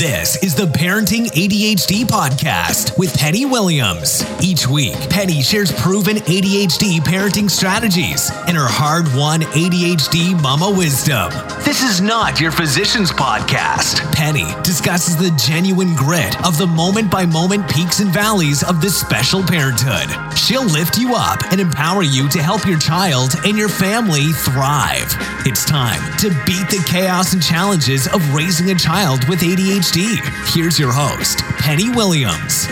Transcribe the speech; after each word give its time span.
This 0.00 0.42
is 0.42 0.54
the 0.54 0.64
Parenting 0.64 1.26
ADHD 1.26 2.06
podcast 2.06 2.96
with 2.96 3.14
Penny 3.18 3.44
Williams. 3.44 4.24
Each 4.42 4.66
week, 4.66 4.96
Penny 5.10 5.42
shares 5.42 5.72
proven 5.72 6.16
ADHD 6.16 7.00
parenting 7.00 7.50
strategies 7.50 8.30
and 8.46 8.56
her 8.56 8.66
hard 8.66 9.14
won 9.14 9.42
ADHD 9.42 10.40
mama 10.40 10.70
wisdom. 10.74 11.30
This 11.66 11.82
is 11.82 12.00
not 12.00 12.40
your 12.40 12.50
physician's 12.50 13.10
podcast. 13.12 14.00
Penny 14.14 14.46
discusses 14.62 15.18
the 15.18 15.36
genuine 15.46 15.94
grit 15.94 16.34
of 16.46 16.56
the 16.56 16.66
moment 16.66 17.10
by 17.10 17.26
moment 17.26 17.70
peaks 17.70 18.00
and 18.00 18.08
valleys 18.08 18.62
of 18.62 18.80
this 18.80 18.98
special 18.98 19.42
parenthood. 19.42 20.08
She'll 20.34 20.64
lift 20.64 20.96
you 20.96 21.14
up 21.14 21.42
and 21.52 21.60
empower 21.60 22.02
you 22.02 22.26
to 22.30 22.42
help 22.42 22.64
your 22.64 22.78
child 22.78 23.34
and 23.44 23.58
your 23.58 23.68
family 23.68 24.32
thrive. 24.32 25.14
It's 25.44 25.66
time 25.66 26.00
to 26.20 26.30
beat 26.46 26.70
the 26.70 26.82
chaos 26.88 27.34
and 27.34 27.42
challenges 27.42 28.08
of 28.08 28.34
raising 28.34 28.70
a 28.70 28.74
child 28.74 29.28
with 29.28 29.40
ADHD. 29.40 29.89
Here's 29.92 30.78
your 30.78 30.92
host, 30.92 31.40
Penny 31.58 31.90
Williams. 31.90 32.68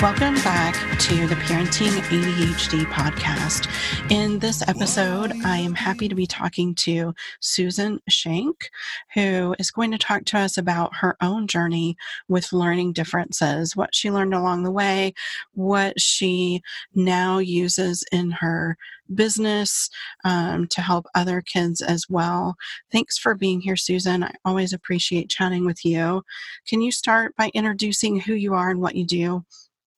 Welcome 0.00 0.34
back 0.36 0.74
to 1.00 1.26
the 1.26 1.34
Parenting 1.34 1.88
ADHD 1.88 2.84
podcast. 2.84 3.68
In 4.12 4.38
this 4.38 4.62
episode, 4.68 5.32
I 5.44 5.56
am 5.56 5.74
happy 5.74 6.08
to 6.08 6.14
be 6.14 6.26
talking 6.26 6.76
to 6.76 7.12
Susan 7.40 7.98
Shank, 8.08 8.70
who 9.14 9.56
is 9.58 9.72
going 9.72 9.90
to 9.90 9.98
talk 9.98 10.24
to 10.26 10.38
us 10.38 10.56
about 10.56 10.94
her 10.94 11.16
own 11.20 11.48
journey 11.48 11.96
with 12.28 12.52
learning 12.52 12.92
differences, 12.92 13.74
what 13.74 13.92
she 13.92 14.08
learned 14.08 14.34
along 14.34 14.62
the 14.62 14.70
way, 14.70 15.12
what 15.54 16.00
she 16.00 16.62
now 16.94 17.38
uses 17.38 18.04
in 18.12 18.30
her 18.30 18.76
business 19.14 19.88
um, 20.24 20.66
to 20.68 20.80
help 20.80 21.06
other 21.14 21.40
kids 21.40 21.82
as 21.82 22.06
well. 22.08 22.56
Thanks 22.90 23.18
for 23.18 23.34
being 23.34 23.60
here, 23.60 23.76
Susan. 23.76 24.22
I 24.22 24.34
always 24.44 24.72
appreciate 24.72 25.30
chatting 25.30 25.64
with 25.64 25.84
you. 25.84 26.22
Can 26.68 26.80
you 26.80 26.92
start 26.92 27.34
by 27.36 27.50
introducing 27.54 28.20
who 28.20 28.34
you 28.34 28.54
are 28.54 28.70
and 28.70 28.80
what 28.80 28.96
you 28.96 29.06
do? 29.06 29.44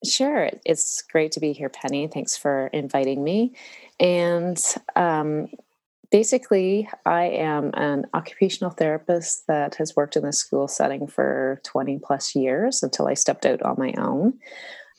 Sure. 0.04 0.50
It's 0.64 1.02
great 1.02 1.32
to 1.32 1.40
be 1.40 1.52
here, 1.52 1.68
Penny. 1.68 2.06
Thanks 2.06 2.36
for 2.36 2.68
inviting 2.68 3.24
me. 3.24 3.54
And 3.98 4.62
um, 4.94 5.48
basically, 6.10 6.88
I 7.04 7.24
am 7.24 7.72
an 7.74 8.06
occupational 8.14 8.70
therapist 8.70 9.46
that 9.48 9.74
has 9.76 9.96
worked 9.96 10.16
in 10.16 10.22
the 10.22 10.32
school 10.32 10.68
setting 10.68 11.06
for 11.06 11.60
20 11.64 11.98
plus 11.98 12.36
years 12.36 12.82
until 12.82 13.08
I 13.08 13.14
stepped 13.14 13.44
out 13.44 13.62
on 13.62 13.76
my 13.78 13.92
own. 13.98 14.38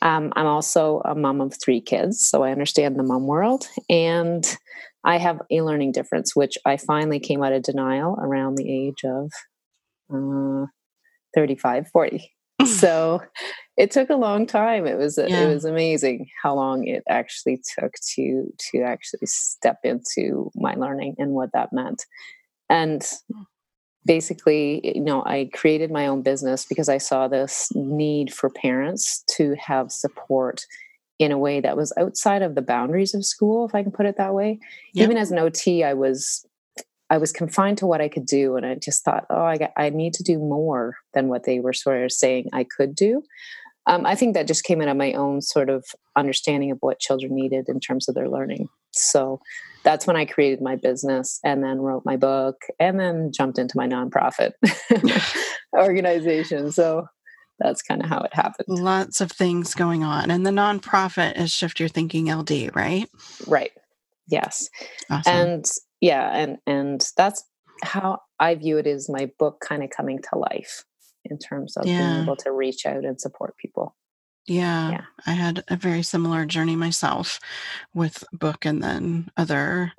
Um, 0.01 0.31
I'm 0.35 0.45
also 0.45 1.01
a 1.03 1.15
mom 1.15 1.41
of 1.41 1.55
three 1.61 1.81
kids, 1.81 2.27
so 2.27 2.43
I 2.43 2.51
understand 2.51 2.97
the 2.97 3.03
mom 3.03 3.27
world. 3.27 3.67
And 3.89 4.45
I 5.03 5.17
have 5.17 5.41
a 5.51 5.61
learning 5.61 5.91
difference, 5.91 6.35
which 6.35 6.57
I 6.65 6.77
finally 6.77 7.19
came 7.19 7.43
out 7.43 7.53
of 7.53 7.63
denial 7.63 8.17
around 8.21 8.55
the 8.55 8.71
age 8.71 9.03
of 9.03 9.31
uh, 10.13 10.67
35, 11.35 11.89
40. 11.89 12.31
so 12.65 13.21
it 13.77 13.91
took 13.91 14.09
a 14.09 14.15
long 14.15 14.45
time. 14.45 14.85
It 14.85 14.97
was 14.97 15.17
yeah. 15.17 15.39
it 15.39 15.53
was 15.53 15.63
amazing 15.63 16.27
how 16.43 16.55
long 16.55 16.85
it 16.85 17.03
actually 17.09 17.61
took 17.79 17.93
to 18.15 18.53
to 18.71 18.81
actually 18.81 19.25
step 19.25 19.77
into 19.83 20.51
my 20.55 20.75
learning 20.75 21.15
and 21.17 21.31
what 21.31 21.51
that 21.53 21.71
meant. 21.71 22.03
And 22.69 23.01
basically, 24.05 24.95
you 24.95 25.01
know, 25.01 25.23
I 25.25 25.49
created 25.53 25.91
my 25.91 26.07
own 26.07 26.21
business 26.21 26.65
because 26.65 26.89
I 26.89 26.97
saw 26.97 27.27
this 27.27 27.69
need 27.75 28.33
for 28.33 28.49
parents 28.49 29.23
to 29.35 29.55
have 29.59 29.91
support 29.91 30.65
in 31.19 31.31
a 31.31 31.37
way 31.37 31.59
that 31.59 31.75
was 31.75 31.91
outside 31.97 32.41
of 32.41 32.55
the 32.55 32.61
boundaries 32.61 33.13
of 33.13 33.25
school, 33.25 33.65
if 33.65 33.75
I 33.75 33.83
can 33.83 33.91
put 33.91 34.05
it 34.05 34.15
that 34.17 34.33
way. 34.33 34.59
Yep. 34.93 35.03
Even 35.03 35.17
as 35.17 35.31
an 35.31 35.39
OT, 35.39 35.83
I 35.83 35.93
was 35.93 36.45
I 37.11 37.17
was 37.17 37.31
confined 37.31 37.79
to 37.79 37.87
what 37.87 38.01
I 38.01 38.07
could 38.07 38.25
do, 38.25 38.55
and 38.55 38.65
I 38.65 38.75
just 38.75 39.03
thought, 39.03 39.25
oh, 39.31 39.43
I 39.43 39.57
got, 39.57 39.71
I 39.75 39.89
need 39.89 40.13
to 40.13 40.23
do 40.23 40.37
more 40.37 40.95
than 41.13 41.27
what 41.27 41.43
they 41.43 41.59
were 41.59 41.73
sort 41.73 42.03
of 42.03 42.11
saying 42.11 42.49
I 42.53 42.63
could 42.63 42.93
do. 42.93 43.23
Um, 43.87 44.05
I 44.05 44.13
think 44.13 44.35
that 44.35 44.47
just 44.47 44.63
came 44.63 44.79
out 44.81 44.89
of 44.89 44.97
my 44.97 45.13
own 45.13 45.41
sort 45.41 45.69
of 45.69 45.85
understanding 46.15 46.69
of 46.69 46.77
what 46.81 46.99
children 46.99 47.33
needed 47.33 47.65
in 47.67 47.79
terms 47.79 48.07
of 48.07 48.13
their 48.13 48.29
learning. 48.29 48.67
So 49.01 49.39
that's 49.83 50.05
when 50.05 50.15
I 50.15 50.25
created 50.25 50.61
my 50.61 50.75
business 50.75 51.39
and 51.43 51.63
then 51.63 51.79
wrote 51.79 52.05
my 52.05 52.17
book 52.17 52.63
and 52.79 52.99
then 52.99 53.31
jumped 53.31 53.57
into 53.57 53.77
my 53.77 53.87
nonprofit 53.87 54.51
organization. 55.73 56.71
So 56.71 57.07
that's 57.59 57.81
kind 57.81 58.03
of 58.03 58.09
how 58.09 58.19
it 58.21 58.33
happened. 58.33 58.67
Lots 58.67 59.21
of 59.21 59.31
things 59.31 59.73
going 59.75 60.03
on. 60.03 60.31
And 60.31 60.45
the 60.45 60.51
nonprofit 60.51 61.39
is 61.39 61.51
Shift 61.51 61.79
Your 61.79 61.89
Thinking 61.89 62.33
LD, 62.33 62.75
right? 62.75 63.09
Right. 63.47 63.71
Yes. 64.27 64.69
Awesome. 65.09 65.33
And 65.33 65.65
yeah, 66.01 66.29
and 66.35 66.57
and 66.65 67.05
that's 67.17 67.43
how 67.83 68.21
I 68.39 68.55
view 68.55 68.77
it 68.77 68.87
is 68.87 69.09
my 69.09 69.31
book 69.37 69.59
kind 69.59 69.83
of 69.83 69.89
coming 69.89 70.19
to 70.31 70.37
life 70.37 70.85
in 71.25 71.37
terms 71.37 71.75
of 71.77 71.85
yeah. 71.85 72.13
being 72.13 72.23
able 72.23 72.35
to 72.37 72.51
reach 72.51 72.85
out 72.85 73.03
and 73.05 73.19
support 73.19 73.57
people. 73.57 73.95
Yeah, 74.49 74.89
yeah, 74.89 75.01
I 75.25 75.31
had 75.31 75.63
a 75.67 75.75
very 75.75 76.01
similar 76.01 76.45
journey 76.45 76.75
myself 76.75 77.39
with 77.93 78.23
book 78.33 78.65
and 78.65 78.81
then 78.81 79.29
other 79.37 79.93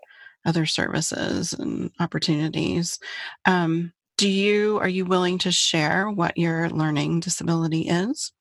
other 0.44 0.66
services 0.66 1.52
and 1.52 1.90
opportunities. 2.00 2.98
Um, 3.46 3.92
do 4.16 4.28
you 4.28 4.78
are 4.78 4.88
you 4.88 5.04
willing 5.04 5.38
to 5.38 5.52
share 5.52 6.10
what 6.10 6.36
your 6.36 6.68
learning 6.68 7.20
disability 7.20 7.88
is? 7.88 8.32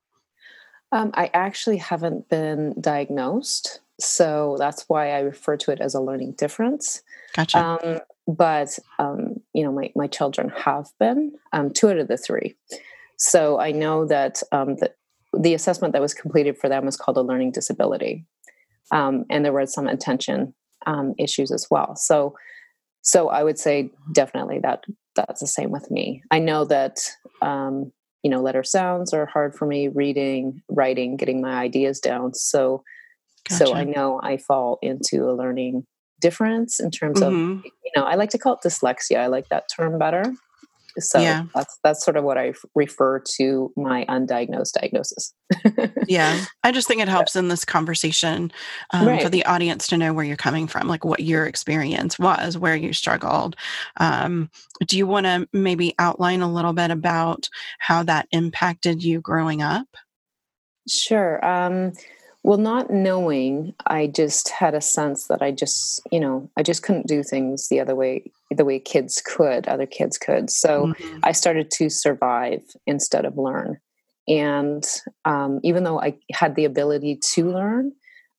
Um, 0.92 1.12
I 1.14 1.30
actually 1.34 1.78
haven't 1.78 2.28
been 2.30 2.74
diagnosed, 2.82 3.82
so 4.00 4.56
that's 4.58 4.86
why 4.88 5.12
I 5.12 5.20
refer 5.20 5.58
to 5.58 5.72
it 5.72 5.80
as 5.80 5.94
a 5.94 6.02
learning 6.02 6.34
difference. 6.34 7.04
Gotcha. 7.36 7.60
Um, 7.60 8.00
but 8.28 8.80
um, 8.98 9.42
you 9.54 9.64
know, 9.64 9.72
my 9.72 9.92
my 9.96 10.08
children 10.08 10.50
have 10.50 10.88
been 11.00 11.34
um, 11.54 11.72
two 11.72 11.90
out 11.90 11.98
of 11.98 12.08
the 12.08 12.18
three. 12.18 12.56
So 13.18 13.60
I 13.60 13.72
know 13.72 14.06
that 14.06 14.42
um, 14.52 14.78
the, 14.78 14.94
the 15.38 15.54
assessment 15.54 15.94
that 15.94 16.02
was 16.02 16.14
completed 16.14 16.58
for 16.58 16.70
them 16.70 16.86
was 16.86 16.98
called 16.98 17.18
a 17.18 17.22
learning 17.22 17.52
disability, 17.52 18.26
um, 18.92 19.26
and 19.30 19.44
there 19.44 19.54
were 19.54 19.66
some 19.66 19.88
attention 19.88 20.54
um, 20.86 21.14
issues 21.18 21.52
as 21.52 21.68
well. 21.70 21.96
So, 21.96 22.36
so 23.02 23.30
I 23.30 23.44
would 23.44 23.60
say 23.60 23.92
definitely 24.12 24.60
that 24.60 24.86
that's 25.16 25.42
the 25.42 25.48
same 25.48 25.72
with 25.72 25.90
me. 25.92 26.24
I 26.32 26.40
know 26.40 26.66
that 26.66 26.98
um, 27.42 27.92
you 28.24 28.32
know 28.32 28.42
letter 28.42 28.64
sounds 28.64 29.14
are 29.14 29.26
hard 29.26 29.56
for 29.56 29.66
me, 29.66 29.88
reading, 29.88 30.62
writing, 30.70 31.18
getting 31.18 31.42
my 31.42 31.54
ideas 31.54 32.00
down. 32.00 32.34
So, 32.34 32.84
gotcha. 33.50 33.66
so 33.66 33.74
I 33.74 33.84
know 33.84 34.20
I 34.24 34.38
fall 34.38 34.80
into 34.82 35.30
a 35.30 35.34
learning 35.34 35.86
difference 36.20 36.80
in 36.80 36.92
terms 36.92 37.22
mm-hmm. 37.22 37.60
of 37.60 37.66
you 37.66 37.92
know 37.96 38.04
i 38.04 38.16
like 38.16 38.30
to 38.30 38.38
call 38.38 38.54
it 38.54 38.60
dyslexia 38.66 39.18
i 39.18 39.28
like 39.28 39.48
that 39.50 39.70
term 39.74 39.98
better 39.98 40.24
so 40.98 41.20
yeah. 41.20 41.46
that's 41.54 41.80
that's 41.84 42.04
sort 42.04 42.18
of 42.18 42.24
what 42.24 42.38
i 42.38 42.54
refer 42.76 43.20
to 43.20 43.72
my 43.76 44.06
undiagnosed 44.06 44.74
diagnosis. 44.74 45.34
Yeah. 46.08 46.46
I 46.64 46.72
just 46.72 46.88
think 46.88 47.02
it 47.02 47.08
helps 47.08 47.36
in 47.36 47.50
this 47.50 47.64
conversation 47.64 48.52
um, 48.92 49.08
right. 49.08 49.22
for 49.22 49.30
the 49.30 49.46
audience 49.46 49.86
to 49.88 49.98
know 49.98 50.12
where 50.12 50.26
you're 50.26 50.38
coming 50.38 50.66
from 50.66 50.88
like 50.88 51.06
what 51.06 51.20
your 51.20 51.46
experience 51.46 52.18
was 52.18 52.58
where 52.58 52.76
you 52.76 52.94
struggled. 52.94 53.56
Um, 53.98 54.50
do 54.88 54.98
you 54.98 55.06
want 55.06 55.26
to 55.26 55.48
maybe 55.54 55.94
outline 56.00 56.42
a 56.42 56.52
little 56.52 56.74
bit 56.74 56.90
about 56.90 57.48
how 57.78 58.02
that 58.04 58.28
impacted 58.32 59.04
you 59.04 59.22
growing 59.22 59.62
up? 59.62 59.88
Sure. 60.88 61.46
Um, 61.46 61.94
well, 62.44 62.58
not 62.58 62.90
knowing, 62.90 63.74
I 63.86 64.08
just 64.08 64.50
had 64.50 64.74
a 64.74 64.82
sense 64.82 65.28
that 65.28 65.42
I 65.42 65.52
just, 65.52 66.02
you 66.12 66.20
know, 66.20 66.50
I 66.58 66.64
just 66.64 66.84
couldn't 66.84 67.08
do 67.08 67.22
things 67.22 67.68
the 67.68 67.80
other 67.80 67.96
way, 67.96 68.32
the 68.50 68.66
way 68.66 68.80
kids 68.80 69.22
could, 69.24 69.68
other 69.68 69.86
kids 69.86 70.18
could. 70.18 70.50
So 70.50 70.88
mm-hmm. 70.88 71.20
I 71.24 71.34
started 71.34 71.70
to 71.72 71.90
survive 71.90 72.62
instead 72.88 73.26
of 73.26 73.38
learn. 73.38 73.80
And 74.28 74.86
um, 75.26 75.60
even 75.64 75.84
though 75.84 76.00
I 76.00 76.18
had 76.32 76.56
the 76.56 76.66
ability 76.66 77.20
to 77.34 77.52
learn, 77.52 77.92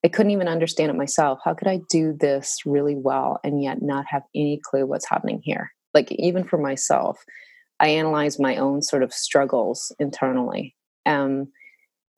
I 0.05 0.09
couldn't 0.09 0.33
even 0.33 0.49
understand 0.49 0.91
it 0.91 0.97
myself. 0.97 1.41
How 1.45 1.53
could 1.53 1.69
I 1.69 1.81
do 1.91 2.17
this 2.19 2.61
really 2.65 2.95
well 2.95 3.39
and 3.45 3.63
yet 3.63 3.83
not 3.83 4.07
have 4.09 4.23
any 4.35 4.61
clue 4.65 4.87
what's 4.87 5.09
happening 5.09 5.43
here? 5.45 5.73
Like, 5.93 6.11
even 6.13 6.45
for 6.45 6.57
myself, 6.57 7.23
I 7.81 7.89
analyzed 7.89 8.41
my 8.41 8.57
own 8.57 8.81
sort 8.81 9.03
of 9.03 9.13
struggles 9.13 9.95
internally. 9.99 10.75
Um, 11.05 11.49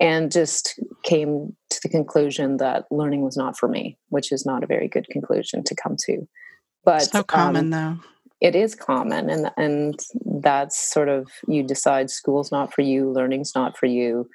and 0.02 0.32
just 0.32 0.80
came 1.04 1.56
the 1.82 1.88
conclusion 1.88 2.58
that 2.58 2.84
learning 2.90 3.22
was 3.22 3.36
not 3.36 3.58
for 3.58 3.68
me, 3.68 3.98
which 4.08 4.32
is 4.32 4.46
not 4.46 4.62
a 4.62 4.66
very 4.66 4.88
good 4.88 5.08
conclusion 5.08 5.62
to 5.64 5.74
come 5.74 5.96
to. 6.06 6.26
But 6.84 7.02
so 7.02 7.22
common 7.22 7.66
um, 7.66 7.70
though. 7.70 8.04
It 8.40 8.56
is 8.56 8.74
common, 8.74 9.30
and 9.30 9.50
and 9.56 10.00
that's 10.40 10.92
sort 10.92 11.08
of 11.08 11.28
you 11.46 11.62
decide 11.62 12.10
school's 12.10 12.50
not 12.50 12.74
for 12.74 12.82
you, 12.82 13.10
learning's 13.10 13.52
not 13.54 13.76
for 13.76 13.86
you. 13.86 14.28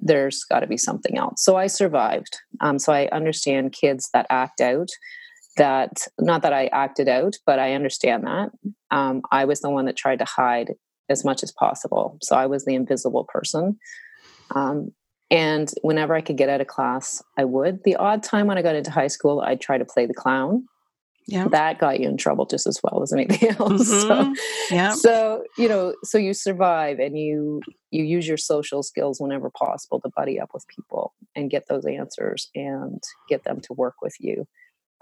There's 0.00 0.44
got 0.44 0.60
to 0.60 0.66
be 0.66 0.76
something 0.76 1.16
else. 1.16 1.42
So 1.44 1.56
I 1.56 1.66
survived. 1.66 2.38
Um, 2.60 2.78
so 2.78 2.92
I 2.92 3.08
understand 3.08 3.72
kids 3.72 4.10
that 4.12 4.26
act 4.30 4.60
out. 4.60 4.88
That 5.56 6.06
not 6.20 6.42
that 6.42 6.52
I 6.52 6.66
acted 6.66 7.08
out, 7.08 7.34
but 7.44 7.58
I 7.58 7.72
understand 7.72 8.24
that. 8.24 8.50
Um, 8.90 9.22
I 9.32 9.44
was 9.44 9.60
the 9.60 9.70
one 9.70 9.86
that 9.86 9.96
tried 9.96 10.20
to 10.20 10.24
hide 10.24 10.74
as 11.08 11.24
much 11.24 11.42
as 11.42 11.50
possible. 11.50 12.18
So 12.22 12.36
I 12.36 12.46
was 12.46 12.64
the 12.64 12.74
invisible 12.74 13.24
person. 13.24 13.78
Um, 14.54 14.92
and 15.30 15.70
whenever 15.82 16.14
I 16.14 16.20
could 16.20 16.36
get 16.36 16.48
out 16.48 16.60
of 16.60 16.66
class, 16.66 17.22
I 17.36 17.44
would. 17.44 17.84
The 17.84 17.96
odd 17.96 18.22
time 18.22 18.46
when 18.46 18.56
I 18.56 18.62
got 18.62 18.76
into 18.76 18.90
high 18.90 19.08
school, 19.08 19.40
I'd 19.40 19.60
try 19.60 19.78
to 19.78 19.84
play 19.84 20.06
the 20.06 20.14
clown. 20.14 20.66
yeah. 21.26 21.46
that 21.48 21.78
got 21.78 22.00
you 22.00 22.08
in 22.08 22.16
trouble 22.16 22.46
just 22.46 22.66
as 22.66 22.80
well 22.82 23.02
as 23.02 23.12
anything 23.12 23.50
else. 23.58 23.92
Mm-hmm. 23.92 24.34
So, 24.34 24.74
yeah. 24.74 24.94
So, 24.94 25.44
you 25.58 25.68
know, 25.68 25.94
so 26.02 26.16
you 26.16 26.32
survive 26.32 26.98
and 26.98 27.18
you 27.18 27.60
you 27.90 28.04
use 28.04 28.26
your 28.26 28.38
social 28.38 28.82
skills 28.82 29.20
whenever 29.20 29.50
possible 29.50 30.00
to 30.00 30.10
buddy 30.16 30.40
up 30.40 30.50
with 30.54 30.66
people 30.68 31.12
and 31.36 31.50
get 31.50 31.68
those 31.68 31.84
answers 31.84 32.48
and 32.54 33.02
get 33.28 33.44
them 33.44 33.60
to 33.60 33.74
work 33.74 33.96
with 34.00 34.14
you. 34.18 34.46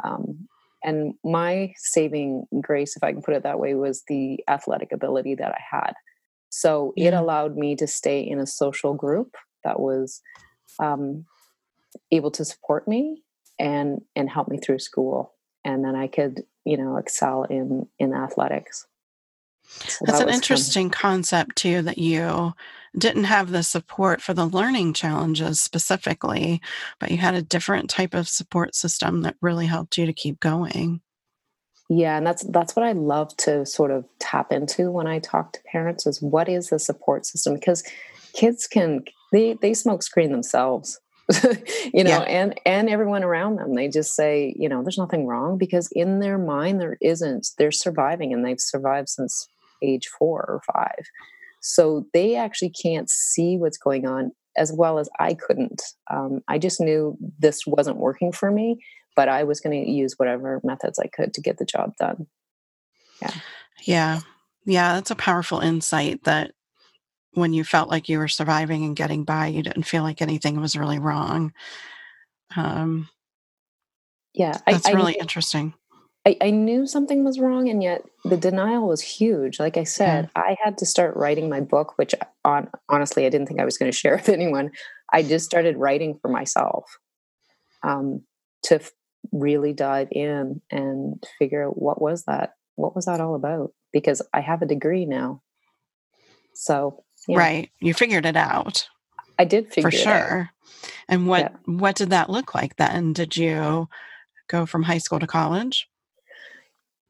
Um, 0.03 0.49
and 0.85 1.15
my 1.25 1.73
saving 1.77 2.47
grace, 2.61 2.97
if 2.97 3.03
I 3.03 3.13
can 3.13 3.23
put 3.23 3.35
it 3.35 3.43
that 3.45 3.59
way, 3.59 3.75
was 3.75 4.03
the 4.09 4.41
athletic 4.49 4.93
ability 4.93 5.37
that 5.37 5.53
I 5.53 5.61
had. 5.77 5.95
So 6.49 6.93
yeah. 6.97 7.09
it 7.09 7.15
allowed 7.15 7.57
me 7.57 7.77
to 7.77 7.87
stay 7.87 8.21
in 8.21 8.39
a 8.39 8.47
social 8.47 8.95
group 8.95 9.37
that 9.67 9.81
was 9.81 10.23
um, 10.79 11.27
able 12.13 12.31
to 12.31 12.45
support 12.45 12.87
me 12.87 13.23
and 13.59 14.01
and 14.15 14.31
help 14.31 14.49
me 14.49 14.59
through 14.59 14.79
school. 14.79 15.35
And 15.65 15.85
then 15.85 15.97
i 15.97 16.07
could 16.07 16.45
you 16.65 16.77
know 16.77 16.97
excel 16.97 17.45
in 17.45 17.87
in 17.99 18.15
athletics. 18.15 18.87
So 19.65 20.05
that's 20.07 20.21
that 20.21 20.29
an 20.29 20.35
interesting 20.35 20.91
fun. 20.91 21.01
concept 21.01 21.57
too 21.57 21.83
that 21.83 21.99
you 21.99 22.53
didn't 22.97 23.25
have 23.25 23.51
the 23.51 23.65
support 23.65 24.23
for 24.23 24.33
the 24.33 24.47
learning 24.47 24.93
challenges 24.93 25.61
specifically 25.61 26.63
but 27.01 27.11
you 27.11 27.17
had 27.17 27.35
a 27.35 27.43
different 27.43 27.91
type 27.91 28.15
of 28.15 28.29
support 28.29 28.77
system 28.77 29.23
that 29.23 29.35
really 29.43 29.67
helped 29.67 29.99
you 29.99 30.07
to 30.07 30.13
keep 30.13 30.39
going. 30.39 31.01
Yeah 31.89 32.17
and 32.17 32.27
that's 32.27 32.45
that's 32.51 32.77
what 32.77 32.85
i 32.85 32.93
love 32.93 33.37
to 33.39 33.67
sort 33.67 33.91
of 33.91 34.05
tap 34.19 34.53
into 34.53 34.91
when 34.91 35.07
i 35.07 35.19
talk 35.19 35.53
to 35.53 35.61
parents 35.71 36.07
is 36.07 36.23
what 36.23 36.49
is 36.49 36.71
the 36.71 36.79
support 36.79 37.27
system? 37.27 37.55
Because 37.55 37.83
kids 38.35 38.67
can 38.67 39.05
they 39.37 39.53
they 39.61 39.75
smoke 39.75 40.03
screen 40.03 40.33
themselves 40.33 40.99
you 41.93 42.05
know 42.05 42.11
yeah. 42.11 42.21
and 42.21 42.61
and 42.65 42.89
everyone 42.89 43.25
around 43.25 43.57
them. 43.57 43.75
They 43.75 43.89
just 43.89 44.15
say 44.15 44.55
you 44.57 44.69
know 44.69 44.83
there's 44.83 44.99
nothing 44.99 45.27
wrong 45.27 45.59
because 45.59 45.89
in 45.93 46.21
their 46.21 46.39
mind 46.39 46.81
there 46.81 46.97
isn't 47.01 47.49
they're 47.59 47.73
surviving 47.73 48.33
and 48.33 48.45
they've 48.45 48.61
survived 48.61 49.09
since 49.09 49.49
age 49.83 50.09
4 50.19 50.41
or 50.41 50.63
5 50.73 50.91
so 51.61 52.07
they 52.15 52.37
actually 52.37 52.71
can't 52.71 53.11
see 53.11 53.57
what's 53.57 53.77
going 53.77 54.07
on 54.07 54.31
as 54.57 54.73
well 54.73 54.99
as 54.99 55.09
I 55.19 55.35
couldn't. 55.35 55.83
Um, 56.11 56.41
I 56.49 56.59
just 56.59 56.81
knew 56.81 57.19
this 57.39 57.67
wasn't 57.67 57.99
working 57.99 58.31
for 58.31 58.51
me 58.51 58.79
but 59.17 59.29
I 59.29 59.43
was 59.43 59.61
going 59.61 59.85
to 59.85 59.91
use 59.91 60.15
whatever 60.17 60.61
methods 60.63 60.99
I 60.99 61.09
could 61.09 61.35
to 61.35 61.41
get 61.41 61.59
the 61.59 61.65
job 61.65 61.97
done. 61.99 62.27
Yeah. 63.21 63.35
Yeah. 63.83 64.21
Yeah 64.65 64.95
that's 64.95 65.11
a 65.11 65.17
powerful 65.17 65.59
insight 65.59 66.23
that 66.23 66.53
when 67.37 67.53
you 67.53 67.65
felt 67.65 67.91
like 67.91 68.09
you 68.09 68.19
were 68.19 68.29
surviving 68.29 68.83
and 68.85 68.97
getting 68.97 69.23
by, 69.23 69.49
you 69.49 69.63
didn't 69.63 69.83
feel 69.83 70.03
like 70.03 70.23
anything 70.23 70.59
was 70.59 70.75
really 70.75 70.99
wrong. 70.99 71.53
Um, 72.57 73.11
yeah, 74.33 74.57
that's 74.67 74.87
I, 74.87 74.93
really 74.93 75.19
I, 75.19 75.21
interesting. 75.21 75.75
I, 76.27 76.37
I, 76.41 76.51
knew 76.51 76.87
something 76.87 77.25
was 77.25 77.39
wrong, 77.39 77.69
and 77.69 77.83
yet 77.83 78.03
the 78.25 78.39
denial 78.39 78.89
was 78.89 79.03
huge. 79.03 79.61
Like 79.61 79.77
I 79.77 79.85
said, 79.85 80.31
yeah. 80.35 80.43
I 80.43 80.57
had 80.65 80.79
to 80.79 80.87
start 80.87 81.15
writing 81.15 81.51
my 81.51 81.61
book, 81.61 81.99
which 81.99 82.15
on 82.43 82.71
honestly 82.89 83.27
I 83.27 83.29
didn't 83.29 83.49
think 83.49 83.61
I 83.61 83.67
was 83.67 83.77
going 83.77 83.93
to 83.93 83.97
share 83.97 84.17
with 84.17 84.31
anyone. 84.31 84.71
I 85.13 85.23
just 85.23 85.45
started 85.45 85.77
writing 85.77 86.19
for 86.23 86.29
myself 86.29 86.85
um, 87.83 88.23
to 88.65 88.77
f- 88.77 88.93
really 89.31 89.75
dive 89.75 90.09
in 90.11 90.63
and 90.71 91.23
figure 91.39 91.69
out 91.69 91.81
what 91.81 92.01
was 92.01 92.25
that, 92.25 92.55
what 92.77 92.97
was 92.97 93.05
that 93.05 93.21
all 93.21 93.35
about? 93.35 93.73
Because 93.93 94.23
I 94.33 94.41
have 94.41 94.63
a 94.63 94.67
degree 94.67 95.05
now, 95.05 95.43
so 96.55 97.05
yeah. 97.27 97.39
Right. 97.39 97.71
You 97.81 97.95
figured 97.95 98.27
it 98.27 98.37
out. 98.37 98.89
I 99.39 99.45
did 99.45 99.73
figure 99.73 99.91
for 99.91 99.97
sure. 99.97 100.51
And 101.09 101.27
what 101.27 101.41
yeah. 101.41 101.57
what 101.67 101.97
did 101.97 102.11
that 102.11 102.31
look 102.31 102.55
like 102.55 102.77
then? 102.77 103.13
Did 103.13 103.37
you 103.37 103.89
go 104.49 104.67
from 104.67 104.85
high 104.85 104.99
school 104.99 105.19
to 105.19 105.27
college? 105.27 105.89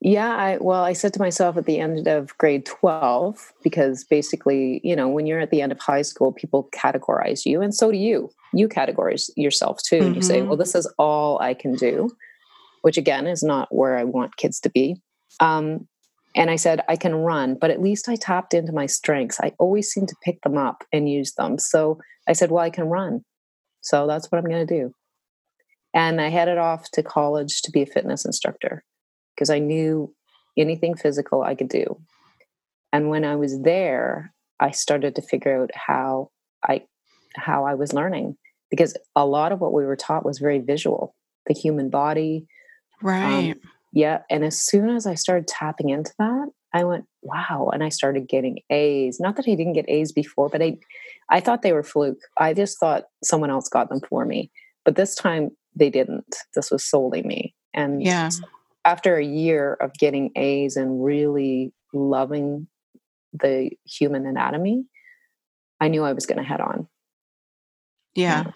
Yeah, 0.01 0.35
I 0.35 0.59
well, 0.61 0.85
I 0.85 0.93
said 0.93 1.15
to 1.15 1.21
myself 1.21 1.57
at 1.57 1.65
the 1.65 1.79
end 1.79 2.07
of 2.07 2.37
grade 2.39 2.67
12 2.67 3.53
because 3.63 4.05
basically, 4.05 4.81
you 4.85 4.95
know, 4.95 5.09
when 5.09 5.27
you're 5.27 5.41
at 5.41 5.51
the 5.51 5.63
end 5.63 5.73
of 5.73 5.81
high 5.81 6.03
school, 6.03 6.33
people 6.33 6.69
categorize 6.75 7.47
you 7.47 7.63
and 7.63 7.75
so 7.75 7.91
do 7.91 7.97
you. 7.97 8.31
You 8.53 8.69
categorize 8.69 9.31
yourself 9.37 9.83
too. 9.83 10.01
Mm-hmm. 10.01 10.15
You 10.15 10.23
say, 10.23 10.43
"Well, 10.43 10.53
mm-hmm. 10.53 10.61
this 10.61 10.75
is 10.75 10.87
all 10.99 11.41
I 11.41 11.55
can 11.55 11.75
do," 11.75 12.11
which 12.83 12.97
again 12.97 13.27
is 13.27 13.43
not 13.43 13.75
where 13.75 13.97
I 13.97 14.05
want 14.05 14.37
kids 14.37 14.61
to 14.61 14.71
be. 14.71 14.97
Um, 15.41 15.89
and 16.37 16.51
I 16.51 16.57
said, 16.57 16.83
I 16.89 16.97
can 16.97 17.15
run, 17.15 17.57
but 17.59 17.71
at 17.71 17.81
least 17.81 18.09
I 18.09 18.17
tapped 18.17 18.53
into 18.53 18.73
my 18.73 18.85
strengths. 18.87 19.41
I 19.41 19.53
always 19.59 19.91
seem 19.91 20.07
to 20.07 20.17
pick 20.23 20.43
them 20.43 20.59
up 20.59 20.85
and 20.93 21.09
use 21.09 21.33
them. 21.33 21.59
So 21.59 21.99
I 22.29 22.35
said, 22.35 22.51
Well, 22.51 22.63
I 22.63 22.71
can 22.71 22.85
run. 22.85 23.25
So 23.81 24.07
that's 24.07 24.31
what 24.31 24.39
I'm 24.39 24.51
going 24.51 24.67
to 24.67 24.81
do. 24.81 24.93
And 25.95 26.21
I 26.21 26.29
headed 26.29 26.59
off 26.59 26.91
to 26.93 27.03
college 27.03 27.63
to 27.63 27.71
be 27.71 27.83
a 27.83 27.87
fitness 27.87 28.27
instructor 28.27 28.85
because 29.35 29.49
I 29.49 29.61
knew 29.61 30.15
anything 30.57 30.95
physical 30.95 31.43
I 31.43 31.55
could 31.55 31.69
do. 31.69 32.01
And 32.93 33.09
when 33.09 33.25
I 33.25 33.37
was 33.37 33.63
there, 33.63 34.35
I 34.61 34.73
started 34.73 35.17
to 35.17 35.23
figure 35.23 35.63
out 35.63 35.71
how 35.75 36.31
I 36.63 36.83
how 37.35 37.65
I 37.65 37.75
was 37.75 37.93
learning 37.93 38.37
because 38.71 38.97
a 39.15 39.25
lot 39.25 39.53
of 39.53 39.61
what 39.61 39.73
we 39.73 39.85
were 39.87 39.97
taught 39.97 40.25
was 40.25 40.39
very 40.39 40.59
visual, 40.59 41.15
the 41.47 41.55
human 41.55 41.89
body, 41.89 42.47
um, 43.03 43.09
right? 43.09 43.51
Um, 43.53 43.61
yeah. 43.97 44.19
And 44.29 44.45
as 44.45 44.61
soon 44.61 44.91
as 44.91 45.07
I 45.07 45.15
started 45.15 45.49
tapping 45.49 45.89
into 45.89 46.13
that, 46.19 46.51
I 46.75 46.85
went, 46.85 47.07
wow. 47.23 47.71
And 47.73 47.83
I 47.83 47.89
started 47.89 48.29
getting 48.29 48.59
A's. 48.69 49.19
Not 49.19 49.37
that 49.37 49.49
I 49.49 49.55
didn't 49.55 49.73
get 49.73 49.89
A's 49.89 50.13
before, 50.13 50.51
but 50.51 50.63
I, 50.63 50.77
I 51.31 51.41
thought 51.41 51.63
they 51.63 51.73
were 51.73 51.83
fluke. 51.83 52.21
I 52.37 52.53
just 52.53 52.79
thought 52.79 53.05
someone 53.25 53.49
else 53.49 53.71
got 53.71 53.89
them 53.89 54.03
for 54.07 54.27
me. 54.27 54.51
But 54.85 54.97
this 54.97 55.15
time 55.15 55.53
they 55.75 55.89
didn't. 55.89 56.37
This 56.55 56.71
was 56.71 56.85
solely 56.85 57.23
me. 57.23 57.55
And 57.73 58.03
yeah. 58.03 58.29
after 58.85 59.17
a 59.17 59.25
year 59.25 59.73
of 59.73 59.95
getting 59.95 60.31
A's 60.37 60.77
and 60.77 61.03
really 61.03 61.73
loving 61.95 62.69
the 63.33 63.71
human 63.87 64.27
anatomy, 64.27 64.85
I 65.81 65.89
knew 65.89 66.05
I 66.05 66.13
was 66.13 66.27
going 66.27 66.37
to 66.37 66.45
head 66.45 66.61
on. 66.61 66.87
Yeah. 68.15 68.45
yeah. 68.45 68.53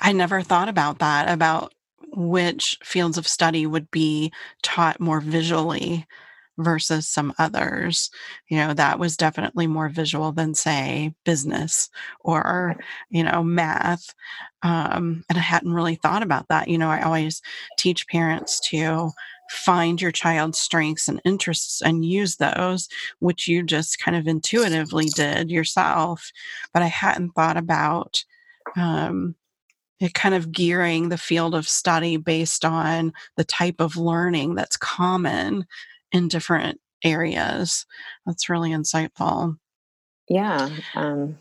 I 0.00 0.12
never 0.12 0.40
thought 0.40 0.70
about 0.70 1.00
that, 1.00 1.30
about 1.30 1.74
which 2.12 2.78
fields 2.82 3.18
of 3.18 3.26
study 3.26 3.66
would 3.66 3.90
be 3.90 4.32
taught 4.62 5.00
more 5.00 5.20
visually 5.20 6.06
versus 6.58 7.08
some 7.08 7.32
others. 7.38 8.10
You 8.48 8.58
know, 8.58 8.74
that 8.74 8.98
was 8.98 9.16
definitely 9.16 9.66
more 9.66 9.88
visual 9.88 10.32
than, 10.32 10.54
say, 10.54 11.14
business 11.24 11.88
or, 12.20 12.76
you 13.10 13.24
know, 13.24 13.42
math. 13.42 14.14
Um, 14.62 15.24
and 15.28 15.38
I 15.38 15.40
hadn't 15.40 15.72
really 15.72 15.94
thought 15.94 16.22
about 16.22 16.48
that. 16.48 16.68
You 16.68 16.78
know, 16.78 16.90
I 16.90 17.02
always 17.02 17.40
teach 17.78 18.06
parents 18.08 18.60
to 18.68 19.10
find 19.50 20.00
your 20.00 20.12
child's 20.12 20.58
strengths 20.58 21.08
and 21.08 21.20
interests 21.24 21.82
and 21.82 22.04
use 22.04 22.36
those, 22.36 22.88
which 23.18 23.48
you 23.48 23.62
just 23.62 23.98
kind 23.98 24.16
of 24.16 24.26
intuitively 24.26 25.06
did 25.06 25.50
yourself. 25.50 26.30
But 26.72 26.82
I 26.82 26.86
hadn't 26.86 27.30
thought 27.30 27.56
about, 27.56 28.24
um, 28.76 29.34
kind 30.10 30.34
of 30.34 30.52
gearing 30.52 31.08
the 31.08 31.18
field 31.18 31.54
of 31.54 31.68
study 31.68 32.16
based 32.16 32.64
on 32.64 33.12
the 33.36 33.44
type 33.44 33.76
of 33.80 33.96
learning 33.96 34.54
that's 34.54 34.76
common 34.76 35.66
in 36.12 36.28
different 36.28 36.80
areas. 37.04 37.86
That's 38.26 38.48
really 38.48 38.70
insightful. 38.70 39.58
Yeah. 40.28 40.70
Um, 40.94 41.38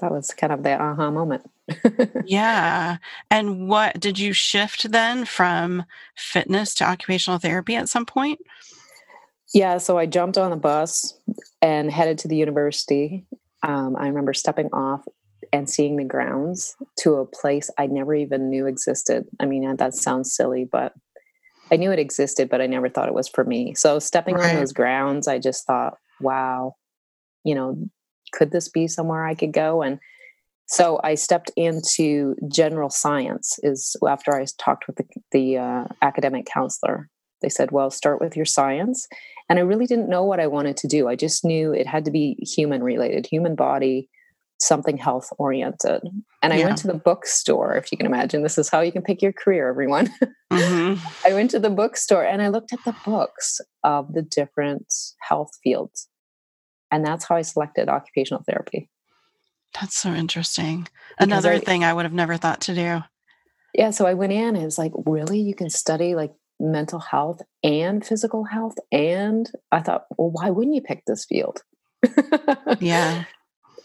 that 0.00 0.10
was 0.10 0.30
kind 0.30 0.52
of 0.52 0.62
the 0.62 0.80
aha 0.80 1.10
moment. 1.10 1.48
yeah. 2.24 2.96
And 3.30 3.68
what 3.68 4.00
did 4.00 4.18
you 4.18 4.32
shift 4.32 4.90
then 4.90 5.24
from 5.24 5.84
fitness 6.16 6.74
to 6.74 6.84
occupational 6.84 7.38
therapy 7.38 7.76
at 7.76 7.88
some 7.88 8.06
point? 8.06 8.40
Yeah. 9.54 9.78
So 9.78 9.98
I 9.98 10.06
jumped 10.06 10.38
on 10.38 10.50
the 10.50 10.56
bus 10.56 11.18
and 11.60 11.90
headed 11.90 12.18
to 12.18 12.28
the 12.28 12.36
university. 12.36 13.26
Um, 13.62 13.96
I 13.96 14.08
remember 14.08 14.34
stepping 14.34 14.70
off 14.72 15.04
and 15.52 15.68
seeing 15.68 15.96
the 15.96 16.04
grounds 16.04 16.76
to 17.00 17.14
a 17.14 17.26
place 17.26 17.70
I 17.78 17.86
never 17.86 18.14
even 18.14 18.48
knew 18.48 18.66
existed. 18.66 19.26
I 19.38 19.46
mean, 19.46 19.76
that 19.76 19.94
sounds 19.94 20.34
silly, 20.34 20.66
but 20.70 20.94
I 21.70 21.76
knew 21.76 21.92
it 21.92 21.98
existed, 21.98 22.48
but 22.48 22.60
I 22.60 22.66
never 22.66 22.88
thought 22.88 23.08
it 23.08 23.14
was 23.14 23.28
for 23.28 23.44
me. 23.44 23.74
So 23.74 23.98
stepping 23.98 24.34
right. 24.34 24.50
on 24.50 24.56
those 24.56 24.72
grounds, 24.72 25.28
I 25.28 25.38
just 25.38 25.66
thought, 25.66 25.98
wow, 26.20 26.76
you 27.44 27.54
know, 27.54 27.76
could 28.32 28.50
this 28.50 28.68
be 28.68 28.88
somewhere 28.88 29.24
I 29.24 29.34
could 29.34 29.52
go? 29.52 29.82
And 29.82 29.98
so 30.66 31.00
I 31.04 31.16
stepped 31.16 31.50
into 31.56 32.34
general 32.50 32.88
science. 32.88 33.58
Is 33.62 33.94
after 34.08 34.34
I 34.34 34.46
talked 34.58 34.86
with 34.86 34.96
the, 34.96 35.04
the 35.30 35.58
uh, 35.58 35.84
academic 36.00 36.46
counselor. 36.46 37.10
They 37.42 37.48
said, 37.48 37.72
"Well, 37.72 37.90
start 37.90 38.20
with 38.20 38.36
your 38.36 38.46
science." 38.46 39.06
And 39.48 39.58
I 39.58 39.62
really 39.62 39.86
didn't 39.86 40.08
know 40.08 40.24
what 40.24 40.40
I 40.40 40.46
wanted 40.46 40.78
to 40.78 40.86
do. 40.86 41.08
I 41.08 41.16
just 41.16 41.44
knew 41.44 41.72
it 41.74 41.86
had 41.86 42.04
to 42.06 42.10
be 42.10 42.36
human 42.40 42.82
related, 42.82 43.26
human 43.26 43.54
body, 43.54 44.08
something 44.62 44.96
health 44.96 45.32
oriented. 45.38 46.02
And 46.42 46.52
I 46.52 46.56
yeah. 46.56 46.66
went 46.66 46.78
to 46.78 46.86
the 46.86 46.94
bookstore, 46.94 47.74
if 47.74 47.90
you 47.90 47.98
can 47.98 48.06
imagine. 48.06 48.42
This 48.42 48.58
is 48.58 48.68
how 48.68 48.80
you 48.80 48.92
can 48.92 49.02
pick 49.02 49.22
your 49.22 49.32
career, 49.32 49.68
everyone. 49.68 50.12
Mm-hmm. 50.52 51.02
I 51.26 51.32
went 51.32 51.50
to 51.52 51.58
the 51.58 51.70
bookstore 51.70 52.26
and 52.26 52.42
I 52.42 52.48
looked 52.48 52.74
at 52.74 52.84
the 52.84 52.94
books 53.06 53.58
of 53.82 54.12
the 54.12 54.20
different 54.20 54.84
health 55.18 55.52
fields. 55.64 56.08
And 56.90 57.02
that's 57.02 57.24
how 57.24 57.36
I 57.36 57.40
selected 57.40 57.88
occupational 57.88 58.42
therapy. 58.46 58.90
That's 59.80 59.96
so 59.96 60.12
interesting. 60.12 60.82
Because 60.82 61.26
Another 61.26 61.52
I, 61.52 61.58
thing 61.58 61.84
I 61.84 61.94
would 61.94 62.04
have 62.04 62.12
never 62.12 62.36
thought 62.36 62.60
to 62.62 62.74
do. 62.74 63.02
Yeah. 63.72 63.92
So 63.92 64.04
I 64.04 64.12
went 64.12 64.34
in 64.34 64.48
and 64.48 64.58
it 64.58 64.64
was 64.66 64.76
like, 64.76 64.92
really? 65.06 65.40
You 65.40 65.54
can 65.54 65.70
study 65.70 66.14
like 66.14 66.34
mental 66.60 66.98
health 66.98 67.40
and 67.64 68.04
physical 68.04 68.44
health. 68.44 68.74
And 68.92 69.50
I 69.72 69.80
thought, 69.80 70.04
well, 70.18 70.32
why 70.32 70.50
wouldn't 70.50 70.76
you 70.76 70.82
pick 70.82 71.04
this 71.06 71.24
field? 71.24 71.62
yeah. 72.78 73.24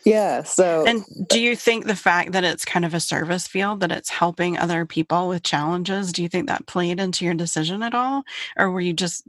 Yeah. 0.04 0.44
So, 0.44 0.86
and 0.88 1.04
do 1.28 1.40
you 1.40 1.56
think 1.56 1.86
the 1.86 1.96
fact 1.96 2.32
that 2.32 2.44
it's 2.44 2.66
kind 2.66 2.86
of 2.86 2.94
a 2.94 3.00
service 3.00 3.48
field, 3.48 3.82
that 3.82 3.92
it's 3.92 4.10
helping 4.10 4.58
other 4.58 4.86
people 4.86 5.28
with 5.28 5.44
challenges, 5.44 6.12
do 6.12 6.24
you 6.24 6.30
think 6.30 6.48
that 6.48 6.66
played 6.66 7.00
into 7.00 7.26
your 7.26 7.34
decision 7.34 7.84
at 7.84 7.94
all? 7.94 8.24
Or 8.56 8.72
were 8.72 8.82
you 8.82 8.94
just 8.94 9.28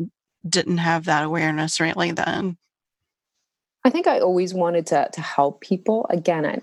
didn't 0.48 0.78
have 0.78 1.04
that 1.06 1.24
awareness 1.24 1.80
really 1.80 2.12
then? 2.12 2.56
I 3.84 3.90
think 3.90 4.06
I 4.06 4.20
always 4.20 4.54
wanted 4.54 4.86
to 4.86 5.08
to 5.12 5.20
help 5.20 5.60
people. 5.60 6.06
Again, 6.10 6.44
I 6.44 6.60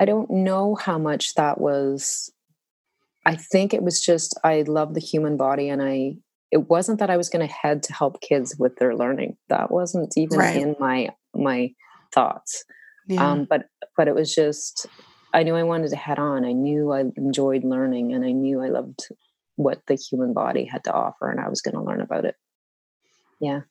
I 0.00 0.04
don't 0.04 0.30
know 0.30 0.74
how 0.74 0.98
much 0.98 1.34
that 1.34 1.60
was 1.60 2.30
I 3.24 3.36
think 3.36 3.72
it 3.72 3.82
was 3.82 4.00
just 4.00 4.38
I 4.42 4.62
love 4.62 4.94
the 4.94 5.00
human 5.00 5.36
body 5.36 5.68
and 5.68 5.82
I 5.82 6.16
it 6.50 6.68
wasn't 6.68 6.98
that 6.98 7.10
I 7.10 7.16
was 7.16 7.30
going 7.30 7.46
to 7.46 7.52
head 7.52 7.82
to 7.84 7.94
help 7.94 8.20
kids 8.20 8.56
with 8.58 8.76
their 8.76 8.94
learning. 8.94 9.38
That 9.48 9.70
wasn't 9.70 10.12
even 10.16 10.38
right. 10.38 10.56
in 10.56 10.76
my 10.78 11.10
my 11.34 11.72
thoughts. 12.12 12.64
Yeah. 13.08 13.30
Um, 13.30 13.46
but 13.48 13.66
but 13.96 14.08
it 14.08 14.14
was 14.14 14.34
just 14.34 14.86
I 15.34 15.42
knew 15.42 15.56
I 15.56 15.62
wanted 15.62 15.90
to 15.90 15.96
head 15.96 16.18
on. 16.18 16.44
I 16.44 16.52
knew 16.52 16.92
I 16.92 17.04
enjoyed 17.16 17.64
learning 17.64 18.12
and 18.12 18.24
I 18.24 18.32
knew 18.32 18.60
I 18.60 18.68
loved 18.68 19.08
what 19.56 19.80
the 19.86 19.94
human 19.94 20.32
body 20.32 20.64
had 20.64 20.84
to 20.84 20.92
offer 20.92 21.30
and 21.30 21.40
I 21.40 21.48
was 21.48 21.62
going 21.62 21.74
to 21.74 21.82
learn 21.82 22.00
about 22.00 22.24
it. 22.24 22.36
Yeah. 23.40 23.62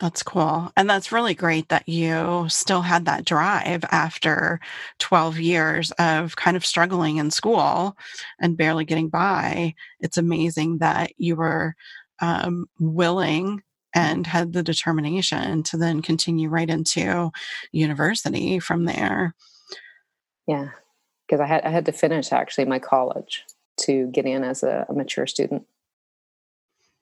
That's 0.00 0.22
cool. 0.22 0.72
And 0.76 0.88
that's 0.88 1.12
really 1.12 1.34
great 1.34 1.68
that 1.68 1.86
you 1.86 2.46
still 2.48 2.80
had 2.80 3.04
that 3.04 3.26
drive 3.26 3.84
after 3.90 4.58
12 5.00 5.38
years 5.38 5.90
of 5.92 6.36
kind 6.36 6.56
of 6.56 6.64
struggling 6.64 7.18
in 7.18 7.30
school 7.30 7.96
and 8.40 8.56
barely 8.56 8.86
getting 8.86 9.10
by. 9.10 9.74
It's 10.00 10.16
amazing 10.16 10.78
that 10.78 11.12
you 11.18 11.36
were 11.36 11.74
um, 12.20 12.66
willing 12.78 13.62
and 13.94 14.26
had 14.26 14.52
the 14.52 14.62
determination 14.62 15.62
to 15.64 15.76
then 15.76 16.02
continue 16.02 16.48
right 16.48 16.68
into 16.68 17.30
university 17.72 18.58
from 18.58 18.84
there. 18.84 19.34
Yeah, 20.46 20.70
because 21.26 21.40
I 21.40 21.46
had 21.46 21.62
I 21.64 21.70
had 21.70 21.86
to 21.86 21.92
finish 21.92 22.32
actually 22.32 22.66
my 22.66 22.78
college 22.78 23.44
to 23.80 24.06
get 24.08 24.26
in 24.26 24.44
as 24.44 24.62
a, 24.62 24.86
a 24.88 24.92
mature 24.92 25.26
student. 25.26 25.66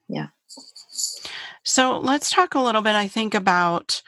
Yeah. 0.09 0.29
So 1.63 1.99
let's 1.99 2.31
talk 2.31 2.55
a 2.55 2.61
little 2.61 2.83
bit, 2.83 2.95
I 2.95 3.09
think, 3.09 3.35
about 3.35 4.03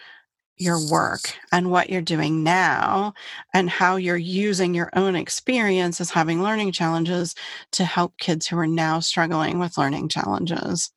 your 0.56 0.78
work 0.90 1.34
and 1.52 1.70
what 1.70 1.88
you're 1.88 2.02
doing 2.02 2.42
now 2.42 3.14
and 3.54 3.70
how 3.70 3.96
you're 3.96 4.16
using 4.16 4.74
your 4.74 4.90
own 4.94 5.14
experience 5.14 6.00
as 6.00 6.10
having 6.10 6.42
learning 6.42 6.72
challenges 6.72 7.34
to 7.72 7.84
help 7.84 8.18
kids 8.18 8.46
who 8.46 8.58
are 8.58 8.66
now 8.66 9.00
struggling 9.00 9.58
with 9.58 9.78
learning 9.78 10.08
challenges. 10.08 10.90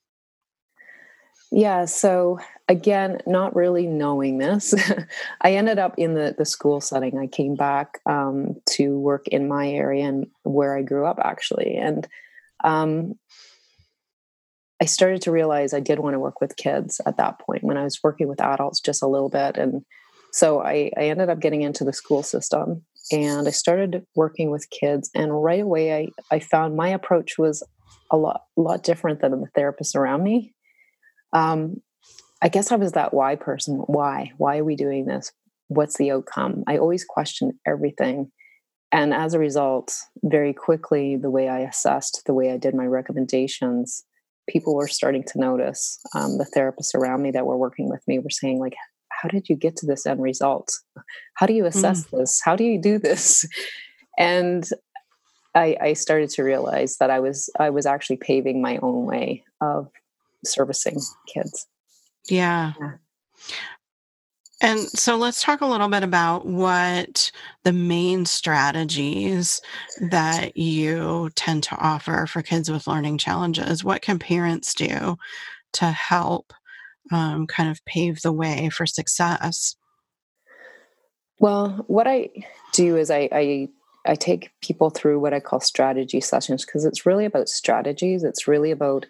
Yeah, 1.53 1.83
so 1.83 2.39
again, 2.69 3.19
not 3.27 3.53
really 3.55 3.85
knowing 3.85 4.37
this, 4.37 4.73
I 5.41 5.55
ended 5.55 5.79
up 5.79 5.95
in 5.97 6.13
the, 6.13 6.33
the 6.37 6.45
school 6.45 6.79
setting. 6.79 7.19
I 7.19 7.27
came 7.27 7.55
back 7.55 7.99
um, 8.05 8.55
to 8.71 8.97
work 8.97 9.27
in 9.27 9.49
my 9.49 9.69
area 9.69 10.07
and 10.07 10.27
where 10.43 10.77
I 10.77 10.81
grew 10.81 11.05
up, 11.05 11.19
actually. 11.21 11.75
And 11.75 12.07
um, 12.63 13.15
I 14.81 14.85
started 14.85 15.21
to 15.23 15.31
realize 15.31 15.73
I 15.73 15.81
did 15.81 15.99
want 15.99 16.13
to 16.13 16.19
work 16.19 16.39
with 16.39 16.55
kids 16.55 17.01
at 17.05 17.17
that 17.17 17.39
point 17.39 17.65
when 17.65 17.75
I 17.75 17.83
was 17.83 17.99
working 18.01 18.29
with 18.29 18.41
adults 18.41 18.79
just 18.79 19.03
a 19.03 19.07
little 19.07 19.29
bit. 19.29 19.57
And 19.57 19.81
so 20.31 20.61
I, 20.61 20.89
I 20.97 21.03
ended 21.03 21.29
up 21.29 21.41
getting 21.41 21.63
into 21.63 21.83
the 21.83 21.91
school 21.91 22.23
system 22.23 22.85
and 23.11 23.45
I 23.45 23.51
started 23.51 24.05
working 24.15 24.51
with 24.51 24.69
kids. 24.69 25.09
And 25.13 25.43
right 25.43 25.61
away, 25.61 25.97
I, 25.97 26.07
I 26.33 26.39
found 26.39 26.77
my 26.77 26.87
approach 26.87 27.37
was 27.37 27.61
a 28.09 28.15
lot, 28.15 28.43
lot 28.55 28.83
different 28.83 29.19
than 29.19 29.31
the 29.31 29.47
therapists 29.59 29.95
around 29.95 30.23
me 30.23 30.53
um, 31.33 31.81
I 32.41 32.49
guess 32.49 32.71
I 32.71 32.75
was 32.75 32.93
that 32.93 33.13
why 33.13 33.35
person. 33.35 33.77
Why? 33.85 34.31
Why 34.37 34.57
are 34.57 34.63
we 34.63 34.75
doing 34.75 35.05
this? 35.05 35.31
What's 35.67 35.97
the 35.97 36.11
outcome? 36.11 36.63
I 36.67 36.77
always 36.77 37.05
question 37.05 37.59
everything. 37.65 38.31
And 38.91 39.13
as 39.13 39.33
a 39.33 39.39
result, 39.39 39.93
very 40.23 40.53
quickly, 40.53 41.15
the 41.15 41.29
way 41.29 41.47
I 41.47 41.59
assessed, 41.59 42.23
the 42.25 42.33
way 42.33 42.51
I 42.51 42.57
did 42.57 42.75
my 42.75 42.85
recommendations, 42.85 44.03
people 44.49 44.75
were 44.75 44.87
starting 44.87 45.23
to 45.23 45.39
notice. 45.39 45.99
Um, 46.13 46.37
the 46.37 46.49
therapists 46.55 46.93
around 46.93 47.21
me 47.21 47.31
that 47.31 47.45
were 47.45 47.57
working 47.57 47.89
with 47.89 48.01
me 48.07 48.19
were 48.19 48.29
saying, 48.29 48.59
like, 48.59 48.75
how 49.09 49.29
did 49.29 49.47
you 49.47 49.55
get 49.55 49.77
to 49.77 49.85
this 49.85 50.05
end 50.05 50.21
result? 50.21 50.73
How 51.35 51.45
do 51.45 51.53
you 51.53 51.65
assess 51.65 52.05
mm. 52.05 52.19
this? 52.19 52.41
How 52.43 52.55
do 52.55 52.63
you 52.63 52.81
do 52.81 52.97
this? 52.97 53.47
And 54.17 54.67
I, 55.55 55.77
I 55.81 55.93
started 55.93 56.29
to 56.31 56.43
realize 56.43 56.97
that 56.97 57.09
I 57.09 57.19
was 57.19 57.49
I 57.59 57.69
was 57.69 57.85
actually 57.85 58.17
paving 58.17 58.61
my 58.61 58.77
own 58.77 59.05
way 59.05 59.43
of 59.61 59.89
servicing 60.45 60.99
kids. 61.27 61.67
Yeah. 62.29 62.73
yeah. 62.79 62.91
And 64.61 64.79
so 64.79 65.17
let's 65.17 65.41
talk 65.41 65.61
a 65.61 65.65
little 65.65 65.87
bit 65.87 66.03
about 66.03 66.45
what 66.45 67.31
the 67.63 67.73
main 67.73 68.25
strategies 68.27 69.59
that 69.99 70.55
you 70.55 71.31
tend 71.35 71.63
to 71.63 71.75
offer 71.77 72.27
for 72.27 72.43
kids 72.43 72.69
with 72.69 72.85
learning 72.85 73.17
challenges. 73.17 73.83
What 73.83 74.03
can 74.03 74.19
parents 74.19 74.75
do 74.75 75.17
to 75.73 75.85
help 75.85 76.53
um, 77.11 77.47
kind 77.47 77.71
of 77.71 77.83
pave 77.85 78.21
the 78.21 78.31
way 78.31 78.69
for 78.69 78.85
success? 78.85 79.75
Well, 81.39 81.83
what 81.87 82.07
I 82.07 82.29
do 82.71 82.97
is 82.97 83.09
I, 83.09 83.29
I 83.31 83.69
I 84.05 84.15
take 84.15 84.51
people 84.61 84.89
through 84.89 85.19
what 85.19 85.33
I 85.33 85.39
call 85.39 85.59
strategy 85.59 86.21
sessions 86.21 86.65
because 86.65 86.85
it's 86.85 87.05
really 87.05 87.25
about 87.25 87.49
strategies. 87.49 88.23
It's 88.23 88.47
really 88.47 88.71
about 88.71 89.05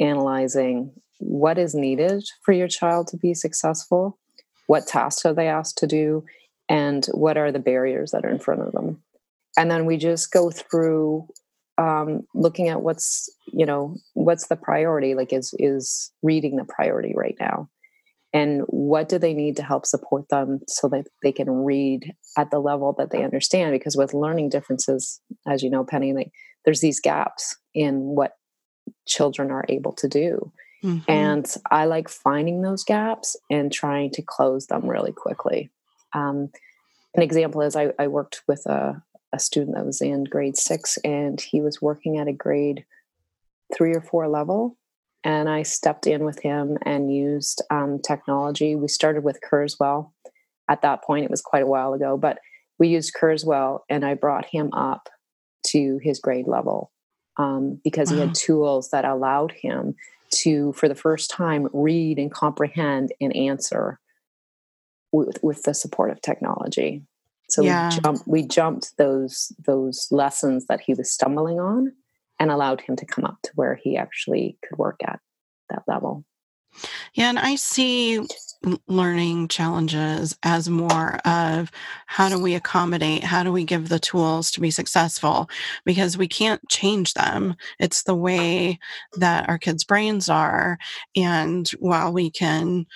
analyzing 0.00 0.92
what 1.18 1.58
is 1.58 1.74
needed 1.74 2.24
for 2.42 2.52
your 2.52 2.68
child 2.68 3.08
to 3.08 3.16
be 3.16 3.34
successful, 3.34 4.18
what 4.66 4.86
tasks 4.86 5.24
are 5.24 5.34
they 5.34 5.48
asked 5.48 5.78
to 5.78 5.86
do, 5.86 6.24
and 6.68 7.06
what 7.12 7.36
are 7.36 7.52
the 7.52 7.58
barriers 7.58 8.10
that 8.10 8.24
are 8.24 8.30
in 8.30 8.38
front 8.38 8.62
of 8.62 8.72
them. 8.72 9.02
And 9.56 9.70
then 9.70 9.86
we 9.86 9.96
just 9.96 10.32
go 10.32 10.50
through 10.50 11.28
um, 11.78 12.22
looking 12.34 12.68
at 12.68 12.82
what's 12.82 13.30
you 13.52 13.66
know 13.66 13.96
what's 14.14 14.48
the 14.48 14.56
priority 14.56 15.14
like 15.14 15.32
is 15.32 15.54
is 15.58 16.12
reading 16.22 16.56
the 16.56 16.64
priority 16.64 17.12
right 17.16 17.36
now 17.40 17.68
and 18.34 18.62
what 18.66 19.08
do 19.08 19.18
they 19.18 19.34
need 19.34 19.56
to 19.56 19.62
help 19.62 19.86
support 19.86 20.28
them 20.28 20.60
so 20.68 20.88
that 20.88 21.06
they 21.22 21.32
can 21.32 21.50
read 21.50 22.12
at 22.36 22.50
the 22.50 22.58
level 22.58 22.94
that 22.98 23.10
they 23.10 23.24
understand 23.24 23.72
because 23.72 23.96
with 23.96 24.14
learning 24.14 24.48
differences 24.48 25.20
as 25.46 25.62
you 25.62 25.70
know 25.70 25.84
penny 25.84 26.12
like 26.12 26.30
there's 26.64 26.80
these 26.80 27.00
gaps 27.00 27.56
in 27.74 28.00
what 28.00 28.32
children 29.06 29.50
are 29.50 29.64
able 29.68 29.92
to 29.92 30.08
do. 30.08 30.52
Mm-hmm. 30.84 31.10
And 31.10 31.56
I 31.70 31.84
like 31.84 32.08
finding 32.08 32.62
those 32.62 32.84
gaps 32.84 33.36
and 33.50 33.72
trying 33.72 34.10
to 34.12 34.22
close 34.22 34.66
them 34.66 34.88
really 34.88 35.12
quickly. 35.12 35.70
Um, 36.12 36.50
an 37.14 37.22
example 37.22 37.60
is 37.60 37.76
I, 37.76 37.92
I 37.98 38.08
worked 38.08 38.42
with 38.48 38.66
a, 38.66 39.02
a, 39.32 39.38
student 39.38 39.76
that 39.76 39.86
was 39.86 40.02
in 40.02 40.24
grade 40.24 40.56
six 40.56 40.98
and 41.04 41.40
he 41.40 41.60
was 41.60 41.80
working 41.80 42.18
at 42.18 42.28
a 42.28 42.32
grade 42.32 42.84
three 43.74 43.94
or 43.94 44.00
four 44.00 44.28
level. 44.28 44.76
And 45.24 45.48
I 45.48 45.62
stepped 45.62 46.06
in 46.06 46.24
with 46.24 46.40
him 46.40 46.78
and 46.82 47.14
used 47.14 47.62
um, 47.70 48.00
technology. 48.00 48.74
We 48.74 48.88
started 48.88 49.22
with 49.22 49.40
Kurzweil. 49.40 50.10
At 50.68 50.82
that 50.82 51.04
point, 51.04 51.24
it 51.24 51.30
was 51.30 51.42
quite 51.42 51.62
a 51.62 51.66
while 51.66 51.94
ago, 51.94 52.16
but 52.16 52.38
we 52.78 52.88
used 52.88 53.14
Kurzweil 53.14 53.80
and 53.88 54.04
I 54.04 54.14
brought 54.14 54.46
him 54.46 54.72
up 54.72 55.08
to 55.68 56.00
his 56.02 56.18
grade 56.18 56.48
level 56.48 56.90
um, 57.36 57.80
because 57.84 58.10
wow. 58.10 58.16
he 58.16 58.20
had 58.22 58.34
tools 58.34 58.90
that 58.90 59.04
allowed 59.04 59.52
him 59.52 59.94
to, 60.30 60.72
for 60.72 60.88
the 60.88 60.94
first 60.94 61.30
time, 61.30 61.68
read 61.72 62.18
and 62.18 62.32
comprehend 62.32 63.12
and 63.20 63.34
answer 63.36 63.98
with, 65.12 65.38
with 65.42 65.62
the 65.64 65.74
support 65.74 66.10
of 66.10 66.20
technology. 66.20 67.02
So 67.50 67.62
yeah. 67.62 67.90
we, 67.90 68.00
jumped, 68.00 68.26
we 68.26 68.46
jumped 68.46 68.96
those 68.96 69.52
those 69.66 70.08
lessons 70.10 70.66
that 70.66 70.80
he 70.80 70.94
was 70.94 71.10
stumbling 71.10 71.60
on 71.60 71.92
and 72.40 72.50
allowed 72.50 72.80
him 72.80 72.96
to 72.96 73.04
come 73.04 73.26
up 73.26 73.36
to 73.42 73.52
where 73.56 73.74
he 73.74 73.96
actually 73.96 74.56
could 74.66 74.78
work 74.78 75.00
at 75.04 75.20
that 75.68 75.82
level. 75.86 76.24
Yeah, 77.12 77.28
and 77.28 77.38
I 77.38 77.56
see 77.56 78.26
learning 78.86 79.48
challenges 79.48 80.36
as 80.42 80.68
more 80.68 81.16
of 81.24 81.70
how 82.06 82.28
do 82.28 82.38
we 82.38 82.54
accommodate, 82.54 83.24
how 83.24 83.42
do 83.42 83.52
we 83.52 83.64
give 83.64 83.88
the 83.88 83.98
tools 83.98 84.50
to 84.52 84.60
be 84.60 84.70
successful 84.70 85.48
because 85.84 86.16
we 86.16 86.28
can't 86.28 86.66
change 86.68 87.14
them. 87.14 87.54
It's 87.78 88.02
the 88.02 88.14
way 88.14 88.78
that 89.16 89.48
our 89.48 89.58
kids' 89.58 89.84
brains 89.84 90.28
are. 90.28 90.78
And 91.16 91.68
while 91.78 92.12
we 92.12 92.30
can 92.30 92.86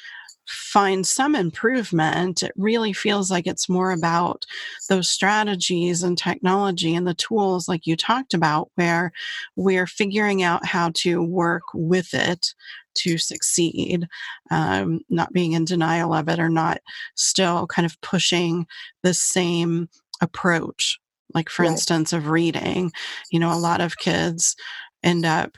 find 0.47 1.07
some 1.07 1.35
improvement, 1.35 2.43
it 2.43 2.53
really 2.57 2.93
feels 2.93 3.31
like 3.31 3.47
it's 3.47 3.69
more 3.69 3.91
about 3.91 4.47
those 4.89 5.09
strategies 5.09 6.03
and 6.03 6.17
technology 6.17 6.95
and 6.95 7.07
the 7.07 7.15
tools, 7.15 7.69
like 7.69 7.87
you 7.87 7.97
talked 7.97 8.35
about, 8.35 8.71
where 8.77 9.13
we're 9.57 9.87
figuring 9.87 10.43
out 10.43 10.65
how 10.65 10.91
to 10.95 11.23
work 11.23 11.63
with 11.75 12.15
it 12.15 12.55
to 12.95 13.19
succeed, 13.19 14.09
um, 14.51 15.01
not 15.11 15.33
being 15.33 15.53
in 15.53 15.65
denial 15.65 16.15
of 16.15 16.29
it 16.29 16.39
or 16.39 16.49
not 16.49 16.79
still 17.15 17.67
kind 17.67 17.85
of 17.85 18.01
pushing 18.01 18.67
the 19.03 19.15
same 19.15 19.89
approach. 20.21 20.99
Like, 21.35 21.51
for 21.51 21.63
right. 21.63 21.73
instance, 21.73 22.13
of 22.13 22.29
reading, 22.29 22.93
you 23.31 23.39
know, 23.39 23.53
a 23.53 23.59
lot 23.59 23.81
of 23.81 23.99
kids 23.99 24.57
end 25.03 25.27
up 25.27 25.57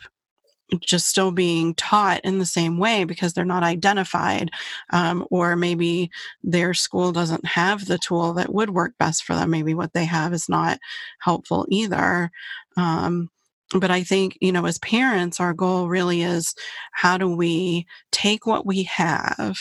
just 0.80 1.06
still 1.06 1.30
being 1.30 1.75
taught 1.75 2.20
in 2.25 2.38
the 2.38 2.46
same 2.46 2.78
way 2.78 3.04
because 3.04 3.32
they're 3.32 3.44
not 3.44 3.62
identified 3.62 4.50
um, 4.90 5.26
or 5.30 5.56
maybe 5.56 6.10
their 6.42 6.75
school 6.75 7.12
doesn't 7.12 7.44
have 7.46 7.87
the 7.87 7.98
tool 7.98 8.34
that 8.34 8.52
would 8.52 8.70
work 8.70 8.92
best 8.98 9.25
for 9.25 9.34
them. 9.34 9.50
Maybe 9.50 9.75
what 9.75 9.92
they 9.94 10.04
have 10.04 10.32
is 10.32 10.48
not 10.48 10.78
helpful 11.20 11.66
either. 11.70 12.30
Um, 12.76 13.30
but 13.78 13.90
i 13.90 14.02
think 14.02 14.38
you 14.40 14.50
know 14.50 14.64
as 14.64 14.78
parents 14.78 15.40
our 15.40 15.52
goal 15.52 15.88
really 15.88 16.22
is 16.22 16.54
how 16.92 17.18
do 17.18 17.28
we 17.28 17.87
take 18.10 18.46
what 18.46 18.64
we 18.64 18.84
have 18.84 19.58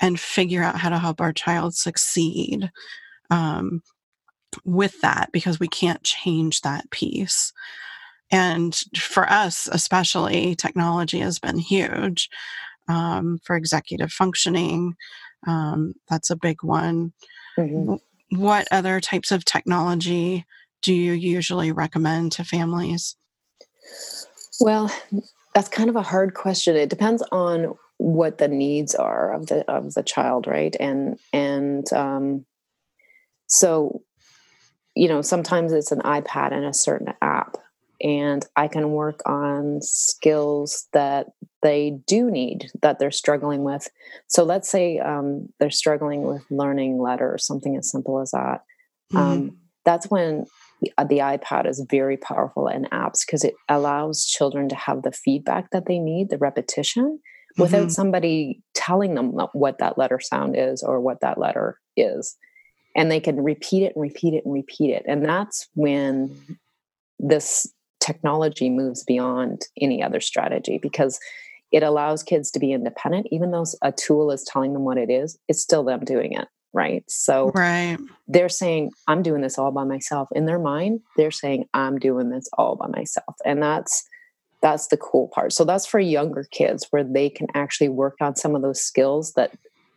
and 0.00 0.18
figure 0.18 0.62
out 0.62 0.78
how 0.78 0.88
to 0.88 0.98
help 0.98 1.20
our 1.20 1.32
child 1.32 1.74
succeed 1.74 2.70
um, 3.30 3.82
with 4.64 5.00
that 5.00 5.30
because 5.32 5.58
we 5.58 5.68
can't 5.68 6.02
change 6.02 6.60
that 6.60 6.90
piece 6.90 7.52
and 8.30 8.74
for 8.96 9.30
us, 9.30 9.68
especially, 9.70 10.54
technology 10.54 11.20
has 11.20 11.38
been 11.38 11.58
huge 11.58 12.28
um, 12.88 13.38
for 13.44 13.56
executive 13.56 14.12
functioning. 14.12 14.94
Um, 15.46 15.94
that's 16.08 16.30
a 16.30 16.36
big 16.36 16.62
one. 16.62 17.12
Mm-hmm. 17.58 17.94
What 18.38 18.66
other 18.70 19.00
types 19.00 19.30
of 19.30 19.44
technology 19.44 20.44
do 20.82 20.92
you 20.92 21.12
usually 21.12 21.72
recommend 21.72 22.32
to 22.32 22.44
families? 22.44 23.16
Well, 24.60 24.90
that's 25.54 25.68
kind 25.68 25.88
of 25.88 25.96
a 25.96 26.02
hard 26.02 26.34
question. 26.34 26.76
It 26.76 26.90
depends 26.90 27.22
on 27.30 27.74
what 27.98 28.38
the 28.38 28.48
needs 28.48 28.94
are 28.94 29.32
of 29.32 29.46
the 29.46 29.68
of 29.70 29.94
the 29.94 30.02
child, 30.02 30.46
right? 30.46 30.74
And 30.78 31.18
and 31.32 31.90
um, 31.92 32.44
so, 33.46 34.02
you 34.94 35.08
know, 35.08 35.22
sometimes 35.22 35.72
it's 35.72 35.92
an 35.92 36.00
iPad 36.00 36.52
and 36.52 36.64
a 36.64 36.74
certain 36.74 37.14
app 37.22 37.56
and 38.00 38.44
I 38.56 38.68
can 38.68 38.90
work 38.90 39.20
on 39.26 39.80
skills 39.82 40.86
that 40.92 41.28
they 41.62 41.98
do 42.06 42.30
need 42.30 42.70
that 42.82 42.98
they're 42.98 43.10
struggling 43.10 43.64
with. 43.64 43.88
So 44.28 44.44
let's 44.44 44.68
say 44.68 44.98
um, 44.98 45.48
they're 45.58 45.70
struggling 45.70 46.22
with 46.22 46.44
learning 46.50 46.98
letters, 46.98 47.46
something 47.46 47.76
as 47.76 47.90
simple 47.90 48.20
as 48.20 48.30
that. 48.32 48.62
Um, 49.14 49.20
mm-hmm. 49.20 49.20
Um, 49.20 49.56
that's 49.84 50.10
when 50.10 50.46
the, 50.82 50.92
the, 51.08 51.18
iPad 51.18 51.66
is 51.68 51.84
very 51.88 52.16
powerful 52.16 52.66
in 52.68 52.84
apps 52.86 53.24
because 53.24 53.44
it 53.44 53.54
allows 53.68 54.26
children 54.26 54.68
to 54.68 54.74
have 54.74 55.02
the 55.02 55.12
feedback 55.12 55.70
that 55.70 55.86
they 55.86 55.98
need, 55.98 56.28
the 56.28 56.38
repetition, 56.38 57.20
mm-hmm. 57.20 57.62
without 57.62 57.92
somebody 57.92 58.62
telling 58.74 59.14
them 59.14 59.32
what 59.52 59.78
that 59.78 59.96
letter 59.96 60.20
sound 60.20 60.56
is 60.58 60.82
or 60.82 61.00
what 61.00 61.20
that 61.20 61.38
letter 61.38 61.78
is. 61.96 62.36
And 62.96 63.10
they 63.10 63.20
can 63.20 63.42
repeat 63.42 63.84
it 63.84 63.92
and 63.94 64.02
repeat 64.02 64.34
it 64.34 64.44
and 64.44 64.52
repeat 64.52 64.90
it. 64.90 65.04
And 65.06 65.24
that's 65.24 65.68
when 65.74 66.58
this 67.18 67.66
technology 68.06 68.70
moves 68.70 69.02
beyond 69.04 69.62
any 69.80 70.02
other 70.02 70.20
strategy 70.20 70.78
because 70.78 71.18
it 71.72 71.82
allows 71.82 72.22
kids 72.22 72.50
to 72.52 72.60
be 72.60 72.72
independent. 72.72 73.26
Even 73.32 73.50
though 73.50 73.64
a 73.82 73.90
tool 73.90 74.30
is 74.30 74.44
telling 74.44 74.72
them 74.72 74.84
what 74.84 74.98
it 74.98 75.10
is 75.10 75.38
it's 75.48 75.60
still 75.60 75.84
them 75.84 76.04
doing 76.04 76.32
it 76.32 76.48
right? 76.76 77.04
So 77.08 77.52
right. 77.54 77.96
they're 78.28 78.50
saying 78.50 78.90
i'm 79.08 79.22
doing 79.22 79.40
this 79.40 79.58
all 79.58 79.72
by 79.72 79.84
myself. 79.84 80.28
In 80.32 80.44
their 80.44 80.58
mind 80.58 81.00
they're 81.16 81.30
saying 81.30 81.64
i'm 81.72 81.98
doing 81.98 82.28
this 82.28 82.48
all 82.58 82.76
by 82.76 82.86
myself. 82.88 83.34
And 83.44 83.62
that's 83.62 84.06
that's 84.60 84.88
the 84.88 84.96
cool 84.96 85.28
part. 85.28 85.52
So 85.52 85.64
that's 85.64 85.86
for 85.86 85.98
younger 85.98 86.46
kids 86.50 86.86
where 86.90 87.04
they 87.04 87.30
can 87.30 87.46
actually 87.54 87.88
work 87.88 88.16
on 88.20 88.36
some 88.36 88.54
of 88.54 88.62
those 88.62 88.80
skills 88.80 89.32
that 89.32 89.52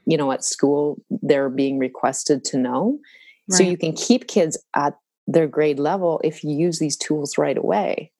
you 0.06 0.18
know 0.18 0.32
at 0.32 0.44
school 0.44 0.98
they're 1.22 1.50
being 1.50 1.78
requested 1.78 2.46
to 2.46 2.58
know. 2.58 3.00
Right. 3.50 3.58
so 3.58 3.64
you 3.64 3.78
can 3.78 3.94
keep 3.94 4.28
kids 4.28 4.58
at 4.76 4.96
their 5.30 5.48
grade 5.48 5.80
level 5.80 6.20
if 6.24 6.44
you 6.44 6.52
use 6.52 6.80
these 6.80 6.98
tools 6.98 7.38
right 7.38 7.58
away. 7.58 8.12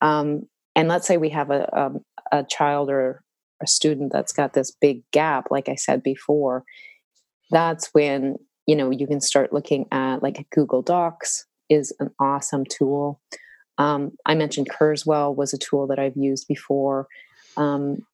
Um, 0.00 0.48
and 0.74 0.88
let's 0.88 1.06
say 1.06 1.18
we 1.18 1.28
have 1.30 1.50
a, 1.50 1.68
a, 1.72 1.86
um, 1.86 2.00
a 2.32 2.44
child 2.44 2.88
or 2.88 3.22
a 3.62 3.66
student 3.66 4.12
that's 4.12 4.32
got 4.32 4.54
this 4.54 4.70
big 4.70 5.02
gap, 5.10 5.50
like 5.50 5.68
I 5.68 5.74
said 5.74 6.02
before, 6.02 6.64
that's 7.50 7.88
when 7.92 8.36
you 8.66 8.76
know 8.76 8.90
you 8.90 9.06
can 9.06 9.20
start 9.20 9.52
looking 9.52 9.86
at 9.90 10.22
like 10.22 10.46
Google 10.50 10.82
Docs 10.82 11.46
is 11.68 11.94
an 12.00 12.10
awesome 12.20 12.64
tool. 12.64 13.20
Um, 13.76 14.12
I 14.24 14.34
mentioned 14.34 14.70
Kurzweil 14.70 15.34
was 15.34 15.52
a 15.52 15.58
tool 15.58 15.86
that 15.88 15.98
I've 15.98 16.16
used 16.16 16.48
before, 16.48 17.08
um, 17.56 18.06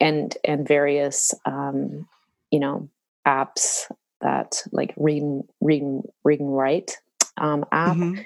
and 0.00 0.36
and 0.44 0.66
various 0.66 1.34
um, 1.44 2.08
you 2.50 2.60
know 2.60 2.88
apps 3.26 3.90
that 4.20 4.62
like 4.72 4.94
read 4.96 5.22
read 5.60 5.82
read 6.24 6.40
and 6.40 6.56
write 6.56 6.96
um, 7.38 7.64
app. 7.72 7.96
Mm-hmm. 7.96 8.22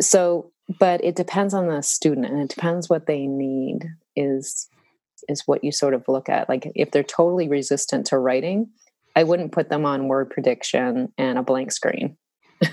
So, 0.00 0.52
but 0.78 1.02
it 1.04 1.16
depends 1.16 1.54
on 1.54 1.68
the 1.68 1.82
student, 1.82 2.26
and 2.26 2.40
it 2.40 2.48
depends 2.48 2.88
what 2.88 3.06
they 3.06 3.26
need. 3.26 3.86
Is 4.14 4.68
is 5.28 5.42
what 5.46 5.64
you 5.64 5.72
sort 5.72 5.94
of 5.94 6.04
look 6.08 6.28
at. 6.28 6.48
Like 6.48 6.70
if 6.74 6.90
they're 6.90 7.02
totally 7.02 7.48
resistant 7.48 8.06
to 8.06 8.18
writing, 8.18 8.68
I 9.14 9.24
wouldn't 9.24 9.52
put 9.52 9.68
them 9.68 9.86
on 9.86 10.08
word 10.08 10.30
prediction 10.30 11.12
and 11.16 11.38
a 11.38 11.42
blank 11.42 11.72
screen. 11.72 12.16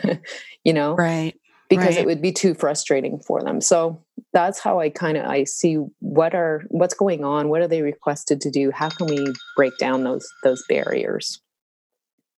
you 0.64 0.74
know, 0.74 0.96
right? 0.96 1.36
Because 1.70 1.96
right. 1.96 2.00
it 2.00 2.06
would 2.06 2.22
be 2.22 2.32
too 2.32 2.54
frustrating 2.54 3.20
for 3.20 3.42
them. 3.42 3.62
So 3.62 4.04
that's 4.34 4.60
how 4.60 4.80
I 4.80 4.90
kind 4.90 5.18
of 5.18 5.26
I 5.26 5.46
see 5.46 5.76
what 6.00 6.36
are 6.36 6.64
what's 6.70 6.94
going 6.94 7.24
on. 7.24 7.50
What 7.50 7.62
are 7.62 7.68
they 7.68 7.82
requested 7.82 8.42
to 8.42 8.52
do? 8.52 8.72
How 8.72 8.90
can 8.90 9.08
we 9.08 9.26
break 9.56 9.78
down 9.78 10.04
those 10.04 10.28
those 10.44 10.64
barriers 10.68 11.42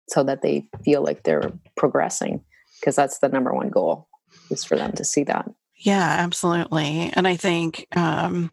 so 0.10 0.24
that 0.24 0.42
they 0.42 0.68
feel 0.84 1.04
like 1.04 1.24
they're 1.24 1.52
progressing? 1.76 2.44
Because 2.86 2.96
that's 2.96 3.18
the 3.18 3.30
number 3.30 3.52
one 3.52 3.70
goal 3.70 4.08
is 4.52 4.64
for 4.64 4.78
them 4.78 4.92
to 4.92 5.04
see 5.04 5.24
that. 5.24 5.50
Yeah, 5.76 6.18
absolutely. 6.20 7.12
And 7.16 7.28
I 7.28 7.36
think 7.36 7.88
um, 7.96 8.52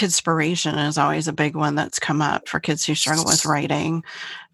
inspiration 0.00 0.78
is 0.78 0.96
always 0.96 1.26
a 1.26 1.32
big 1.32 1.56
one 1.56 1.74
that's 1.74 1.98
come 1.98 2.22
up 2.22 2.48
for 2.48 2.60
kids 2.60 2.86
who 2.86 2.94
struggle 2.94 3.24
with 3.24 3.44
writing 3.44 4.04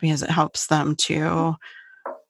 because 0.00 0.22
it 0.22 0.30
helps 0.30 0.68
them 0.68 0.96
to 0.96 1.56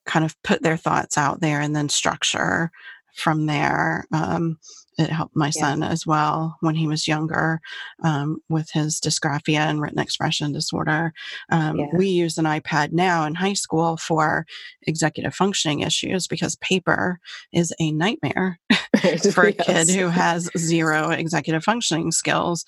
kind 0.07 0.25
of 0.25 0.40
put 0.42 0.61
their 0.62 0.77
thoughts 0.77 1.16
out 1.16 1.40
there 1.40 1.61
and 1.61 1.77
then 1.77 1.88
structure 1.88 2.73
from 3.14 3.47
there. 3.47 4.05
Um, 4.12 4.59
it 4.98 5.11
helped 5.11 5.35
my 5.35 5.50
son 5.50 5.81
yeah. 5.81 5.88
as 5.88 6.07
well 6.07 6.57
when 6.61 6.74
he 6.74 6.87
was 6.87 7.09
younger 7.09 7.61
um, 8.02 8.38
with 8.48 8.70
his 8.72 9.00
dysgraphia 9.00 9.59
and 9.59 9.81
written 9.81 9.98
expression 9.98 10.52
disorder. 10.52 11.12
Um, 11.50 11.78
yeah. 11.78 11.87
We 11.94 12.09
use 12.09 12.37
an 12.38 12.44
iPad 12.44 12.92
now 12.92 13.24
in 13.26 13.35
high 13.35 13.55
school 13.55 13.96
for 13.96 14.46
executive 14.83 15.35
functioning 15.35 15.81
issues 15.81 16.26
because 16.26 16.57
paper 16.57 17.18
is 17.52 17.72
a 17.81 17.90
nightmare 17.92 18.59
for 19.33 19.44
a 19.44 19.52
kid 19.52 19.88
who 19.88 20.09
has 20.09 20.50
zero 20.59 21.11
executive 21.11 21.64
functioning 21.64 22.12
skills. 22.12 22.64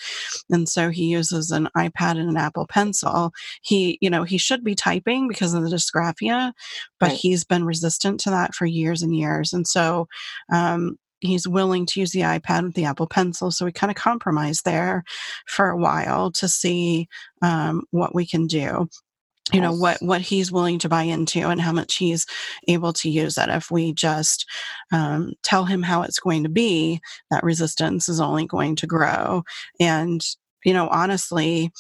And 0.51 0.69
so 0.69 0.89
he 0.89 1.07
uses 1.07 1.51
an 1.51 1.69
iPad 1.77 2.19
and 2.19 2.31
an 2.31 2.37
Apple 2.37 2.67
Pencil. 2.67 3.33
He, 3.63 3.99
you 4.01 4.09
know, 4.09 4.25
he 4.25 4.39
should 4.39 4.65
be 4.65 4.75
typing 4.75 5.29
because 5.29 5.53
of 5.53 5.63
the 5.63 5.69
dysgraphia, 5.69 6.53
but 6.99 7.11
right. 7.11 7.19
he's 7.19 7.45
been 7.45 7.65
resistant 7.65 8.21
to 8.21 8.31
that 8.31 8.55
for 8.55 8.65
years 8.65 9.03
and 9.03 9.15
years. 9.15 9.53
And 9.53 9.67
so 9.67 10.09
um, 10.51 10.97
he's 11.27 11.49
willing 11.49 11.87
to 11.87 12.01
use 12.01 12.13
the 12.13 12.21
iPad 12.21 12.65
with 12.65 12.75
the 12.75 12.85
Apple 12.85 13.07
Pencil. 13.07 13.51
So 13.51 13.65
we 13.65 13.73
kind 13.73 13.91
of 13.91 13.97
compromised 13.97 14.65
there 14.65 15.05
for 15.47 15.69
a 15.69 15.77
while 15.77 16.31
to 16.33 16.49
see 16.49 17.09
um, 17.43 17.85
what 17.91 18.15
we 18.15 18.27
can 18.27 18.47
do 18.47 18.89
you 19.53 19.61
know 19.61 19.73
what 19.73 19.99
what 20.01 20.23
he's 20.23 20.51
willing 20.51 20.79
to 20.79 20.89
buy 20.89 21.03
into 21.03 21.41
and 21.41 21.61
how 21.61 21.73
much 21.73 21.97
he's 21.97 22.27
able 22.67 22.93
to 22.95 23.11
use 23.11 23.37
it 23.37 23.49
if 23.51 23.71
we 23.71 23.93
just 23.93 24.47
um, 24.91 25.33
tell 25.43 25.65
him 25.65 25.83
how 25.83 26.03
it's 26.03 26.19
going 26.19 26.43
to 26.43 26.49
be 26.49 27.01
that 27.31 27.45
resistance 27.45 28.09
is 28.09 28.21
only 28.21 28.47
going 28.47 28.75
to 28.75 28.87
grow 28.87 29.43
and 29.79 30.25
you 30.65 30.73
know 30.73 30.89
honestly 30.89 31.71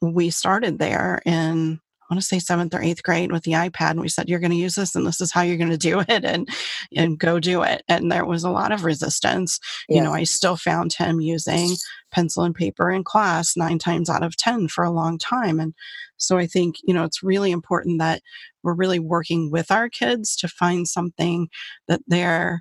we 0.00 0.30
started 0.30 0.78
there 0.78 1.20
in 1.26 1.80
want 2.10 2.20
to 2.20 2.26
say 2.26 2.38
seventh 2.38 2.74
or 2.74 2.82
eighth 2.82 3.02
grade 3.02 3.32
with 3.32 3.44
the 3.44 3.52
iPad. 3.52 3.92
And 3.92 4.00
we 4.00 4.08
said, 4.08 4.28
you're 4.28 4.40
going 4.40 4.50
to 4.50 4.56
use 4.56 4.74
this 4.74 4.94
and 4.94 5.06
this 5.06 5.20
is 5.20 5.32
how 5.32 5.42
you're 5.42 5.56
going 5.56 5.70
to 5.70 5.78
do 5.78 6.00
it 6.08 6.24
and, 6.24 6.48
and 6.94 7.18
go 7.18 7.38
do 7.38 7.62
it. 7.62 7.82
And 7.88 8.10
there 8.10 8.26
was 8.26 8.44
a 8.44 8.50
lot 8.50 8.72
of 8.72 8.84
resistance. 8.84 9.58
Yeah. 9.88 9.96
You 9.96 10.02
know, 10.04 10.12
I 10.12 10.24
still 10.24 10.56
found 10.56 10.92
him 10.92 11.20
using 11.20 11.76
pencil 12.10 12.42
and 12.42 12.54
paper 12.54 12.90
in 12.90 13.04
class 13.04 13.56
nine 13.56 13.78
times 13.78 14.10
out 14.10 14.24
of 14.24 14.36
10 14.36 14.68
for 14.68 14.84
a 14.84 14.90
long 14.90 15.18
time. 15.18 15.60
And 15.60 15.74
so 16.16 16.36
I 16.36 16.46
think, 16.46 16.76
you 16.82 16.92
know, 16.92 17.04
it's 17.04 17.22
really 17.22 17.50
important 17.50 17.98
that 18.00 18.22
we're 18.62 18.74
really 18.74 18.98
working 18.98 19.50
with 19.50 19.70
our 19.70 19.88
kids 19.88 20.36
to 20.36 20.48
find 20.48 20.86
something 20.86 21.48
that 21.88 22.00
they're 22.06 22.60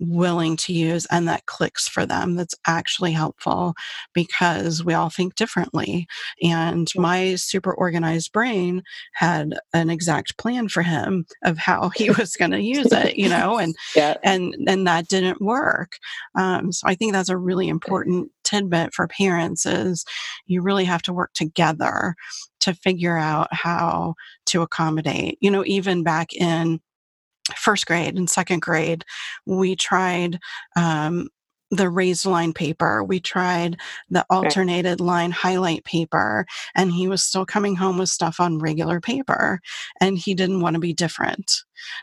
willing 0.00 0.56
to 0.56 0.72
use 0.72 1.06
and 1.10 1.28
that 1.28 1.46
clicks 1.46 1.86
for 1.86 2.04
them 2.04 2.34
that's 2.34 2.54
actually 2.66 3.12
helpful 3.12 3.74
because 4.12 4.84
we 4.84 4.92
all 4.92 5.10
think 5.10 5.34
differently 5.36 6.06
and 6.42 6.90
my 6.96 7.34
super 7.36 7.72
organized 7.72 8.32
brain 8.32 8.82
had 9.12 9.54
an 9.72 9.90
exact 9.90 10.36
plan 10.36 10.68
for 10.68 10.82
him 10.82 11.24
of 11.44 11.58
how 11.58 11.90
he 11.90 12.10
was 12.18 12.36
going 12.36 12.50
to 12.50 12.60
use 12.60 12.90
it 12.92 13.16
you 13.16 13.28
know 13.28 13.58
and 13.58 13.74
yeah. 13.94 14.16
and 14.22 14.54
and 14.66 14.86
that 14.86 15.08
didn't 15.08 15.40
work 15.40 15.96
um, 16.34 16.72
so 16.72 16.86
i 16.88 16.94
think 16.94 17.12
that's 17.12 17.28
a 17.28 17.36
really 17.36 17.68
important 17.68 18.30
tidbit 18.42 18.92
for 18.92 19.06
parents 19.06 19.64
is 19.64 20.04
you 20.46 20.60
really 20.60 20.84
have 20.84 21.02
to 21.02 21.12
work 21.12 21.32
together 21.34 22.14
to 22.60 22.74
figure 22.74 23.16
out 23.16 23.48
how 23.52 24.14
to 24.46 24.62
accommodate 24.62 25.38
you 25.40 25.50
know 25.50 25.64
even 25.66 26.02
back 26.02 26.32
in 26.34 26.80
first 27.56 27.86
grade 27.86 28.16
and 28.16 28.28
second 28.28 28.62
grade, 28.62 29.04
we 29.46 29.76
tried 29.76 30.38
um, 30.76 31.28
the 31.70 31.88
raised 31.88 32.26
line 32.26 32.52
paper. 32.52 33.02
We 33.02 33.20
tried 33.20 33.76
the 34.10 34.24
alternated 34.30 35.00
line 35.00 35.30
highlight 35.30 35.84
paper, 35.84 36.46
and 36.74 36.92
he 36.92 37.08
was 37.08 37.22
still 37.22 37.46
coming 37.46 37.76
home 37.76 37.98
with 37.98 38.08
stuff 38.08 38.40
on 38.40 38.58
regular 38.58 39.00
paper, 39.00 39.60
and 40.00 40.18
he 40.18 40.34
didn't 40.34 40.60
want 40.60 40.74
to 40.74 40.80
be 40.80 40.92
different. 40.92 41.52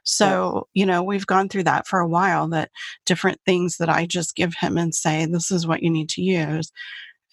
So, 0.04 0.67
you 0.73 0.86
know, 0.86 1.01
we've 1.04 1.25
gone 1.25 1.49
through 1.49 1.63
that 1.63 1.88
for 1.88 1.99
a 1.99 2.08
while 2.08 2.47
that 2.49 2.69
different 3.06 3.39
things 3.45 3.77
that 3.77 3.89
I 3.89 4.06
just 4.06 4.36
give 4.36 4.54
him 4.60 4.77
and 4.77 4.93
say, 4.93 5.25
this 5.25 5.51
is 5.51 5.65
what 5.65 5.82
you 5.82 5.89
need 5.89 6.10
to 6.10 6.21
use. 6.21 6.71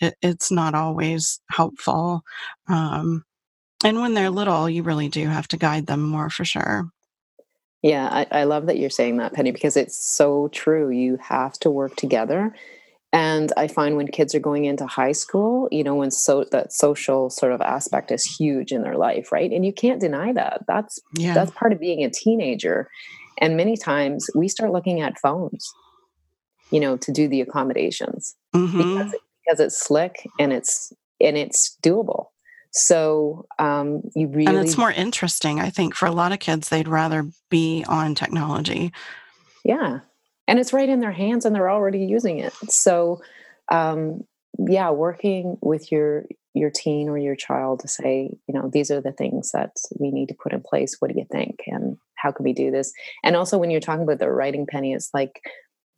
It, 0.01 0.14
it's 0.23 0.51
not 0.51 0.75
always 0.75 1.40
helpful. 1.51 2.23
Um, 2.68 3.25
and 3.85 4.01
when 4.01 4.14
they're 4.14 4.31
little, 4.31 4.68
you 4.68 4.83
really 4.83 5.09
do 5.09 5.27
have 5.27 5.49
to 5.49 5.57
guide 5.57 5.87
them 5.87 6.03
more 6.03 6.31
for 6.31 6.44
sure. 6.44 6.88
Yeah, 7.83 8.09
I, 8.11 8.41
I 8.41 8.45
love 8.45 8.67
that 8.67 8.79
you're 8.79 8.91
saying 8.91 9.19
that, 9.19 9.33
Penny, 9.33 9.53
because 9.53 9.77
it's 9.77 9.97
so 9.97 10.49
true. 10.49 10.91
You 10.91 11.19
have 11.23 11.53
to 11.61 11.71
work 11.71 11.97
together. 11.97 12.55
And 13.12 13.53
I 13.57 13.69
find 13.69 13.97
when 13.97 14.09
kids 14.09 14.35
are 14.35 14.41
going 14.41 14.67
into 14.67 14.87
high 14.87 15.12
school, 15.12 15.69
you 15.71 15.83
know, 15.83 15.95
when 15.95 16.11
so 16.11 16.45
that 16.51 16.73
social 16.73 17.31
sort 17.31 17.53
of 17.53 17.61
aspect 17.62 18.11
is 18.11 18.25
huge 18.25 18.71
in 18.71 18.83
their 18.83 18.97
life, 18.97 19.33
right? 19.33 19.51
And 19.51 19.64
you 19.64 19.73
can't 19.73 20.01
deny 20.01 20.33
that. 20.35 20.64
That's 20.67 20.99
yeah. 21.17 21.33
that's 21.33 21.51
part 21.53 21.73
of 21.73 21.81
being 21.81 22.05
a 22.05 22.11
teenager. 22.11 22.91
And 23.41 23.57
many 23.57 23.77
times 23.77 24.29
we 24.35 24.49
start 24.49 24.73
looking 24.73 25.01
at 25.01 25.19
phones, 25.19 25.73
you 26.71 26.81
know, 26.81 26.99
to 26.99 27.12
do 27.12 27.29
the 27.29 27.41
accommodations 27.41 28.37
mm-hmm. 28.55 28.77
because 28.77 29.14
because 29.47 29.61
it's 29.61 29.79
slick 29.79 30.29
and 30.38 30.53
it's 30.53 30.93
and 31.19 31.38
it's 31.38 31.79
doable. 31.83 32.27
So 32.71 33.47
um, 33.59 34.03
you 34.15 34.29
really 34.29 34.47
and 34.47 34.59
it's 34.59 34.77
more 34.77 34.93
interesting, 34.93 35.61
I 35.61 35.71
think, 35.71 35.95
for 35.95 36.07
a 36.07 36.13
lot 36.13 36.33
of 36.33 36.39
kids. 36.39 36.69
They'd 36.69 36.89
rather 36.89 37.27
be 37.51 37.85
on 37.89 38.15
technology. 38.15 38.93
Yeah, 39.65 40.01
and 40.47 40.59
it's 40.59 40.73
right 40.73 40.89
in 40.89 41.01
their 41.01 41.13
hands, 41.13 41.45
and 41.45 41.55
they're 41.55 41.71
already 41.71 42.05
using 42.05 42.39
it. 42.39 42.53
So, 42.69 43.23
um, 43.71 44.25
yeah, 44.59 44.91
working 44.91 45.57
with 45.61 45.91
your 45.91 46.27
your 46.55 46.71
teen 46.71 47.09
or 47.09 47.19
your 47.19 47.37
child 47.37 47.81
to 47.81 47.89
say, 47.89 48.31
you 48.47 48.55
know, 48.55 48.69
these 48.73 48.91
are 48.91 49.01
the 49.01 49.13
things 49.13 49.53
that 49.53 49.77
we 49.99 50.11
need 50.11 50.29
to 50.29 50.35
put 50.35 50.53
in 50.53 50.61
place. 50.61 50.97
What 50.99 51.13
do 51.13 51.19
you 51.19 51.27
think? 51.31 51.61
And 51.67 51.97
how 52.17 52.33
can 52.33 52.45
we 52.45 52.53
do 52.53 52.71
this? 52.71 52.93
And 53.23 53.37
also, 53.37 53.59
when 53.59 53.71
you're 53.71 53.81
talking 53.81 54.03
about 54.03 54.19
the 54.19 54.31
writing 54.31 54.67
penny, 54.67 54.93
it's 54.93 55.11
like 55.15 55.41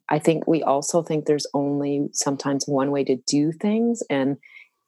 I 0.08 0.18
think 0.18 0.46
we 0.46 0.62
also 0.62 1.02
think 1.02 1.24
there's 1.24 1.46
only 1.54 2.08
sometimes 2.12 2.66
one 2.66 2.90
way 2.90 3.04
to 3.04 3.16
do 3.26 3.52
things, 3.52 4.02
and 4.10 4.36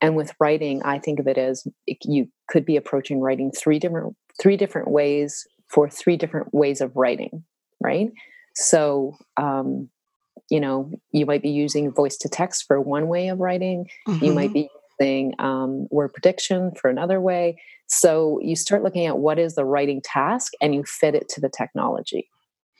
and 0.02 0.16
with 0.16 0.32
writing 0.38 0.82
i 0.82 0.98
think 0.98 1.18
of 1.18 1.26
it 1.26 1.38
as 1.38 1.66
you 2.02 2.28
could 2.48 2.66
be 2.66 2.76
approaching 2.76 3.20
writing 3.20 3.50
three 3.50 3.78
different 3.78 4.14
three 4.40 4.56
different 4.56 4.90
ways 4.90 5.46
for 5.68 5.88
three 5.88 6.16
different 6.16 6.52
ways 6.52 6.80
of 6.82 6.94
writing 6.94 7.44
right 7.80 8.10
so 8.54 9.16
um, 9.38 9.88
you 10.50 10.60
know 10.60 10.90
you 11.12 11.24
might 11.24 11.42
be 11.42 11.50
using 11.50 11.90
voice 11.90 12.16
to 12.18 12.28
text 12.28 12.64
for 12.66 12.80
one 12.80 13.08
way 13.08 13.28
of 13.28 13.38
writing 13.38 13.88
mm-hmm. 14.06 14.24
you 14.24 14.32
might 14.34 14.50
mm-hmm. 14.50 14.64
be 14.64 14.70
using 15.00 15.34
um, 15.38 15.86
word 15.90 16.12
prediction 16.12 16.72
for 16.72 16.90
another 16.90 17.20
way 17.20 17.58
so 17.86 18.38
you 18.42 18.56
start 18.56 18.82
looking 18.82 19.06
at 19.06 19.18
what 19.18 19.38
is 19.38 19.54
the 19.54 19.64
writing 19.64 20.00
task 20.02 20.52
and 20.60 20.74
you 20.74 20.84
fit 20.84 21.14
it 21.14 21.28
to 21.28 21.40
the 21.40 21.48
technology 21.48 22.28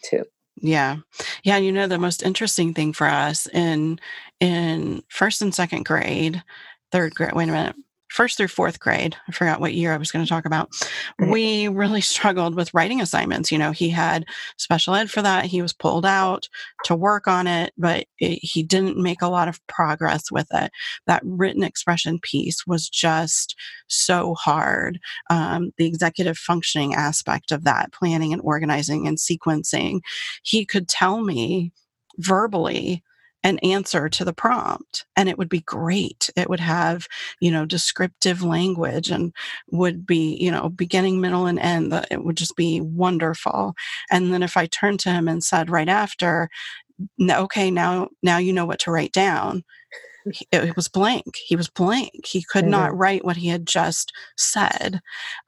too 0.04 0.24
yeah 0.56 0.96
yeah 1.44 1.56
you 1.56 1.72
know 1.72 1.86
the 1.86 1.98
most 1.98 2.22
interesting 2.22 2.74
thing 2.74 2.92
for 2.92 3.06
us 3.06 3.46
in 3.48 3.98
in 4.40 5.02
first 5.08 5.40
and 5.40 5.54
second 5.54 5.84
grade 5.84 6.42
third 6.92 7.14
grade. 7.14 7.32
Wait 7.32 7.48
a 7.48 7.52
minute. 7.52 7.76
First 8.10 8.36
through 8.36 8.48
fourth 8.48 8.78
grade, 8.78 9.16
I 9.26 9.32
forgot 9.32 9.58
what 9.58 9.72
year 9.72 9.94
I 9.94 9.96
was 9.96 10.12
going 10.12 10.22
to 10.22 10.28
talk 10.28 10.44
about. 10.44 10.68
We 11.30 11.68
really 11.68 12.02
struggled 12.02 12.54
with 12.54 12.74
writing 12.74 13.00
assignments. 13.00 13.50
You 13.50 13.56
know, 13.56 13.70
he 13.70 13.88
had 13.88 14.26
special 14.58 14.94
ed 14.94 15.10
for 15.10 15.22
that. 15.22 15.46
He 15.46 15.62
was 15.62 15.72
pulled 15.72 16.04
out 16.04 16.46
to 16.84 16.94
work 16.94 17.26
on 17.26 17.46
it, 17.46 17.72
but 17.78 18.04
it, 18.18 18.38
he 18.42 18.62
didn't 18.62 18.98
make 18.98 19.22
a 19.22 19.30
lot 19.30 19.48
of 19.48 19.66
progress 19.66 20.30
with 20.30 20.46
it. 20.52 20.70
That 21.06 21.22
written 21.24 21.62
expression 21.62 22.18
piece 22.20 22.66
was 22.66 22.86
just 22.90 23.56
so 23.86 24.34
hard. 24.34 25.00
Um, 25.30 25.72
the 25.78 25.86
executive 25.86 26.36
functioning 26.36 26.94
aspect 26.94 27.50
of 27.50 27.64
that, 27.64 27.94
planning 27.94 28.34
and 28.34 28.42
organizing 28.44 29.08
and 29.08 29.16
sequencing, 29.16 30.00
he 30.42 30.66
could 30.66 30.86
tell 30.86 31.22
me 31.22 31.72
verbally 32.18 33.02
an 33.44 33.58
answer 33.58 34.08
to 34.08 34.24
the 34.24 34.32
prompt 34.32 35.04
and 35.16 35.28
it 35.28 35.38
would 35.38 35.48
be 35.48 35.60
great. 35.60 36.30
It 36.36 36.48
would 36.48 36.60
have 36.60 37.06
you 37.40 37.50
know 37.50 37.64
descriptive 37.66 38.42
language 38.42 39.10
and 39.10 39.32
would 39.70 40.06
be 40.06 40.36
you 40.40 40.50
know 40.50 40.68
beginning 40.68 41.20
middle 41.20 41.46
and 41.46 41.58
end 41.58 41.92
it 42.10 42.24
would 42.24 42.36
just 42.36 42.56
be 42.56 42.80
wonderful. 42.80 43.74
And 44.10 44.32
then 44.32 44.42
if 44.42 44.56
i 44.56 44.66
turned 44.66 45.00
to 45.00 45.10
him 45.10 45.28
and 45.28 45.42
said 45.42 45.70
right 45.70 45.88
after 45.88 46.48
okay 47.30 47.70
now 47.70 48.08
now 48.22 48.38
you 48.38 48.52
know 48.52 48.66
what 48.66 48.78
to 48.80 48.90
write 48.90 49.12
down 49.12 49.64
it 50.52 50.76
was 50.76 50.88
blank. 50.88 51.36
He 51.44 51.56
was 51.56 51.68
blank. 51.68 52.26
He 52.26 52.42
could 52.42 52.64
mm-hmm. 52.64 52.70
not 52.70 52.96
write 52.96 53.24
what 53.24 53.36
he 53.36 53.48
had 53.48 53.66
just 53.66 54.12
said. 54.36 55.00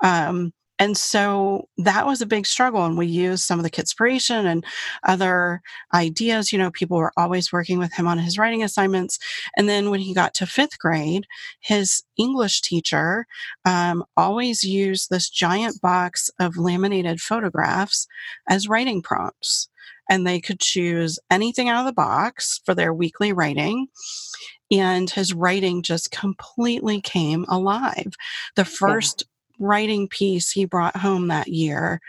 Um, 0.03 0.53
and 0.79 0.97
so 0.97 1.69
that 1.79 2.05
was 2.05 2.21
a 2.21 2.27
big 2.27 2.47
struggle. 2.47 2.85
And 2.85 2.99
we 2.99 3.07
used 3.07 3.45
some 3.45 3.61
of 3.61 3.63
the 3.63 3.71
Kidspiration 3.71 4.45
and 4.45 4.65
other 5.05 5.63
ideas. 5.93 6.53
You 6.53 6.59
know, 6.59 6.71
people 6.71 6.97
were 6.97 7.13
always 7.17 7.53
working 7.53 7.79
with 7.79 7.93
him 7.93 8.09
on 8.09 8.19
his 8.19 8.39
writing 8.39 8.63
assignments. 8.63 9.19
And 9.57 9.69
then 9.69 9.91
when 9.91 10.01
he 10.01 10.13
got 10.13 10.35
to 10.35 10.47
fifth 10.47 10.79
grade, 10.79 11.27
his 11.61 12.03
English 12.17 12.63
teacher 12.63 13.27
um, 13.65 14.05
always 14.17 14.65
used 14.65 15.11
this 15.11 15.31
giant 15.31 15.81
box 15.81 16.29
of 16.41 16.57
laminated 16.57 17.21
photographs 17.21 18.09
as 18.49 18.69
writing 18.69 19.01
prompts. 19.01 19.69
And 20.11 20.27
they 20.27 20.41
could 20.41 20.61
choose 20.61 21.19
anything 21.31 21.69
out 21.69 21.81
of 21.81 21.87
the 21.87 21.93
box 21.93 22.61
for 22.67 22.75
their 22.75 22.93
weekly 22.93 23.33
writing 23.33 23.87
and 24.71 25.09
his 25.09 25.33
writing 25.33 25.83
just 25.83 26.11
completely 26.11 27.01
came 27.01 27.45
alive. 27.49 28.15
The 28.57 28.65
first 28.65 29.25
writing 29.59 30.09
piece 30.09 30.51
he 30.51 30.65
brought 30.65 30.97
home 30.97 31.29
that 31.29 31.49
year, 31.49 32.01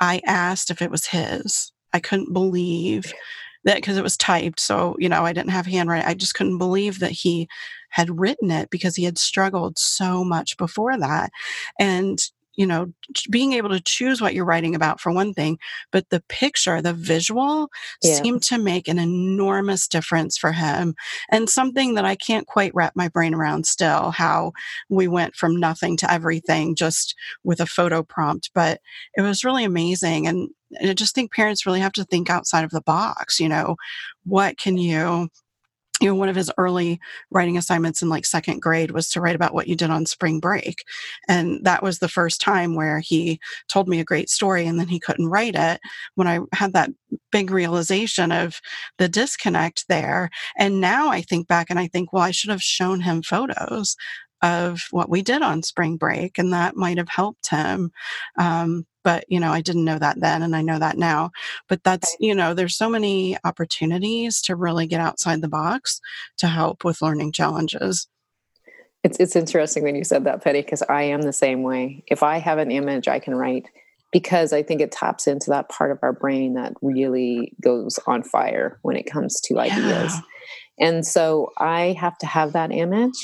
I 0.00 0.20
asked 0.26 0.70
if 0.70 0.82
it 0.82 0.90
was 0.90 1.06
his. 1.06 1.72
I 1.92 2.00
couldn't 2.00 2.32
believe 2.32 3.12
that 3.64 3.76
because 3.76 3.96
it 3.96 4.02
was 4.02 4.16
typed. 4.16 4.60
So, 4.60 4.96
you 4.98 5.08
know, 5.08 5.24
I 5.24 5.32
didn't 5.32 5.50
have 5.50 5.66
handwriting. 5.66 6.08
I 6.08 6.14
just 6.14 6.34
couldn't 6.34 6.58
believe 6.58 6.98
that 6.98 7.12
he 7.12 7.48
had 7.90 8.18
written 8.18 8.50
it 8.50 8.70
because 8.70 8.96
he 8.96 9.04
had 9.04 9.18
struggled 9.18 9.78
so 9.78 10.24
much 10.24 10.56
before 10.56 10.98
that. 10.98 11.30
And, 11.78 12.18
you 12.54 12.66
know, 12.66 12.92
being 13.30 13.52
able 13.54 13.70
to 13.70 13.80
choose 13.80 14.20
what 14.20 14.34
you're 14.34 14.44
writing 14.44 14.74
about 14.74 15.00
for 15.00 15.12
one 15.12 15.32
thing, 15.32 15.58
but 15.90 16.08
the 16.10 16.22
picture, 16.28 16.82
the 16.82 16.92
visual 16.92 17.68
yeah. 18.02 18.14
seemed 18.14 18.42
to 18.44 18.58
make 18.58 18.88
an 18.88 18.98
enormous 18.98 19.88
difference 19.88 20.36
for 20.36 20.52
him. 20.52 20.94
And 21.30 21.48
something 21.48 21.94
that 21.94 22.04
I 22.04 22.14
can't 22.14 22.46
quite 22.46 22.74
wrap 22.74 22.94
my 22.94 23.08
brain 23.08 23.34
around 23.34 23.66
still, 23.66 24.10
how 24.10 24.52
we 24.88 25.08
went 25.08 25.34
from 25.34 25.58
nothing 25.58 25.96
to 25.98 26.12
everything 26.12 26.74
just 26.74 27.14
with 27.42 27.60
a 27.60 27.66
photo 27.66 28.02
prompt. 28.02 28.50
But 28.54 28.80
it 29.16 29.22
was 29.22 29.44
really 29.44 29.64
amazing. 29.64 30.26
And, 30.26 30.50
and 30.78 30.90
I 30.90 30.94
just 30.94 31.14
think 31.14 31.32
parents 31.32 31.66
really 31.66 31.80
have 31.80 31.92
to 31.92 32.04
think 32.04 32.28
outside 32.28 32.64
of 32.64 32.70
the 32.70 32.82
box. 32.82 33.40
You 33.40 33.48
know, 33.48 33.76
what 34.24 34.58
can 34.58 34.76
you 34.76 35.28
you 36.02 36.08
know, 36.08 36.16
one 36.16 36.28
of 36.28 36.34
his 36.34 36.50
early 36.58 37.00
writing 37.30 37.56
assignments 37.56 38.02
in 38.02 38.08
like 38.08 38.26
second 38.26 38.60
grade 38.60 38.90
was 38.90 39.08
to 39.10 39.20
write 39.20 39.36
about 39.36 39.54
what 39.54 39.68
you 39.68 39.76
did 39.76 39.88
on 39.88 40.04
spring 40.04 40.40
break. 40.40 40.82
And 41.28 41.64
that 41.64 41.80
was 41.82 42.00
the 42.00 42.08
first 42.08 42.40
time 42.40 42.74
where 42.74 42.98
he 42.98 43.38
told 43.68 43.88
me 43.88 44.00
a 44.00 44.04
great 44.04 44.28
story 44.28 44.66
and 44.66 44.80
then 44.80 44.88
he 44.88 44.98
couldn't 44.98 45.28
write 45.28 45.54
it 45.54 45.80
when 46.16 46.26
I 46.26 46.40
had 46.52 46.72
that 46.72 46.90
big 47.30 47.52
realization 47.52 48.32
of 48.32 48.60
the 48.98 49.08
disconnect 49.08 49.86
there. 49.88 50.28
And 50.58 50.80
now 50.80 51.08
I 51.08 51.22
think 51.22 51.46
back 51.46 51.68
and 51.70 51.78
I 51.78 51.86
think, 51.86 52.12
well, 52.12 52.24
I 52.24 52.32
should 52.32 52.50
have 52.50 52.62
shown 52.62 53.00
him 53.00 53.22
photos 53.22 53.94
of 54.42 54.82
what 54.90 55.08
we 55.08 55.22
did 55.22 55.40
on 55.40 55.62
spring 55.62 55.96
break 55.96 56.36
and 56.36 56.52
that 56.52 56.74
might 56.74 56.98
have 56.98 57.08
helped 57.08 57.48
him 57.48 57.92
um, 58.38 58.84
but 59.04 59.24
you 59.28 59.40
know 59.40 59.50
i 59.50 59.60
didn't 59.60 59.84
know 59.84 59.98
that 59.98 60.20
then 60.20 60.42
and 60.42 60.54
i 60.54 60.62
know 60.62 60.78
that 60.78 60.96
now 60.96 61.30
but 61.68 61.82
that's 61.84 62.16
you 62.20 62.34
know 62.34 62.54
there's 62.54 62.76
so 62.76 62.88
many 62.88 63.36
opportunities 63.44 64.40
to 64.40 64.56
really 64.56 64.86
get 64.86 65.00
outside 65.00 65.40
the 65.40 65.48
box 65.48 66.00
to 66.38 66.48
help 66.48 66.84
with 66.84 67.02
learning 67.02 67.32
challenges. 67.32 68.08
It's 69.04 69.18
it's 69.18 69.36
interesting 69.36 69.82
when 69.82 69.96
you 69.96 70.04
said 70.04 70.24
that 70.24 70.42
Penny 70.42 70.62
because 70.62 70.82
i 70.82 71.02
am 71.02 71.22
the 71.22 71.32
same 71.32 71.62
way. 71.62 72.04
If 72.06 72.22
i 72.22 72.38
have 72.38 72.58
an 72.58 72.70
image 72.70 73.08
i 73.08 73.18
can 73.18 73.34
write 73.34 73.66
because 74.12 74.52
i 74.52 74.62
think 74.62 74.80
it 74.80 74.92
taps 74.92 75.26
into 75.26 75.50
that 75.50 75.68
part 75.68 75.90
of 75.90 75.98
our 76.02 76.12
brain 76.12 76.54
that 76.54 76.74
really 76.82 77.52
goes 77.60 77.98
on 78.06 78.22
fire 78.22 78.78
when 78.82 78.96
it 78.96 79.04
comes 79.04 79.40
to 79.40 79.54
yeah. 79.54 79.62
ideas 79.62 80.14
and 80.78 81.04
so 81.04 81.50
i 81.58 81.96
have 81.98 82.16
to 82.18 82.26
have 82.26 82.52
that 82.52 82.70
image 82.70 83.16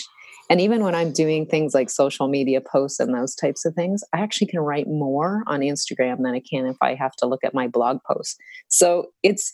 and 0.51 0.61
even 0.61 0.83
when 0.83 0.95
I'm 0.95 1.13
doing 1.13 1.47
things 1.47 1.75
like 1.75 1.91
social 1.91 2.29
media 2.29 2.61
posts 2.61 3.01
and 3.01 3.15
those 3.15 3.35
types 3.35 3.65
of 3.65 3.75
things, 3.75 4.03
I 4.15 4.21
actually 4.21 4.47
can 4.47 4.61
write 4.61 4.89
more 4.89 5.43
on 5.47 5.61
Instagram 5.61 6.23
than 6.23 6.35
I 6.35 6.41
can 6.41 6.67
if 6.67 6.77
I 6.81 6.95
have 6.95 7.15
to 7.17 7.27
look 7.27 7.45
at 7.45 7.55
my 7.55 7.69
blog 7.69 7.99
posts. 8.05 8.37
So 8.69 9.09
it's 9.23 9.53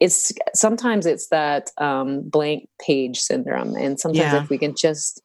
it's 0.00 0.32
sometimes 0.54 1.06
it's 1.06 1.28
that 1.28 1.70
um, 1.78 2.28
blank 2.28 2.68
page 2.80 3.18
syndrome, 3.18 3.74
and 3.76 4.00
sometimes 4.00 4.32
yeah. 4.32 4.42
if 4.42 4.50
we 4.50 4.58
can 4.58 4.74
just 4.74 5.22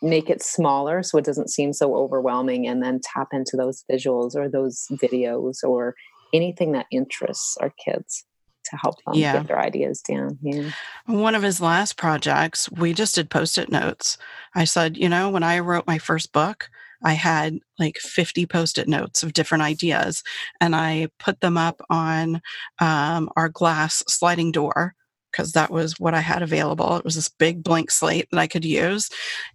make 0.00 0.30
it 0.30 0.42
smaller 0.42 1.02
so 1.02 1.18
it 1.18 1.24
doesn't 1.24 1.50
seem 1.50 1.72
so 1.72 1.94
overwhelming, 1.94 2.66
and 2.66 2.82
then 2.82 3.00
tap 3.02 3.28
into 3.32 3.56
those 3.56 3.84
visuals 3.90 4.34
or 4.34 4.48
those 4.48 4.86
videos 4.92 5.62
or 5.64 5.94
anything 6.32 6.72
that 6.72 6.86
interests 6.90 7.56
our 7.60 7.72
kids. 7.84 8.24
To 8.64 8.76
help 8.76 8.96
them 9.04 9.14
yeah. 9.14 9.34
get 9.34 9.48
their 9.48 9.60
ideas 9.60 10.02
down. 10.02 10.38
Yeah. 10.42 10.70
One 11.06 11.34
of 11.34 11.42
his 11.42 11.60
last 11.60 11.96
projects, 11.96 12.70
we 12.70 12.92
just 12.92 13.14
did 13.14 13.30
post-it 13.30 13.70
notes. 13.70 14.18
I 14.54 14.64
said, 14.64 14.96
you 14.96 15.08
know, 15.08 15.30
when 15.30 15.42
I 15.42 15.58
wrote 15.58 15.86
my 15.86 15.98
first 15.98 16.32
book, 16.32 16.70
I 17.02 17.14
had 17.14 17.58
like 17.78 17.96
50 17.96 18.46
post 18.46 18.78
it 18.78 18.88
notes 18.88 19.22
of 19.22 19.32
different 19.32 19.62
ideas, 19.62 20.22
and 20.60 20.76
I 20.76 21.08
put 21.18 21.40
them 21.40 21.56
up 21.56 21.80
on 21.88 22.42
um, 22.78 23.30
our 23.36 23.48
glass 23.48 24.02
sliding 24.06 24.52
door 24.52 24.94
because 25.30 25.52
that 25.52 25.70
was 25.70 25.98
what 25.98 26.14
I 26.14 26.20
had 26.20 26.42
available. 26.42 26.96
It 26.96 27.04
was 27.04 27.14
this 27.14 27.28
big 27.28 27.62
blank 27.62 27.90
slate 27.90 28.28
that 28.30 28.40
I 28.40 28.46
could 28.46 28.64
use 28.64 29.08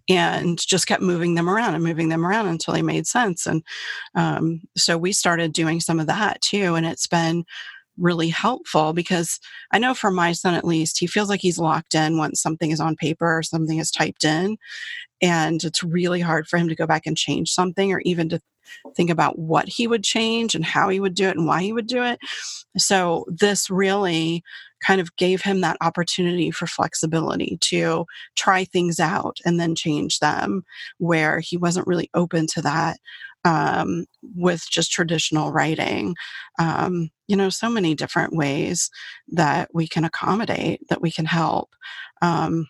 and 0.08 0.58
just 0.58 0.86
kept 0.86 1.02
moving 1.02 1.34
them 1.34 1.50
around 1.50 1.74
and 1.74 1.84
moving 1.84 2.08
them 2.08 2.24
around 2.24 2.46
until 2.46 2.74
they 2.74 2.82
made 2.82 3.06
sense. 3.06 3.46
And 3.46 3.62
um, 4.14 4.62
so 4.76 4.96
we 4.96 5.12
started 5.12 5.52
doing 5.52 5.80
some 5.80 6.00
of 6.00 6.06
that 6.06 6.40
too. 6.40 6.74
And 6.74 6.86
it's 6.86 7.06
been 7.06 7.44
really 7.98 8.28
helpful 8.28 8.92
because 8.92 9.40
I 9.72 9.78
know 9.78 9.94
for 9.94 10.10
my 10.10 10.32
son 10.32 10.54
at 10.54 10.64
least, 10.64 10.98
he 10.98 11.06
feels 11.06 11.28
like 11.28 11.40
he's 11.40 11.58
locked 11.58 11.94
in 11.94 12.18
once 12.18 12.40
something 12.40 12.70
is 12.70 12.80
on 12.80 12.96
paper 12.96 13.38
or 13.38 13.42
something 13.42 13.78
is 13.78 13.90
typed 13.90 14.24
in. 14.24 14.56
And 15.22 15.62
it's 15.64 15.82
really 15.82 16.20
hard 16.20 16.46
for 16.46 16.58
him 16.58 16.68
to 16.68 16.74
go 16.74 16.86
back 16.86 17.06
and 17.06 17.16
change 17.16 17.50
something 17.50 17.92
or 17.92 18.00
even 18.04 18.28
to 18.30 18.40
think 18.96 19.10
about 19.10 19.38
what 19.38 19.68
he 19.68 19.86
would 19.86 20.04
change 20.04 20.54
and 20.54 20.64
how 20.64 20.88
he 20.88 21.00
would 21.00 21.14
do 21.14 21.28
it 21.28 21.36
and 21.36 21.46
why 21.46 21.62
he 21.62 21.72
would 21.72 21.86
do 21.86 22.02
it. 22.02 22.18
So 22.76 23.24
this 23.28 23.70
really 23.70 24.42
kind 24.86 25.00
of 25.00 25.14
gave 25.16 25.42
him 25.42 25.60
that 25.62 25.78
opportunity 25.80 26.50
for 26.50 26.66
flexibility 26.66 27.58
to 27.62 28.04
try 28.34 28.64
things 28.64 29.00
out 29.00 29.38
and 29.44 29.58
then 29.58 29.74
change 29.74 30.18
them 30.18 30.64
where 30.98 31.40
he 31.40 31.56
wasn't 31.56 31.86
really 31.86 32.10
open 32.14 32.46
to 32.48 32.62
that 32.62 32.98
um, 33.46 34.06
with 34.34 34.68
just 34.68 34.90
traditional 34.90 35.52
writing. 35.52 36.16
Um, 36.58 37.10
you 37.28 37.36
know, 37.36 37.48
so 37.48 37.70
many 37.70 37.94
different 37.94 38.34
ways 38.34 38.90
that 39.28 39.70
we 39.72 39.86
can 39.86 40.04
accommodate, 40.04 40.80
that 40.88 41.00
we 41.00 41.12
can 41.12 41.24
help. 41.24 41.70
Um, 42.20 42.66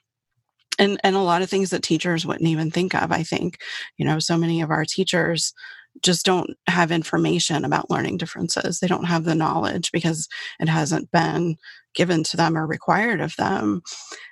and, 0.78 1.00
and 1.02 1.16
a 1.16 1.20
lot 1.20 1.40
of 1.40 1.48
things 1.48 1.70
that 1.70 1.82
teachers 1.82 2.26
wouldn't 2.26 2.48
even 2.48 2.70
think 2.70 2.94
of, 2.94 3.10
I 3.10 3.22
think. 3.22 3.58
You 3.96 4.04
know, 4.04 4.18
so 4.18 4.36
many 4.36 4.60
of 4.60 4.70
our 4.70 4.84
teachers 4.84 5.54
just 6.02 6.24
don't 6.24 6.50
have 6.66 6.90
information 6.90 7.64
about 7.64 7.90
learning 7.90 8.16
differences. 8.18 8.80
They 8.80 8.86
don't 8.86 9.04
have 9.04 9.24
the 9.24 9.34
knowledge 9.34 9.92
because 9.92 10.28
it 10.60 10.68
hasn't 10.68 11.10
been 11.10 11.56
given 11.94 12.22
to 12.22 12.36
them 12.36 12.56
or 12.56 12.66
required 12.66 13.20
of 13.20 13.34
them. 13.36 13.82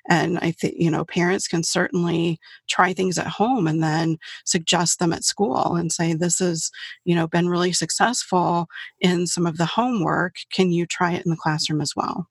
And 0.09 0.39
I 0.39 0.53
think, 0.53 0.75
you 0.77 0.91
know, 0.91 1.05
parents 1.05 1.49
can 1.49 1.63
certainly 1.63 2.39
try 2.69 2.93
things 2.93 3.19
at 3.19 3.27
home 3.27 3.67
and 3.67 3.83
then 3.83 4.19
suggest 4.45 4.99
them 4.99 5.13
at 5.13 5.25
school 5.25 5.75
and 5.75 5.91
say, 5.91 6.13
this 6.13 6.39
has, 6.39 6.71
you 7.05 7.15
know, 7.15 7.27
been 7.27 7.49
really 7.49 7.73
successful 7.73 8.67
in 9.01 9.27
some 9.27 9.47
of 9.47 9.57
the 9.57 9.67
homework. 9.67 10.37
Can 10.53 10.73
you 10.73 10.87
try 10.87 11.13
it 11.13 11.25
in 11.25 11.31
the 11.31 11.39
classroom 11.39 11.81
as 11.81 11.95
well? 11.97 12.29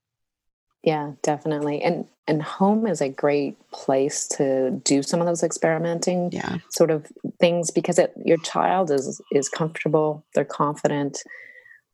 Yeah, 0.84 1.14
definitely. 1.22 1.82
And 1.82 2.06
and 2.28 2.42
home 2.42 2.88
is 2.88 3.02
a 3.02 3.10
great 3.10 3.58
place 3.72 4.28
to 4.30 4.72
do 4.84 5.04
some 5.04 5.20
of 5.20 5.28
those 5.28 5.44
experimenting 5.44 6.32
yeah. 6.32 6.58
sort 6.70 6.90
of 6.90 7.06
things 7.40 7.70
because 7.70 8.00
it, 8.00 8.14
your 8.24 8.38
child 8.38 8.92
is 8.92 9.22
is 9.32 9.50
comfortable, 9.50 10.26
they're 10.36 10.46
confident 10.46 11.24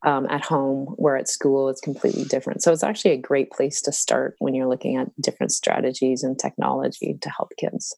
um, 0.05 0.27
at 0.29 0.43
home. 0.43 0.87
Where 0.97 1.17
at 1.17 1.29
school 1.29 1.69
it's 1.69 1.81
completely 1.81 2.25
different. 2.25 2.63
So 2.63 2.71
it's 2.71 2.83
actually 2.83 3.11
a 3.11 3.17
great 3.17 3.51
place 3.51 3.81
to 3.81 3.91
start 3.91 4.35
when 4.39 4.55
you're 4.55 4.69
looking 4.69 4.97
at 4.97 5.09
different 5.21 5.51
strategies 5.51 6.23
and 6.23 6.37
technology 6.37 7.17
to 7.21 7.29
help 7.29 7.51
kids. 7.57 7.95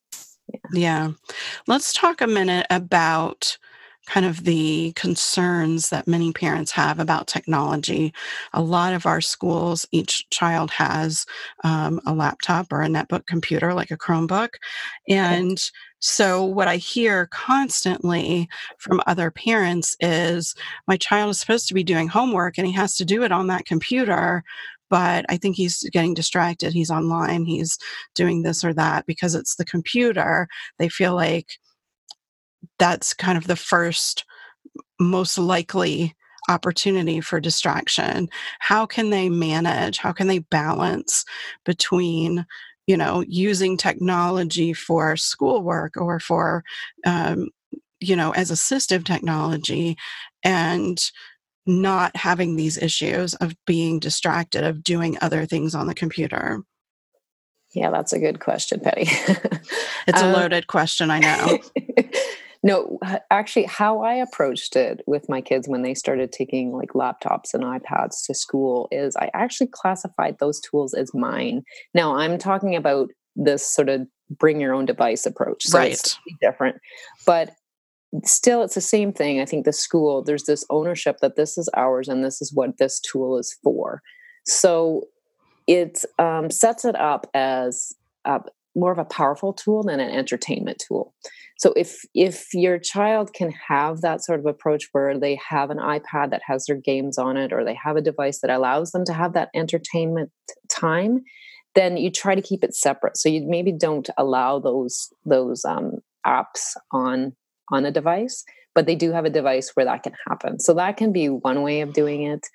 Yeah. 0.52 0.60
yeah. 0.74 1.12
Let's 1.68 1.94
talk 1.94 2.20
a 2.20 2.28
minute 2.28 2.68
about 2.70 3.58
kind 4.08 4.26
of 4.26 4.44
the 4.44 4.94
concerns 4.96 5.90
that 5.90 6.08
many 6.08 6.32
parents 6.34 6.72
have 6.72 7.00
about 7.00 7.28
technology. 7.28 8.14
A 8.54 8.62
lot 8.62 8.94
of 8.94 9.06
our 9.06 9.22
schools, 9.22 9.86
each 9.92 10.28
child 10.30 10.72
has 10.72 11.26
um, 11.64 12.02
a 12.06 12.14
laptop 12.14 12.72
or 12.72 12.82
a 12.82 12.88
netbook 12.88 13.26
computer, 13.28 13.74
like 13.74 13.92
a 13.92 13.98
Chromebook. 13.98 14.56
And 15.08 15.62
so, 16.00 16.44
what 16.44 16.68
I 16.68 16.78
hear 16.78 17.28
constantly 17.28 18.50
from 18.80 19.02
other 19.06 19.30
parents 19.30 19.96
is 20.00 20.56
my 20.88 20.98
child 20.98 21.30
is 21.30 21.40
supposed 21.40 21.68
to 21.68 21.76
be 21.76 21.84
doing 21.84 22.08
homework 22.08 22.58
and 22.58 22.66
he 22.66 22.74
has 22.74 22.96
to 22.98 23.06
do 23.06 23.24
it 23.24 23.32
on 23.32 23.48
that 23.48 23.66
computer, 23.66 24.44
but 24.90 25.26
I 25.30 25.38
think 25.38 25.56
he's 25.56 25.88
getting 25.92 26.16
distracted. 26.16 26.74
He's 26.74 26.90
online, 26.90 27.46
he's 27.46 27.78
doing 28.16 28.42
this 28.42 28.64
or 28.64 28.74
that 28.74 29.06
because 29.06 29.36
it's 29.36 29.56
the 29.56 29.66
computer. 29.66 30.48
They 30.80 30.90
feel 30.90 31.14
like 31.14 31.60
that's 32.80 33.14
kind 33.14 33.38
of 33.38 33.48
the 33.48 33.56
first 33.56 34.26
most 35.00 35.38
likely 35.38 36.16
opportunity 36.50 37.22
for 37.22 37.40
distraction. 37.40 38.30
How 38.60 38.86
can 38.86 39.10
they 39.10 39.30
manage 39.30 39.98
how 39.98 40.12
can 40.12 40.28
they 40.28 40.40
balance 40.40 41.26
between 41.66 42.46
you 42.88 42.98
know 42.98 43.24
using 43.28 43.78
technology 43.78 44.74
for 44.74 45.16
schoolwork 45.16 45.98
or 45.98 46.20
for 46.20 46.64
um, 47.06 47.50
you 48.00 48.16
know 48.16 48.32
as 48.32 48.52
assistive 48.52 49.06
technology 49.06 49.96
and 50.44 51.12
not 51.68 52.16
having 52.16 52.56
these 52.56 52.78
issues 52.78 53.36
of 53.36 53.56
being 53.68 54.00
distracted 54.00 54.64
of 54.64 54.84
doing 54.84 55.18
other 55.22 55.46
things 55.46 55.76
on 55.76 55.88
the 55.88 55.94
computer? 55.94 56.64
Yeah 57.74 57.92
that's 57.92 58.12
a 58.12 58.20
good 58.20 58.40
question 58.40 58.80
Penny 58.80 59.04
it's 59.08 60.22
a 60.22 60.26
um, 60.26 60.34
loaded 60.34 60.68
question 60.68 61.10
i 61.10 61.20
know 61.20 61.60
No, 62.64 63.00
actually, 63.32 63.64
how 63.64 64.02
I 64.02 64.14
approached 64.14 64.76
it 64.76 65.02
with 65.08 65.28
my 65.28 65.42
kids 65.42 65.68
when 65.68 65.82
they 65.82 65.96
started 65.96 66.32
taking 66.32 66.72
like 66.72 66.90
laptops 66.90 67.54
and 67.54 67.64
iPads 67.64 68.26
to 68.28 68.36
school 68.36 68.88
is 68.92 69.16
I 69.16 69.32
actually 69.34 69.68
classified 69.68 70.38
those 70.40 70.60
tools 70.60 70.94
as 70.94 71.14
mine. 71.14 71.64
Now, 71.96 72.16
I'm 72.16 72.38
talking 72.38 72.76
about 72.76 73.10
this 73.36 73.66
sort 73.66 73.90
of 73.90 74.08
bring 74.30 74.62
your 74.62 74.74
own 74.74 74.86
device 74.86 75.26
approach. 75.26 75.64
So 75.66 75.80
right. 75.80 75.92
it's 75.92 76.20
different. 76.40 76.78
But 77.26 77.52
still, 78.26 78.62
it's 78.62 78.76
the 78.76 78.82
same 78.82 79.12
thing. 79.12 79.40
I 79.40 79.46
think 79.46 79.66
the 79.66 79.74
school, 79.74 80.24
there's 80.24 80.44
this 80.44 80.64
ownership 80.70 81.18
that 81.22 81.36
this 81.36 81.58
is 81.58 81.70
ours 81.76 82.08
and 82.08 82.24
this 82.24 82.42
is 82.42 82.54
what 82.54 82.78
this 82.78 83.00
tool 83.00 83.40
is 83.40 83.58
for. 83.64 84.04
So 84.46 85.08
it 85.66 86.04
um, 86.20 86.52
sets 86.52 86.86
it 86.86 86.96
up 86.96 87.28
as 87.34 87.94
uh, 88.26 88.40
more 88.76 88.92
of 88.92 89.00
a 89.00 89.06
powerful 89.06 89.54
tool 89.54 89.84
than 89.84 90.00
an 90.00 90.12
entertainment 90.12 90.84
tool 90.88 91.14
so 91.62 91.74
if 91.76 92.02
if 92.14 92.48
your 92.54 92.80
child 92.80 93.34
can 93.34 93.52
have 93.68 94.02
that 94.02 94.24
sort 94.24 94.40
of 94.40 94.46
approach 94.46 94.86
where 94.92 95.20
they 95.20 95.40
have 95.50 95.70
an 95.70 95.78
ipad 95.78 96.32
that 96.32 96.42
has 96.46 96.66
their 96.66 96.78
games 96.78 97.18
on 97.18 97.38
it 97.38 97.54
or 97.54 97.64
they 97.64 97.76
have 97.76 97.96
a 97.96 98.02
device 98.02 98.40
that 98.40 98.50
allows 98.50 98.92
them 98.92 99.06
to 99.06 99.14
have 99.14 99.34
that 99.34 99.50
entertainment 99.54 100.32
time 100.70 101.24
then 101.76 101.98
you 101.98 102.10
try 102.10 102.36
to 102.36 102.42
keep 102.42 102.64
it 102.64 102.76
separate. 102.76 103.18
So 103.18 103.30
you 103.30 103.46
maybe 103.48 103.72
don't 103.72 104.10
allow 104.18 104.60
those 104.60 105.10
those 105.26 105.64
um, 105.66 106.00
apps 106.26 106.76
on 106.92 107.34
on 107.72 107.86
a 107.86 107.92
device 107.92 108.44
but 108.74 108.86
they 108.86 108.96
do 108.96 109.12
have 109.12 109.26
a 109.26 109.30
device 109.30 109.72
where 109.74 109.86
that 109.86 110.02
can 110.02 110.14
happen. 110.30 110.58
So 110.58 110.74
that 110.76 110.96
can 110.96 111.12
be 111.12 111.28
one 111.28 111.62
way 111.62 111.82
of 111.82 111.92
doing 111.92 112.24
it. 112.24 112.48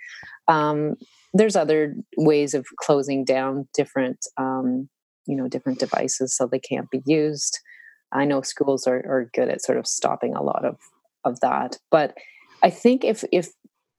Um, 0.49 0.95
there's 1.35 1.57
other 1.57 1.95
ways 2.16 2.55
of 2.55 2.64
closing 2.81 3.23
down 3.23 3.69
different 3.75 4.19
um, 4.38 4.88
you 5.27 5.37
know 5.37 5.49
different 5.49 5.79
devices 5.79 6.37
so 6.37 6.47
they 6.47 6.61
can't 6.61 6.90
be 6.90 7.03
used 7.05 7.59
I 8.12 8.25
know 8.25 8.42
schools 8.42 8.87
are, 8.87 8.99
are 8.99 9.31
good 9.35 9.49
at 9.49 9.62
sort 9.62 9.79
of 9.79 9.87
stopping 9.87 10.35
a 10.35 10.42
lot 10.42 10.64
of 10.64 10.79
of 11.25 11.40
that. 11.40 11.79
But 11.90 12.16
I 12.62 12.71
think 12.71 13.05
if 13.05 13.25
if 13.33 13.49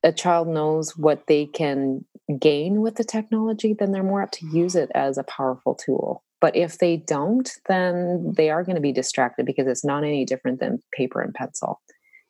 a 0.03 0.11
child 0.11 0.47
knows 0.47 0.95
what 0.95 1.27
they 1.27 1.45
can 1.45 2.05
gain 2.39 2.81
with 2.81 2.95
the 2.95 3.03
technology, 3.03 3.73
then 3.73 3.91
they're 3.91 4.03
more 4.03 4.21
apt 4.21 4.35
to 4.35 4.47
use 4.47 4.75
it 4.75 4.89
as 4.95 5.17
a 5.17 5.23
powerful 5.23 5.75
tool. 5.75 6.23
But 6.39 6.55
if 6.55 6.77
they 6.77 6.97
don't, 6.97 7.49
then 7.67 8.33
they 8.37 8.49
are 8.49 8.63
going 8.63 8.75
to 8.75 8.81
be 8.81 8.91
distracted 8.91 9.45
because 9.45 9.67
it's 9.67 9.85
not 9.85 10.03
any 10.03 10.23
different 10.23 10.59
than 10.59 10.83
paper 10.93 11.21
and 11.21 11.33
pencil. 11.33 11.81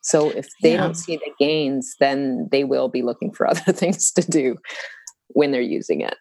So 0.01 0.29
if 0.29 0.47
they 0.61 0.73
yeah. 0.73 0.77
don't 0.77 0.95
see 0.95 1.17
the 1.17 1.31
gains, 1.37 1.95
then 1.99 2.47
they 2.51 2.63
will 2.63 2.87
be 2.87 3.01
looking 3.01 3.33
for 3.33 3.47
other 3.49 3.73
things 3.73 4.11
to 4.11 4.21
do 4.21 4.55
when 5.27 5.51
they're 5.51 5.61
using 5.61 6.01
it. 6.01 6.15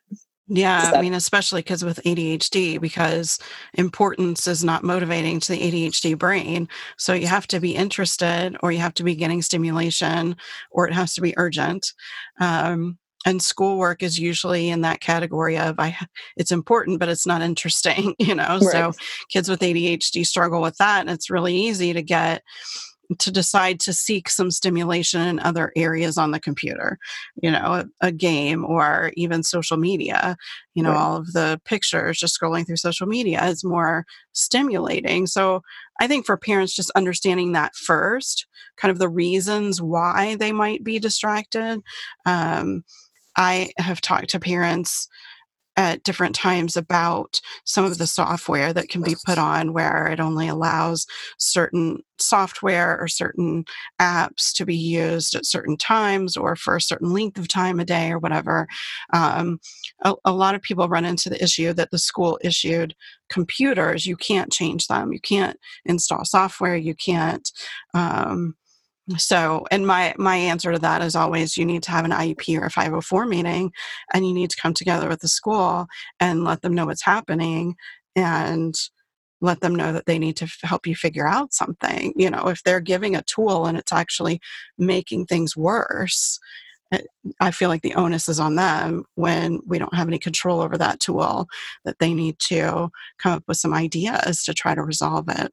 Yeah, 0.48 0.82
that- 0.82 0.96
I 0.96 1.02
mean, 1.02 1.14
especially 1.14 1.62
because 1.62 1.84
with 1.84 2.00
ADHD, 2.04 2.80
because 2.80 3.38
importance 3.74 4.46
is 4.46 4.62
not 4.62 4.84
motivating 4.84 5.40
to 5.40 5.52
the 5.52 5.60
ADHD 5.60 6.14
brain. 6.14 6.68
So 6.96 7.12
you 7.14 7.26
have 7.26 7.46
to 7.48 7.60
be 7.60 7.74
interested, 7.74 8.56
or 8.62 8.70
you 8.70 8.78
have 8.78 8.94
to 8.94 9.04
be 9.04 9.14
getting 9.14 9.42
stimulation, 9.42 10.36
or 10.70 10.86
it 10.86 10.94
has 10.94 11.14
to 11.14 11.20
be 11.20 11.34
urgent. 11.36 11.92
Um, 12.40 12.98
and 13.24 13.42
schoolwork 13.42 14.04
is 14.04 14.20
usually 14.20 14.70
in 14.70 14.82
that 14.82 15.00
category 15.00 15.58
of 15.58 15.74
I 15.80 15.96
it's 16.36 16.52
important 16.52 17.00
but 17.00 17.08
it's 17.08 17.26
not 17.26 17.42
interesting 17.42 18.14
you 18.18 18.34
know 18.34 18.60
right. 18.62 18.62
so 18.62 18.92
kids 19.28 19.48
with 19.48 19.60
ADHD 19.60 20.24
struggle 20.24 20.62
with 20.62 20.76
that 20.76 21.00
and 21.00 21.10
it's 21.10 21.28
really 21.28 21.54
easy 21.54 21.92
to 21.92 22.02
get 22.02 22.42
to 23.18 23.30
decide 23.30 23.80
to 23.80 23.92
seek 23.92 24.28
some 24.28 24.50
stimulation 24.50 25.20
in 25.20 25.38
other 25.40 25.72
areas 25.76 26.18
on 26.18 26.30
the 26.30 26.40
computer, 26.40 26.98
you 27.42 27.50
know, 27.50 27.58
a, 27.74 27.86
a 28.00 28.12
game 28.12 28.64
or 28.64 29.12
even 29.16 29.42
social 29.42 29.76
media. 29.76 30.36
You 30.74 30.82
know, 30.82 30.90
right. 30.90 30.98
all 30.98 31.16
of 31.16 31.32
the 31.32 31.60
pictures, 31.64 32.18
just 32.18 32.38
scrolling 32.38 32.66
through 32.66 32.76
social 32.76 33.06
media 33.06 33.44
is 33.46 33.64
more 33.64 34.04
stimulating. 34.32 35.26
So 35.26 35.62
I 36.00 36.06
think 36.06 36.26
for 36.26 36.36
parents, 36.36 36.74
just 36.74 36.90
understanding 36.94 37.52
that 37.52 37.74
first, 37.74 38.46
kind 38.76 38.90
of 38.90 38.98
the 38.98 39.08
reasons 39.08 39.80
why 39.80 40.36
they 40.36 40.52
might 40.52 40.84
be 40.84 40.98
distracted. 40.98 41.80
Um, 42.26 42.84
I 43.36 43.70
have 43.78 44.00
talked 44.00 44.30
to 44.30 44.40
parents 44.40 45.08
at 45.76 46.02
different 46.02 46.34
times 46.34 46.76
about 46.76 47.40
some 47.64 47.84
of 47.84 47.98
the 47.98 48.06
software 48.06 48.72
that 48.72 48.88
can 48.88 49.02
be 49.02 49.14
put 49.26 49.36
on 49.36 49.72
where 49.72 50.06
it 50.06 50.20
only 50.20 50.48
allows 50.48 51.06
certain 51.38 51.98
software 52.18 52.98
or 52.98 53.08
certain 53.08 53.64
apps 54.00 54.52
to 54.54 54.64
be 54.64 54.74
used 54.74 55.34
at 55.34 55.44
certain 55.44 55.76
times 55.76 56.36
or 56.36 56.56
for 56.56 56.76
a 56.76 56.80
certain 56.80 57.12
length 57.12 57.38
of 57.38 57.46
time 57.46 57.78
a 57.78 57.84
day 57.84 58.10
or 58.10 58.18
whatever. 58.18 58.66
Um, 59.12 59.60
a, 60.02 60.14
a 60.24 60.32
lot 60.32 60.54
of 60.54 60.62
people 60.62 60.88
run 60.88 61.04
into 61.04 61.28
the 61.28 61.42
issue 61.42 61.72
that 61.74 61.90
the 61.90 61.98
school 61.98 62.38
issued 62.42 62.94
computers, 63.28 64.06
you 64.06 64.16
can't 64.16 64.50
change 64.52 64.86
them, 64.86 65.12
you 65.12 65.20
can't 65.20 65.58
install 65.84 66.24
software, 66.24 66.76
you 66.76 66.94
can't. 66.94 67.50
Um, 67.92 68.54
so, 69.16 69.64
and 69.70 69.86
my 69.86 70.14
my 70.18 70.36
answer 70.36 70.72
to 70.72 70.78
that 70.80 71.02
is 71.02 71.14
always 71.14 71.56
you 71.56 71.64
need 71.64 71.82
to 71.84 71.90
have 71.92 72.04
an 72.04 72.10
IEP 72.10 72.58
or 72.60 72.66
a 72.66 72.70
504 72.70 73.26
meeting 73.26 73.72
and 74.12 74.26
you 74.26 74.34
need 74.34 74.50
to 74.50 74.60
come 74.60 74.74
together 74.74 75.08
with 75.08 75.20
the 75.20 75.28
school 75.28 75.86
and 76.18 76.44
let 76.44 76.62
them 76.62 76.74
know 76.74 76.86
what's 76.86 77.04
happening 77.04 77.76
and 78.16 78.74
let 79.40 79.60
them 79.60 79.74
know 79.74 79.92
that 79.92 80.06
they 80.06 80.18
need 80.18 80.36
to 80.38 80.50
help 80.62 80.86
you 80.86 80.94
figure 80.96 81.26
out 81.26 81.52
something. 81.52 82.12
You 82.16 82.30
know, 82.30 82.48
if 82.48 82.62
they're 82.62 82.80
giving 82.80 83.14
a 83.14 83.22
tool 83.22 83.66
and 83.66 83.78
it's 83.78 83.92
actually 83.92 84.40
making 84.78 85.26
things 85.26 85.56
worse, 85.56 86.40
eh, 86.92 87.02
I 87.40 87.50
feel 87.52 87.68
like 87.68 87.82
the 87.82 87.94
onus 87.94 88.28
is 88.28 88.40
on 88.40 88.56
them 88.56 89.04
when 89.14 89.60
we 89.66 89.78
don't 89.78 89.94
have 89.94 90.08
any 90.08 90.18
control 90.18 90.60
over 90.60 90.76
that 90.78 91.00
tool, 91.00 91.46
that 91.84 91.98
they 92.00 92.14
need 92.14 92.38
to 92.40 92.90
come 93.18 93.32
up 93.34 93.44
with 93.46 93.58
some 93.58 93.74
ideas 93.74 94.42
to 94.44 94.54
try 94.54 94.74
to 94.74 94.82
resolve 94.82 95.28
it. 95.28 95.52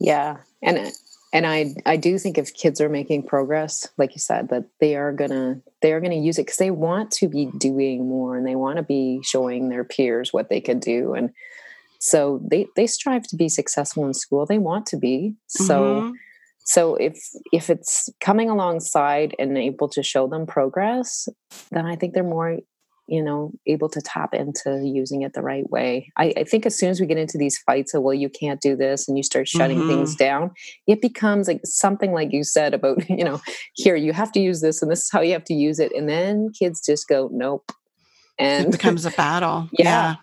Yeah. 0.00 0.38
And 0.62 0.92
and 1.32 1.46
i 1.46 1.74
i 1.86 1.96
do 1.96 2.18
think 2.18 2.38
if 2.38 2.54
kids 2.54 2.80
are 2.80 2.88
making 2.88 3.22
progress 3.22 3.88
like 3.98 4.14
you 4.14 4.20
said 4.20 4.48
that 4.48 4.64
they 4.80 4.96
are 4.96 5.12
gonna 5.12 5.60
they 5.82 5.92
are 5.92 6.00
gonna 6.00 6.14
use 6.14 6.38
it 6.38 6.46
because 6.46 6.58
they 6.58 6.70
want 6.70 7.10
to 7.10 7.28
be 7.28 7.46
doing 7.58 8.08
more 8.08 8.36
and 8.36 8.46
they 8.46 8.54
want 8.54 8.76
to 8.76 8.82
be 8.82 9.20
showing 9.22 9.68
their 9.68 9.84
peers 9.84 10.32
what 10.32 10.48
they 10.48 10.60
can 10.60 10.78
do. 10.78 11.12
And 11.12 11.30
so 11.98 12.40
they 12.48 12.66
they 12.76 12.86
strive 12.86 13.24
to 13.28 13.36
be 13.36 13.48
successful 13.48 14.06
in 14.06 14.14
school. 14.14 14.46
They 14.46 14.58
want 14.58 14.86
to 14.86 14.96
be. 14.96 15.34
So 15.48 15.80
mm-hmm. 15.80 16.12
so 16.64 16.94
if 16.94 17.18
if 17.52 17.68
it's 17.68 18.08
coming 18.20 18.48
alongside 18.48 19.34
and 19.38 19.58
able 19.58 19.88
to 19.90 20.02
show 20.02 20.28
them 20.28 20.46
progress 20.46 21.28
then 21.70 21.84
i 21.86 21.96
think 21.96 22.14
they're 22.14 22.22
more 22.22 22.58
you 23.06 23.22
know 23.22 23.52
able 23.66 23.88
to 23.88 24.00
tap 24.00 24.32
into 24.32 24.80
using 24.84 25.22
it 25.22 25.32
the 25.32 25.42
right 25.42 25.68
way 25.70 26.10
I, 26.16 26.32
I, 26.36 26.44
think 26.44 26.66
as 26.66 26.78
soon 26.78 26.90
as 26.90 27.00
we 27.00 27.06
get 27.06 27.18
into 27.18 27.36
these 27.36 27.58
fights 27.58 27.94
of 27.94 28.02
well 28.02 28.14
you 28.14 28.28
can't 28.28 28.60
do 28.60 28.76
this 28.76 29.08
and 29.08 29.16
you 29.16 29.22
start 29.22 29.48
shutting 29.48 29.78
mm-hmm. 29.78 29.88
things 29.88 30.14
down 30.14 30.52
it 30.86 31.00
becomes 31.00 31.48
like 31.48 31.60
something 31.64 32.12
like 32.12 32.32
you 32.32 32.44
said 32.44 32.74
about 32.74 33.08
you 33.10 33.24
know 33.24 33.40
here 33.74 33.96
you 33.96 34.12
have 34.12 34.32
to 34.32 34.40
use 34.40 34.60
this 34.60 34.82
and 34.82 34.90
this 34.90 35.00
is 35.00 35.10
how 35.10 35.20
you 35.20 35.32
have 35.32 35.44
to 35.44 35.54
use 35.54 35.78
it 35.78 35.92
and 35.94 36.08
then 36.08 36.50
kids 36.58 36.84
just 36.84 37.08
go 37.08 37.28
nope 37.32 37.72
and 38.38 38.66
it 38.66 38.72
becomes 38.72 39.04
a 39.04 39.10
battle 39.10 39.68
yeah. 39.78 39.84
yeah. 39.84 40.14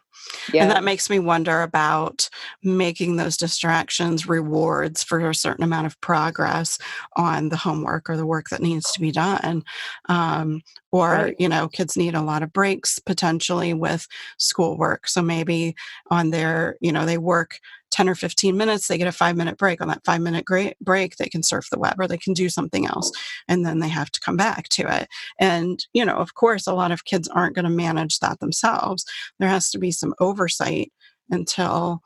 Yeah. 0.53 0.63
And 0.63 0.71
that 0.71 0.83
makes 0.83 1.09
me 1.09 1.19
wonder 1.19 1.61
about 1.61 2.29
making 2.63 3.15
those 3.15 3.37
distractions 3.37 4.27
rewards 4.27 5.03
for 5.03 5.29
a 5.29 5.35
certain 5.35 5.63
amount 5.63 5.87
of 5.87 5.99
progress 6.01 6.77
on 7.15 7.49
the 7.49 7.57
homework 7.57 8.09
or 8.09 8.17
the 8.17 8.25
work 8.25 8.49
that 8.49 8.61
needs 8.61 8.91
to 8.91 8.99
be 8.99 9.11
done. 9.11 9.63
Um, 10.07 10.61
or, 10.91 11.11
right. 11.11 11.35
you 11.39 11.47
know, 11.47 11.67
kids 11.67 11.95
need 11.95 12.15
a 12.15 12.21
lot 12.21 12.43
of 12.43 12.51
breaks 12.51 12.99
potentially 12.99 13.73
with 13.73 14.07
schoolwork. 14.37 15.07
So 15.07 15.21
maybe 15.21 15.75
on 16.09 16.31
their, 16.31 16.77
you 16.81 16.91
know, 16.91 17.05
they 17.05 17.17
work 17.17 17.59
10 17.91 18.09
or 18.09 18.15
15 18.15 18.55
minutes, 18.55 18.87
they 18.87 18.97
get 18.97 19.07
a 19.07 19.11
five 19.11 19.35
minute 19.35 19.57
break. 19.57 19.81
On 19.81 19.87
that 19.87 20.05
five 20.05 20.21
minute 20.21 20.45
break, 20.81 21.15
they 21.17 21.27
can 21.27 21.43
surf 21.43 21.67
the 21.71 21.79
web 21.79 21.95
or 21.99 22.07
they 22.07 22.17
can 22.17 22.33
do 22.33 22.49
something 22.49 22.85
else. 22.85 23.11
And 23.47 23.65
then 23.65 23.79
they 23.79 23.89
have 23.89 24.11
to 24.11 24.19
come 24.19 24.37
back 24.37 24.69
to 24.69 24.83
it. 25.01 25.07
And, 25.39 25.85
you 25.93 26.05
know, 26.05 26.15
of 26.15 26.33
course, 26.35 26.67
a 26.67 26.73
lot 26.73 26.91
of 26.91 27.05
kids 27.05 27.27
aren't 27.27 27.55
going 27.55 27.65
to 27.65 27.71
manage 27.71 28.19
that 28.19 28.39
themselves. 28.39 29.05
There 29.39 29.49
has 29.49 29.71
to 29.71 29.79
be 29.79 29.91
some 29.91 30.13
oversight 30.19 30.91
until 31.29 32.01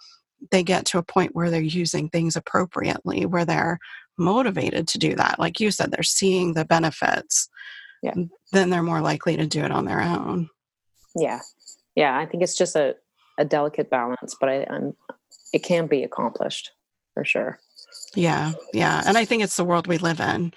they 0.51 0.63
get 0.63 0.85
to 0.85 0.97
a 0.97 1.03
point 1.03 1.35
where 1.35 1.49
they're 1.49 1.61
using 1.61 2.09
things 2.09 2.35
appropriately, 2.35 3.25
where 3.25 3.45
they're 3.45 3.79
motivated 4.17 4.87
to 4.89 4.97
do 4.97 5.15
that. 5.15 5.39
Like 5.39 5.59
you 5.59 5.71
said, 5.71 5.91
they're 5.91 6.03
seeing 6.03 6.53
the 6.53 6.65
benefits. 6.65 7.49
Yeah. 8.01 8.13
Then 8.51 8.69
they're 8.69 8.83
more 8.83 9.01
likely 9.01 9.37
to 9.37 9.47
do 9.47 9.63
it 9.63 9.71
on 9.71 9.85
their 9.85 10.01
own. 10.01 10.49
Yeah. 11.15 11.39
Yeah. 11.95 12.17
I 12.17 12.25
think 12.25 12.43
it's 12.43 12.57
just 12.57 12.75
a, 12.75 12.95
a 13.37 13.45
delicate 13.45 13.89
balance, 13.89 14.35
but 14.39 14.49
I, 14.49 14.65
I'm 14.69 14.93
it 15.53 15.59
can 15.59 15.87
be 15.87 16.03
accomplished 16.03 16.71
for 17.13 17.23
sure. 17.23 17.59
Yeah, 18.15 18.53
yeah. 18.73 19.03
And 19.05 19.17
I 19.17 19.25
think 19.25 19.43
it's 19.43 19.55
the 19.55 19.63
world 19.63 19.87
we 19.87 19.97
live 19.97 20.19
in. 20.19 20.53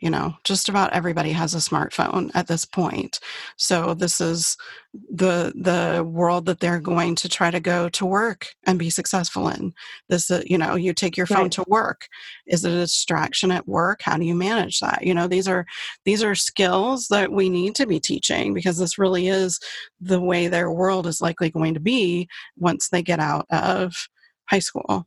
You 0.00 0.10
know, 0.10 0.34
just 0.44 0.68
about 0.68 0.92
everybody 0.94 1.30
has 1.32 1.54
a 1.54 1.58
smartphone 1.58 2.30
at 2.34 2.46
this 2.46 2.64
point. 2.64 3.20
So 3.56 3.92
this 3.92 4.20
is 4.20 4.56
the 4.94 5.52
the 5.54 6.02
world 6.02 6.46
that 6.46 6.60
they're 6.60 6.80
going 6.80 7.14
to 7.16 7.28
try 7.28 7.50
to 7.50 7.60
go 7.60 7.88
to 7.90 8.06
work 8.06 8.48
and 8.66 8.78
be 8.78 8.90
successful 8.90 9.48
in. 9.48 9.74
This, 10.08 10.30
uh, 10.30 10.42
you 10.46 10.56
know, 10.56 10.74
you 10.74 10.94
take 10.94 11.16
your 11.16 11.26
phone 11.26 11.44
right. 11.44 11.52
to 11.52 11.64
work. 11.68 12.08
Is 12.46 12.64
it 12.64 12.72
a 12.72 12.80
distraction 12.80 13.50
at 13.50 13.68
work? 13.68 14.00
How 14.02 14.16
do 14.16 14.24
you 14.24 14.34
manage 14.34 14.80
that? 14.80 15.06
You 15.06 15.14
know, 15.14 15.28
these 15.28 15.46
are 15.46 15.66
these 16.04 16.22
are 16.22 16.34
skills 16.34 17.08
that 17.08 17.30
we 17.30 17.50
need 17.50 17.74
to 17.76 17.86
be 17.86 18.00
teaching 18.00 18.54
because 18.54 18.78
this 18.78 18.98
really 18.98 19.28
is 19.28 19.60
the 20.00 20.20
way 20.20 20.48
their 20.48 20.70
world 20.70 21.06
is 21.06 21.20
likely 21.20 21.50
going 21.50 21.74
to 21.74 21.80
be 21.80 22.28
once 22.56 22.88
they 22.88 23.02
get 23.02 23.20
out 23.20 23.46
of 23.50 23.94
high 24.48 24.58
school 24.58 25.06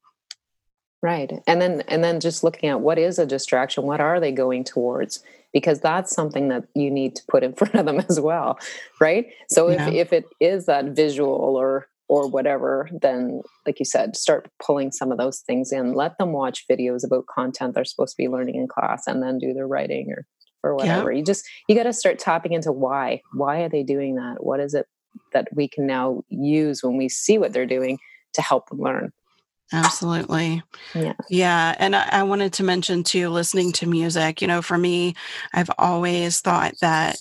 right 1.04 1.32
and 1.46 1.62
then 1.62 1.82
and 1.88 2.04
then 2.04 2.20
just 2.20 2.44
looking 2.44 2.70
at 2.70 2.82
what 2.82 2.98
is 2.98 3.20
a 3.20 3.26
distraction 3.26 3.84
what 3.84 4.02
are 4.02 4.20
they 4.20 4.32
going 4.32 4.64
towards? 4.64 5.22
Because 5.52 5.80
that's 5.80 6.12
something 6.12 6.48
that 6.48 6.64
you 6.74 6.90
need 6.90 7.16
to 7.16 7.22
put 7.28 7.44
in 7.44 7.54
front 7.60 7.76
of 7.76 7.86
them 7.86 8.04
as 8.10 8.20
well 8.20 8.58
right? 9.00 9.28
So 9.50 9.70
if, 9.70 9.82
if 9.94 10.14
it 10.14 10.26
is 10.40 10.66
that 10.66 10.86
visual 10.96 11.30
or 11.30 11.88
or 12.08 12.28
whatever 12.28 12.90
then 13.02 13.42
like 13.66 13.80
you 13.80 13.86
said 13.86 14.16
start 14.16 14.50
pulling 14.66 14.92
some 14.92 15.12
of 15.12 15.18
those 15.18 15.40
things 15.42 15.72
in. 15.72 15.94
Let 15.94 16.18
them 16.18 16.32
watch 16.32 16.66
videos 16.72 17.06
about 17.06 17.26
content 17.28 17.76
they're 17.76 17.86
supposed 17.86 18.16
to 18.16 18.22
be 18.24 18.30
learning 18.30 18.56
in 18.56 18.68
class 18.68 19.04
and 19.06 19.22
then 19.22 19.38
do 19.38 19.54
their 19.54 19.68
writing 19.68 20.12
or 20.12 20.26
or 20.64 20.76
whatever. 20.76 21.12
Yeah. 21.12 21.20
you 21.20 21.26
just 21.26 21.46
you 21.68 21.76
got 21.76 21.84
to 21.84 21.94
start 21.94 22.20
tapping 22.20 22.54
into 22.54 22.72
why. 22.72 23.22
Why 23.34 23.64
are 23.64 23.70
they 23.70 23.84
doing 23.84 24.16
that? 24.16 24.38
What 24.40 24.62
is 24.62 24.74
it 24.74 24.88
that 25.34 25.48
we 25.54 25.68
can 25.68 25.86
now 25.86 26.24
use 26.30 26.82
when 26.82 26.98
we 26.98 27.10
see 27.10 27.38
what 27.38 27.54
they're 27.54 27.66
doing 27.66 28.00
to 28.34 28.42
help 28.42 28.70
them 28.70 28.80
learn 28.80 29.12
Absolutely. 29.74 30.62
Yeah. 30.94 31.14
Yeah. 31.30 31.76
And 31.80 31.96
I, 31.96 32.08
I, 32.12 32.24
wanted 32.24 32.54
to 32.54 32.64
mention 32.64 33.04
too, 33.04 33.30
listening 33.30 33.72
to 33.74 33.88
music, 33.88 34.40
you 34.40 34.48
know, 34.48 34.62
for 34.62 34.78
me, 34.78 35.16
I've 35.54 35.72
always 35.80 36.42
thought 36.42 36.76
that, 36.80 37.18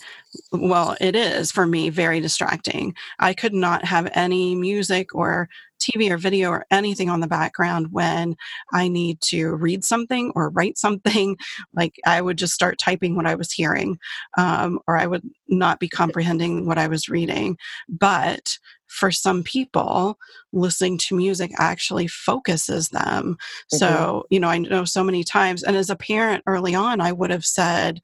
well, 0.53 0.95
it 1.01 1.17
is 1.17 1.51
for 1.51 1.67
me 1.67 1.89
very 1.89 2.21
distracting. 2.21 2.95
I 3.19 3.33
could 3.33 3.55
not 3.55 3.87
have 3.87 4.11
any 4.13 4.55
music 4.55 5.15
or 5.15 5.49
TV 5.83 6.11
or 6.11 6.19
video 6.19 6.51
or 6.51 6.65
anything 6.71 7.11
on 7.11 7.21
the 7.21 7.27
background 7.27 7.89
when 7.91 8.37
I 8.73 8.89
need 8.89 9.21
to 9.23 9.55
read 9.55 9.85
something 9.85 10.33
or 10.35 10.51
write 10.51 10.79
something. 10.79 11.37
Like 11.75 11.97
I 12.07 12.21
would 12.21 12.39
just 12.39 12.53
start 12.53 12.79
typing 12.79 13.17
what 13.17 13.27
I 13.27 13.35
was 13.35 13.51
hearing, 13.51 13.99
um, 14.37 14.79
or 14.87 14.97
I 14.97 15.07
would 15.07 15.23
not 15.49 15.81
be 15.81 15.89
comprehending 15.89 16.67
what 16.67 16.79
I 16.79 16.87
was 16.87 17.09
reading. 17.09 17.57
But 17.89 18.59
for 18.93 19.11
some 19.11 19.43
people, 19.43 20.19
listening 20.53 20.99
to 20.99 21.17
music 21.17 21.51
actually 21.59 22.07
focuses 22.07 22.91
them. 22.91 23.37
Mm-hmm. 23.37 23.77
So, 23.79 24.27
you 24.29 24.39
know, 24.39 24.49
I 24.49 24.59
know 24.59 24.85
so 24.85 25.03
many 25.03 25.25
times, 25.25 25.63
and 25.63 25.77
as 25.77 25.89
a 25.89 25.97
parent 25.97 26.43
early 26.47 26.75
on, 26.75 27.01
I 27.01 27.11
would 27.11 27.31
have 27.31 27.45
said, 27.45 28.03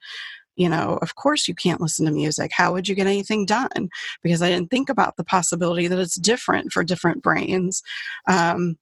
you 0.58 0.68
know, 0.68 0.98
of 1.00 1.14
course 1.14 1.46
you 1.46 1.54
can't 1.54 1.80
listen 1.80 2.04
to 2.04 2.12
music. 2.12 2.50
How 2.52 2.72
would 2.72 2.88
you 2.88 2.96
get 2.96 3.06
anything 3.06 3.46
done? 3.46 3.88
Because 4.22 4.42
I 4.42 4.50
didn't 4.50 4.70
think 4.70 4.88
about 4.88 5.16
the 5.16 5.24
possibility 5.24 5.86
that 5.86 6.00
it's 6.00 6.16
different 6.16 6.72
for 6.72 6.82
different 6.82 7.22
brains. 7.22 7.80
Um, 8.26 8.76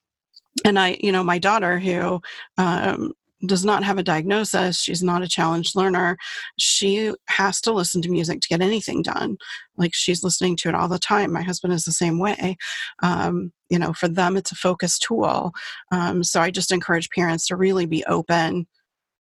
and 0.65 0.79
I, 0.79 0.97
you 1.01 1.13
know, 1.13 1.23
my 1.23 1.39
daughter 1.39 1.79
who 1.79 2.23
um, 2.57 3.13
does 3.45 3.63
not 3.63 3.85
have 3.85 3.99
a 3.99 4.03
diagnosis, 4.03 4.81
she's 4.81 5.03
not 5.03 5.23
a 5.23 5.29
challenged 5.29 5.77
learner, 5.77 6.17
she 6.59 7.13
has 7.29 7.61
to 7.61 7.73
listen 7.73 8.01
to 8.01 8.11
music 8.11 8.41
to 8.41 8.49
get 8.49 8.63
anything 8.63 9.03
done. 9.03 9.37
Like 9.77 9.93
she's 9.93 10.25
listening 10.25 10.57
to 10.57 10.71
it 10.71 10.75
all 10.75 10.89
the 10.89 10.99
time. 10.99 11.31
My 11.31 11.43
husband 11.43 11.75
is 11.75 11.85
the 11.85 11.93
same 11.93 12.19
way. 12.19 12.57
Um, 13.03 13.53
you 13.69 13.79
know, 13.79 13.93
for 13.93 14.09
them, 14.09 14.39
it's 14.39 14.53
a 14.53 14.57
focus 14.57 14.99
tool. 14.99 15.53
Um, 15.93 16.25
so 16.25 16.41
I 16.41 16.51
just 16.51 16.73
encourage 16.73 17.11
parents 17.11 17.47
to 17.49 17.57
really 17.57 17.85
be 17.85 18.03
open 18.07 18.67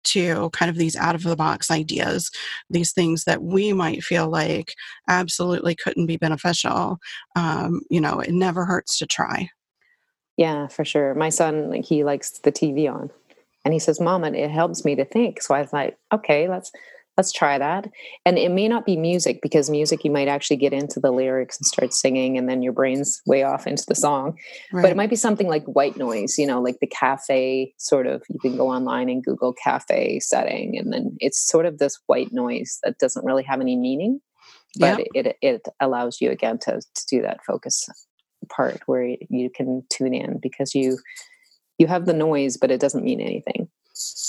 to 0.08 0.50
kind 0.52 0.70
of 0.70 0.78
these 0.78 0.96
out 0.96 1.16
of 1.16 1.24
the 1.24 1.36
box 1.36 1.72
ideas, 1.72 2.32
these 2.70 2.94
things 2.94 3.24
that 3.26 3.44
we 3.44 3.74
might 3.74 4.04
feel 4.04 4.30
like 4.30 4.74
absolutely 5.08 5.76
couldn't 5.76 6.06
be 6.06 6.18
beneficial. 6.18 6.98
Um, 7.36 7.82
you 7.90 8.02
know, 8.02 8.20
it 8.20 8.32
never 8.32 8.66
hurts 8.66 8.98
to 9.00 9.06
try. 9.06 9.50
Yeah, 10.38 10.68
for 10.68 10.86
sure. 10.86 11.16
My 11.16 11.30
son, 11.30 11.74
he 11.74 12.04
likes 12.04 12.30
the 12.40 12.52
TV 12.52 12.92
on. 12.92 13.10
And 13.66 13.74
he 13.74 13.80
says, 13.80 14.00
Mom, 14.00 14.24
it 14.24 14.50
helps 14.50 14.86
me 14.86 14.96
to 14.96 15.04
think. 15.04 15.42
So 15.42 15.54
I 15.54 15.62
was 15.62 15.74
like, 15.74 15.98
okay, 16.14 16.48
let's 16.48 16.72
let's 17.18 17.32
try 17.32 17.58
that. 17.58 17.90
And 18.26 18.38
it 18.38 18.52
may 18.52 18.68
not 18.68 18.86
be 18.86 18.96
music 18.96 19.40
because 19.42 19.70
music 19.70 20.06
you 20.06 20.12
might 20.12 20.28
actually 20.28 20.58
get 20.58 20.72
into 20.72 21.00
the 21.00 21.12
lyrics 21.12 21.58
and 21.58 21.66
start 21.66 21.94
singing 21.94 22.38
and 22.38 22.48
then 22.48 22.62
your 22.62 22.74
brain's 22.74 23.22
way 23.26 23.44
off 23.44 23.66
into 23.66 23.84
the 23.88 23.96
song. 23.96 24.38
Right. 24.72 24.84
But 24.84 24.92
it 24.92 24.98
might 24.98 25.10
be 25.10 25.16
something 25.16 25.48
like 25.48 25.66
white 25.66 25.98
noise, 25.98 26.38
you 26.38 26.46
know, 26.46 26.62
like 26.62 26.78
the 26.80 26.88
cafe 26.88 27.74
sort 27.78 28.06
of 28.06 28.24
you 28.30 28.40
can 28.40 28.56
go 28.56 28.70
online 28.70 29.10
and 29.10 29.24
Google 29.24 29.54
cafe 29.54 30.20
setting 30.20 30.78
and 30.78 30.94
then 30.94 31.18
it's 31.20 31.44
sort 31.44 31.66
of 31.66 31.80
this 31.80 32.00
white 32.06 32.32
noise 32.32 32.78
that 32.84 33.00
doesn't 33.00 33.26
really 33.26 33.44
have 33.44 33.62
any 33.62 33.76
meaning. 33.76 34.20
but 34.80 35.00
yep. 35.00 35.08
it, 35.26 35.38
it 35.42 35.68
allows 35.80 36.22
you 36.22 36.30
again 36.30 36.60
to, 36.60 36.80
to 36.94 37.06
do 37.10 37.22
that 37.24 37.44
focus 37.44 37.88
part 38.50 38.82
where 38.86 39.16
you 39.30 39.50
can 39.50 39.84
tune 39.92 40.14
in 40.14 40.40
because 40.42 40.74
you 40.74 40.98
you 41.78 41.88
have 41.88 42.06
the 42.06 42.14
noise 42.14 42.56
but 42.56 42.72
it 42.72 42.80
doesn't 42.80 43.04
mean 43.04 43.20
anything 43.20 43.68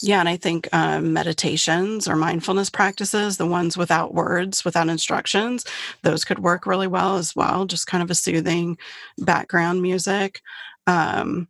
yeah, 0.02 0.20
and 0.20 0.28
I 0.28 0.36
think 0.36 0.68
um, 0.72 1.12
meditations 1.12 2.08
or 2.08 2.16
mindfulness 2.16 2.70
practices, 2.70 3.36
the 3.36 3.46
ones 3.46 3.76
without 3.76 4.14
words, 4.14 4.64
without 4.64 4.88
instructions, 4.88 5.64
those 6.02 6.24
could 6.24 6.38
work 6.38 6.66
really 6.66 6.86
well 6.86 7.16
as 7.16 7.34
well. 7.34 7.64
Just 7.64 7.86
kind 7.86 8.02
of 8.02 8.10
a 8.10 8.14
soothing 8.14 8.78
background 9.18 9.82
music. 9.82 10.40
Um, 10.86 11.48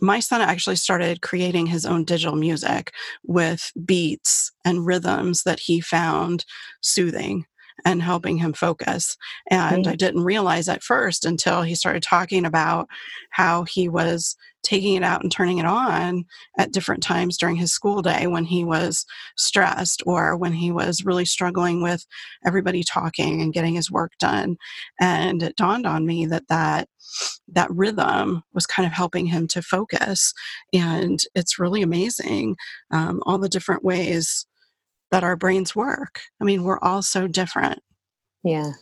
my 0.00 0.20
son 0.20 0.40
actually 0.40 0.76
started 0.76 1.20
creating 1.20 1.66
his 1.66 1.84
own 1.84 2.04
digital 2.04 2.36
music 2.36 2.92
with 3.24 3.70
beats 3.84 4.50
and 4.64 4.86
rhythms 4.86 5.42
that 5.42 5.60
he 5.60 5.80
found 5.80 6.44
soothing 6.80 7.44
and 7.84 8.02
helping 8.02 8.38
him 8.38 8.52
focus. 8.52 9.16
And 9.50 9.86
I 9.86 9.96
didn't 9.96 10.24
realize 10.24 10.68
at 10.68 10.82
first 10.82 11.24
until 11.24 11.62
he 11.62 11.74
started 11.74 12.02
talking 12.02 12.44
about 12.44 12.88
how 13.30 13.64
he 13.64 13.88
was 13.88 14.36
taking 14.62 14.94
it 14.94 15.02
out 15.02 15.22
and 15.22 15.32
turning 15.32 15.58
it 15.58 15.64
on 15.64 16.24
at 16.58 16.72
different 16.72 17.02
times 17.02 17.38
during 17.38 17.56
his 17.56 17.72
school 17.72 18.02
day 18.02 18.26
when 18.26 18.44
he 18.44 18.64
was 18.64 19.06
stressed 19.36 20.02
or 20.06 20.36
when 20.36 20.52
he 20.52 20.70
was 20.70 21.04
really 21.04 21.24
struggling 21.24 21.82
with 21.82 22.06
everybody 22.44 22.82
talking 22.82 23.40
and 23.40 23.54
getting 23.54 23.74
his 23.74 23.90
work 23.90 24.12
done. 24.18 24.56
And 25.00 25.42
it 25.42 25.56
dawned 25.56 25.86
on 25.86 26.06
me 26.06 26.26
that 26.26 26.48
that 26.48 26.88
that 27.48 27.70
rhythm 27.70 28.42
was 28.52 28.66
kind 28.66 28.86
of 28.86 28.92
helping 28.92 29.26
him 29.26 29.48
to 29.48 29.62
focus. 29.62 30.32
And 30.72 31.18
it's 31.34 31.58
really 31.58 31.82
amazing 31.82 32.56
um, 32.90 33.22
all 33.24 33.38
the 33.38 33.48
different 33.48 33.82
ways 33.82 34.46
that 35.10 35.24
our 35.24 35.36
brains 35.36 35.74
work. 35.74 36.20
I 36.40 36.44
mean, 36.44 36.62
we're 36.62 36.78
all 36.80 37.02
so 37.02 37.26
different. 37.26 37.80
Yeah. 38.42 38.72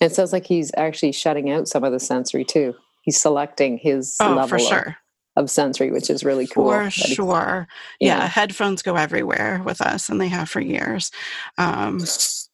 It 0.00 0.14
sounds 0.14 0.32
like 0.32 0.46
he's 0.46 0.70
actually 0.76 1.12
shutting 1.12 1.50
out 1.50 1.68
some 1.68 1.84
of 1.84 1.92
the 1.92 2.00
sensory 2.00 2.44
too. 2.44 2.74
He's 3.02 3.20
selecting 3.20 3.78
his 3.78 4.16
oh, 4.20 4.30
level 4.30 4.48
for 4.48 4.58
sure. 4.58 4.96
Of, 5.36 5.44
of 5.44 5.50
sensory, 5.50 5.90
which 5.90 6.10
is 6.10 6.24
really 6.24 6.46
cool. 6.46 6.70
For 6.70 6.90
sure. 6.90 7.68
Yeah. 7.98 8.18
yeah. 8.18 8.26
headphones 8.26 8.82
go 8.82 8.96
everywhere 8.96 9.62
with 9.64 9.80
us, 9.80 10.08
and 10.08 10.20
they 10.20 10.28
have 10.28 10.48
for 10.48 10.60
years. 10.60 11.10
Um, 11.58 12.00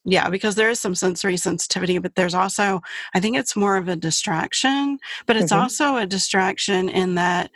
yeah, 0.05 0.29
because 0.29 0.55
there 0.55 0.71
is 0.71 0.81
some 0.81 0.95
sensory 0.95 1.37
sensitivity, 1.37 1.99
but 1.99 2.15
there's 2.15 2.35
also, 2.35 2.81
I 3.15 3.21
think 3.21 3.37
it's 3.37 3.57
more 3.57 3.77
of 3.77 3.89
a 3.89 3.97
distraction, 3.97 4.99
but 5.27 5.37
it's 5.37 5.53
mm-hmm. 5.53 5.63
also 5.63 5.97
a 5.97 6.07
distraction 6.07 6.89
in 6.89 7.17
that 7.17 7.51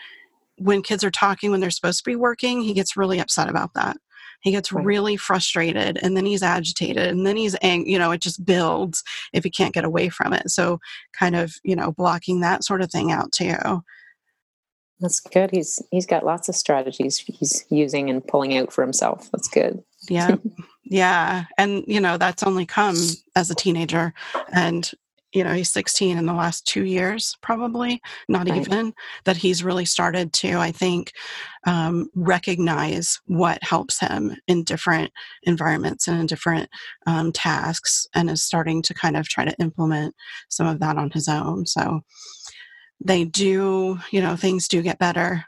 when 0.59 0.83
kids 0.83 1.05
are 1.05 1.11
talking 1.11 1.51
when 1.51 1.61
they're 1.61 1.71
supposed 1.71 1.99
to 1.99 2.11
be 2.11 2.17
working, 2.17 2.61
he 2.61 2.75
gets 2.75 2.97
really 2.97 3.19
upset 3.19 3.49
about 3.49 3.75
that. 3.75 3.97
He 4.41 4.51
gets 4.51 4.73
right. 4.73 4.85
really 4.85 5.17
frustrated 5.17 5.99
and 6.03 6.17
then 6.17 6.27
he's 6.27 6.43
agitated 6.43 7.09
and 7.09 7.27
then 7.27 7.37
he's 7.37 7.57
angry. 7.63 7.93
You 7.93 7.99
know, 7.99 8.11
it 8.11 8.21
just 8.21 8.45
builds 8.45 9.03
if 9.33 9.45
he 9.45 9.51
can't 9.51 9.75
get 9.75 9.85
away 9.85 10.09
from 10.09 10.33
it. 10.33 10.51
So, 10.51 10.81
kind 11.13 11.37
of, 11.37 11.55
you 11.63 11.77
know, 11.77 11.93
blocking 11.93 12.41
that 12.41 12.65
sort 12.65 12.83
of 12.83 12.91
thing 12.91 13.13
out 13.13 13.33
too. 13.33 13.83
That's 15.01 15.21
good. 15.21 15.51
He's 15.51 15.83
he's 15.91 16.07
got 16.07 16.27
lots 16.27 16.49
of 16.49 16.55
strategies 16.55 17.19
he's 17.19 17.65
using 17.71 18.11
and 18.11 18.27
pulling 18.27 18.57
out 18.57 18.73
for 18.73 18.83
himself. 18.83 19.31
That's 19.33 19.49
good. 19.49 19.83
Yeah. 20.09 20.37
yeah. 20.85 21.45
And 21.57 21.85
you 21.87 22.01
know, 22.01 22.19
that's 22.19 22.43
only 22.43 22.67
come 22.67 22.97
as 23.35 23.51
a 23.51 23.55
teenager 23.55 24.13
and 24.53 24.91
you 25.33 25.45
know 25.45 25.53
he's 25.53 25.73
16 25.73 26.19
in 26.19 26.27
the 26.27 26.33
last 26.33 26.67
two 26.67 26.85
years 26.85 27.37
probably 27.41 28.01
not 28.29 28.49
right. 28.49 28.61
even 28.61 28.93
that 29.25 29.37
he's 29.37 29.63
really 29.63 29.85
started 29.85 30.33
to 30.33 30.59
i 30.59 30.71
think 30.73 31.13
um, 31.67 32.09
recognize 32.15 33.21
what 33.27 33.63
helps 33.63 34.01
him 34.01 34.35
in 34.47 34.65
different 34.65 35.13
environments 35.43 36.09
and 36.09 36.19
in 36.19 36.27
different 36.27 36.71
um, 37.07 37.33
tasks 37.33 38.07
and 38.15 38.31
is 38.31 38.43
starting 38.43 38.81
to 38.81 38.95
kind 38.95 39.15
of 39.17 39.29
try 39.29 39.45
to 39.45 39.55
implement 39.61 40.15
some 40.49 40.67
of 40.67 40.81
that 40.81 40.97
on 40.97 41.11
his 41.11 41.29
own 41.29 41.67
so 41.67 42.01
they 43.05 43.25
do 43.25 43.99
you 44.11 44.21
know 44.21 44.37
things 44.37 44.69
do 44.69 44.83
get 44.83 44.99
better 44.99 45.45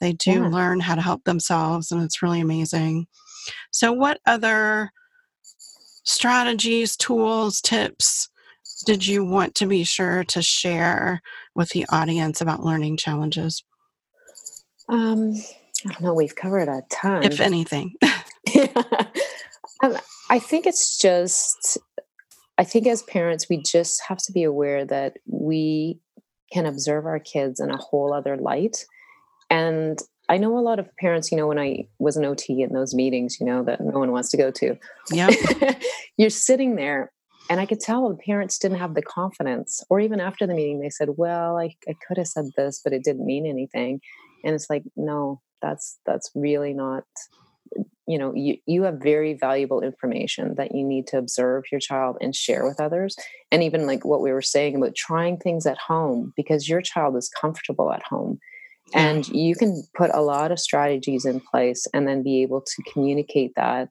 they 0.00 0.12
do 0.12 0.32
yeah. 0.32 0.48
learn 0.48 0.80
how 0.80 0.94
to 0.94 1.00
help 1.00 1.24
themselves 1.24 1.90
and 1.90 2.02
it's 2.02 2.22
really 2.22 2.40
amazing 2.40 3.06
so 3.70 3.92
what 3.92 4.20
other 4.26 4.90
strategies 6.04 6.96
tools 6.96 7.60
tips 7.62 8.28
did 8.84 9.06
you 9.06 9.24
want 9.24 9.54
to 9.56 9.66
be 9.66 9.84
sure 9.84 10.24
to 10.24 10.42
share 10.42 11.22
with 11.54 11.70
the 11.70 11.86
audience 11.90 12.40
about 12.40 12.64
learning 12.64 12.96
challenges? 12.96 13.64
Um, 14.88 15.34
I 15.86 15.92
don't 15.92 16.00
know. 16.02 16.14
We've 16.14 16.34
covered 16.34 16.68
a 16.68 16.82
ton. 16.90 17.24
If 17.24 17.40
anything. 17.40 17.94
um, 19.82 19.96
I 20.30 20.38
think 20.38 20.66
it's 20.66 20.98
just, 20.98 21.78
I 22.58 22.64
think 22.64 22.86
as 22.86 23.02
parents, 23.02 23.48
we 23.48 23.62
just 23.62 24.02
have 24.08 24.18
to 24.18 24.32
be 24.32 24.44
aware 24.44 24.84
that 24.84 25.14
we 25.26 26.00
can 26.52 26.66
observe 26.66 27.06
our 27.06 27.18
kids 27.18 27.60
in 27.60 27.70
a 27.70 27.76
whole 27.76 28.12
other 28.12 28.36
light. 28.36 28.84
And 29.50 29.98
I 30.28 30.38
know 30.38 30.56
a 30.58 30.60
lot 30.60 30.78
of 30.78 30.94
parents, 30.96 31.30
you 31.30 31.36
know, 31.36 31.46
when 31.46 31.58
I 31.58 31.86
was 31.98 32.16
an 32.16 32.24
OT 32.24 32.62
in 32.62 32.72
those 32.72 32.94
meetings, 32.94 33.38
you 33.38 33.46
know, 33.46 33.62
that 33.64 33.80
no 33.80 33.98
one 33.98 34.12
wants 34.12 34.30
to 34.30 34.36
go 34.36 34.50
to. 34.52 34.76
Yeah. 35.10 35.30
you're 36.16 36.30
sitting 36.30 36.76
there 36.76 37.12
and 37.50 37.60
I 37.60 37.66
could 37.66 37.80
tell 37.80 38.08
the 38.08 38.16
parents 38.16 38.58
didn't 38.58 38.78
have 38.78 38.94
the 38.94 39.02
confidence. 39.02 39.82
Or 39.90 40.00
even 40.00 40.20
after 40.20 40.46
the 40.46 40.54
meeting, 40.54 40.80
they 40.80 40.90
said, 40.90 41.10
Well, 41.16 41.58
I, 41.58 41.74
I 41.88 41.94
could 42.06 42.18
have 42.18 42.28
said 42.28 42.46
this, 42.56 42.80
but 42.82 42.92
it 42.92 43.04
didn't 43.04 43.26
mean 43.26 43.46
anything. 43.46 44.00
And 44.44 44.54
it's 44.54 44.68
like, 44.68 44.84
no, 44.96 45.40
that's 45.62 45.98
that's 46.04 46.30
really 46.34 46.74
not 46.74 47.04
you 48.06 48.18
know 48.18 48.32
you, 48.34 48.56
you 48.66 48.82
have 48.82 49.00
very 49.02 49.34
valuable 49.34 49.80
information 49.80 50.54
that 50.56 50.74
you 50.74 50.84
need 50.84 51.06
to 51.06 51.18
observe 51.18 51.64
your 51.72 51.80
child 51.80 52.16
and 52.20 52.36
share 52.36 52.64
with 52.64 52.80
others 52.80 53.16
and 53.50 53.62
even 53.62 53.86
like 53.86 54.04
what 54.04 54.20
we 54.20 54.30
were 54.30 54.42
saying 54.42 54.76
about 54.76 54.94
trying 54.94 55.38
things 55.38 55.66
at 55.66 55.78
home 55.78 56.32
because 56.36 56.68
your 56.68 56.82
child 56.82 57.16
is 57.16 57.30
comfortable 57.40 57.92
at 57.92 58.02
home 58.02 58.38
and 58.94 59.26
you 59.28 59.54
can 59.54 59.82
put 59.96 60.10
a 60.12 60.20
lot 60.20 60.52
of 60.52 60.60
strategies 60.60 61.24
in 61.24 61.40
place 61.40 61.86
and 61.94 62.06
then 62.06 62.22
be 62.22 62.42
able 62.42 62.60
to 62.60 62.82
communicate 62.92 63.52
that 63.56 63.88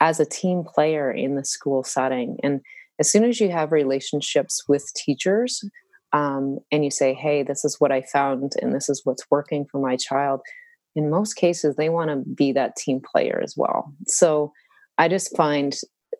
as 0.00 0.18
a 0.18 0.26
team 0.26 0.64
player 0.64 1.10
in 1.10 1.34
the 1.34 1.44
school 1.44 1.84
setting. 1.84 2.38
And 2.42 2.60
as 2.98 3.10
soon 3.10 3.24
as 3.24 3.40
you 3.40 3.50
have 3.50 3.72
relationships 3.72 4.64
with 4.68 4.90
teachers 4.94 5.62
um, 6.12 6.58
and 6.72 6.84
you 6.84 6.90
say, 6.90 7.14
hey, 7.14 7.42
this 7.42 7.64
is 7.64 7.76
what 7.78 7.92
I 7.92 8.02
found 8.02 8.52
and 8.60 8.74
this 8.74 8.88
is 8.88 9.02
what's 9.04 9.30
working 9.30 9.66
for 9.70 9.80
my 9.80 9.96
child, 9.96 10.40
in 10.96 11.10
most 11.10 11.34
cases, 11.34 11.76
they 11.76 11.88
want 11.88 12.10
to 12.10 12.16
be 12.34 12.52
that 12.52 12.76
team 12.76 13.00
player 13.00 13.40
as 13.42 13.54
well. 13.56 13.94
So 14.06 14.52
I 14.98 15.08
just 15.08 15.36
find 15.36 15.76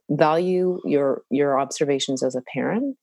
value 0.08 0.80
your 0.84 1.22
your 1.30 1.58
observations 1.58 2.22
as 2.22 2.34
a 2.34 2.42
parent 2.52 2.96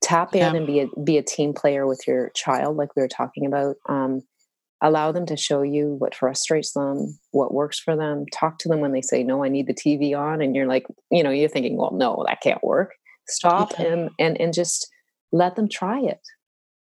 tap 0.00 0.34
in 0.34 0.40
yeah. 0.40 0.54
and 0.54 0.66
be 0.66 0.80
a 0.80 0.86
be 1.02 1.18
a 1.18 1.22
team 1.22 1.52
player 1.52 1.86
with 1.86 2.06
your 2.06 2.30
child 2.36 2.76
like 2.76 2.94
we 2.94 3.02
were 3.02 3.08
talking 3.08 3.46
about 3.46 3.76
um, 3.88 4.20
allow 4.84 5.10
them 5.10 5.24
to 5.24 5.36
show 5.36 5.62
you 5.62 5.96
what 5.98 6.14
frustrates 6.14 6.72
them 6.72 7.18
what 7.30 7.54
works 7.54 7.80
for 7.80 7.96
them 7.96 8.24
talk 8.32 8.58
to 8.58 8.68
them 8.68 8.80
when 8.80 8.92
they 8.92 9.00
say 9.00 9.24
no 9.24 9.42
i 9.42 9.48
need 9.48 9.66
the 9.66 9.74
tv 9.74 10.16
on 10.16 10.42
and 10.42 10.54
you're 10.54 10.66
like 10.66 10.86
you 11.10 11.22
know 11.22 11.30
you're 11.30 11.48
thinking 11.48 11.76
well 11.76 11.90
no 11.92 12.22
that 12.28 12.42
can't 12.42 12.62
work 12.62 12.92
stop 13.26 13.72
yeah. 13.78 13.86
and 13.86 14.10
and 14.18 14.40
and 14.40 14.52
just 14.52 14.86
let 15.32 15.56
them 15.56 15.68
try 15.68 15.98
it 16.00 16.20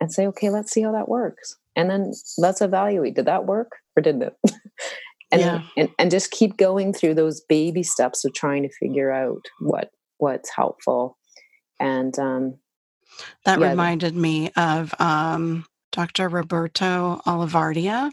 and 0.01 0.13
say 0.13 0.27
okay 0.27 0.51
let's 0.51 0.73
see 0.73 0.83
how 0.83 0.93
that 0.93 1.09
works 1.09 1.57
and 1.75 1.91
then 1.91 2.13
let's 2.39 2.63
evaluate 2.63 3.17
did 3.17 3.27
that 3.27 3.45
work 3.45 3.73
or 3.97 4.03
didn't 4.03 4.23
it 4.23 4.35
and, 5.33 5.41
yeah. 5.41 5.63
and 5.77 5.89
and 5.99 6.11
just 6.13 6.31
keep 6.31 6.57
going 6.57 6.93
through 6.93 7.15
those 7.15 7.41
baby 7.49 7.83
steps 7.83 8.25
of 8.25 8.33
trying 8.33 8.63
to 8.63 8.71
figure 8.81 9.11
out 9.11 9.43
what 9.59 9.91
what's 10.19 10.51
helpful 10.55 11.19
and 11.81 12.17
um 12.21 12.55
that 13.45 13.59
yeah, 13.59 13.71
reminded 13.71 14.15
me 14.15 14.51
of 14.57 14.95
um 15.01 15.65
Dr. 15.93 16.29
Roberto 16.29 17.21
Olivardia, 17.27 18.13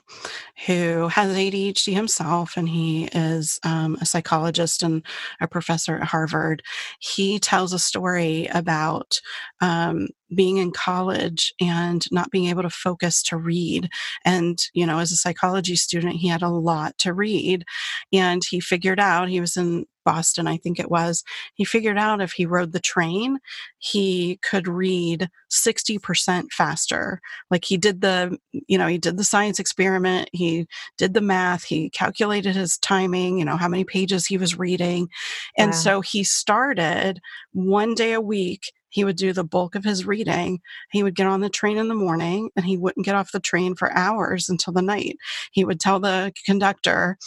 who 0.65 1.07
has 1.07 1.35
ADHD 1.35 1.93
himself, 1.93 2.57
and 2.57 2.67
he 2.67 3.05
is 3.13 3.59
um, 3.63 3.97
a 4.01 4.05
psychologist 4.05 4.83
and 4.83 5.03
a 5.41 5.47
professor 5.47 5.97
at 5.97 6.07
Harvard. 6.07 6.63
He 6.99 7.39
tells 7.39 7.73
a 7.73 7.79
story 7.79 8.47
about 8.47 9.19
um, 9.61 10.07
being 10.33 10.57
in 10.57 10.71
college 10.71 11.53
and 11.61 12.05
not 12.11 12.31
being 12.31 12.49
able 12.49 12.63
to 12.63 12.69
focus 12.69 13.23
to 13.23 13.37
read. 13.37 13.89
And, 14.25 14.59
you 14.73 14.85
know, 14.85 14.99
as 14.99 15.11
a 15.11 15.17
psychology 15.17 15.75
student, 15.75 16.15
he 16.15 16.27
had 16.27 16.41
a 16.41 16.49
lot 16.49 16.97
to 16.99 17.13
read. 17.13 17.63
And 18.11 18.43
he 18.43 18.59
figured 18.59 18.99
out, 18.99 19.29
he 19.29 19.39
was 19.39 19.57
in 19.57 19.85
Boston, 20.07 20.47
I 20.47 20.55
think 20.55 20.79
it 20.79 20.89
was, 20.89 21.21
he 21.55 21.65
figured 21.65 21.97
out 21.97 22.21
if 22.21 22.31
he 22.31 22.45
rode 22.45 22.71
the 22.71 22.79
train, 22.79 23.39
he 23.77 24.39
could 24.41 24.65
read 24.65 25.27
60% 25.51 26.45
faster. 26.53 27.19
Like 27.51 27.65
he 27.65 27.75
did 27.75 27.99
the, 27.99 28.37
you 28.53 28.77
know, 28.77 28.87
he 28.87 28.97
did 28.97 29.17
the 29.17 29.25
science 29.25 29.59
experiment, 29.59 30.29
he 30.31 30.65
did 30.97 31.13
the 31.13 31.19
math, 31.19 31.65
he 31.65 31.89
calculated 31.89 32.55
his 32.55 32.77
timing, 32.77 33.37
you 33.37 33.43
know, 33.43 33.57
how 33.57 33.67
many 33.67 33.83
pages 33.83 34.25
he 34.25 34.37
was 34.37 34.57
reading. 34.57 35.09
And 35.57 35.71
wow. 35.71 35.77
so 35.77 36.01
he 36.01 36.23
started 36.23 37.19
one 37.51 37.93
day 37.93 38.13
a 38.13 38.21
week 38.21 38.71
he 38.89 39.03
would 39.03 39.15
do 39.15 39.33
the 39.33 39.43
bulk 39.43 39.75
of 39.75 39.83
his 39.83 40.05
reading. 40.05 40.59
He 40.91 41.03
would 41.03 41.15
get 41.15 41.27
on 41.27 41.41
the 41.41 41.49
train 41.49 41.77
in 41.77 41.87
the 41.87 41.95
morning 41.95 42.49
and 42.55 42.65
he 42.65 42.77
wouldn't 42.77 43.05
get 43.05 43.15
off 43.15 43.31
the 43.31 43.39
train 43.39 43.75
for 43.75 43.91
hours 43.91 44.49
until 44.49 44.73
the 44.73 44.81
night. 44.81 45.17
He 45.51 45.65
would 45.65 45.79
tell 45.79 45.99
the 45.99 46.31
conductor, 46.45 47.17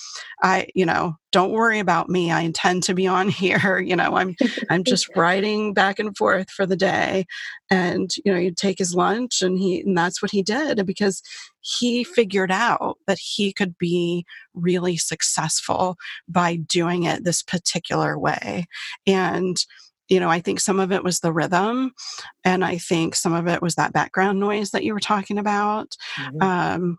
I, 0.43 0.69
you 0.75 0.87
know, 0.87 1.17
don't 1.33 1.53
worry 1.53 1.79
about 1.79 2.09
me. 2.09 2.33
I 2.33 2.41
intend 2.41 2.83
to 2.85 2.95
be 2.95 3.07
on 3.07 3.29
here. 3.41 3.79
You 3.79 3.97
know, 3.97 4.17
I'm 4.17 4.37
I'm 4.69 4.85
just 4.85 5.09
riding 5.17 5.75
back 5.75 5.99
and 5.99 6.17
forth 6.17 6.51
for 6.51 6.67
the 6.67 6.77
day. 6.77 7.27
And, 7.71 8.11
you 8.25 8.33
know, 8.33 8.41
he'd 8.41 8.57
take 8.57 8.79
his 8.79 8.95
lunch 8.95 9.43
and 9.43 9.59
he 9.59 9.81
and 9.81 9.97
that's 9.97 10.23
what 10.23 10.31
he 10.31 10.43
did 10.43 10.85
because 10.87 11.23
he 11.61 12.05
figured 12.05 12.51
out 12.51 12.97
that 13.07 13.19
he 13.19 13.53
could 13.53 13.77
be 13.79 14.25
really 14.55 14.97
successful 14.97 15.97
by 16.27 16.57
doing 16.57 17.05
it 17.05 17.25
this 17.25 17.43
particular 17.43 18.19
way. 18.19 18.67
And 19.07 19.57
you 20.11 20.21
know, 20.21 20.29
I 20.29 20.41
think 20.41 20.61
some 20.61 20.81
of 20.81 20.93
it 20.93 21.05
was 21.05 21.21
the 21.21 21.33
rhythm, 21.33 21.93
and 22.45 22.65
I 22.65 22.77
think 22.79 23.15
some 23.15 23.33
of 23.33 23.47
it 23.47 23.63
was 23.63 23.77
that 23.77 23.93
background 23.93 24.41
noise 24.41 24.73
that 24.73 24.85
you 24.85 24.93
were 24.93 25.01
talking 25.01 25.39
about. 25.39 25.97
Mm-hmm. 26.19 26.43
Um, 26.43 26.99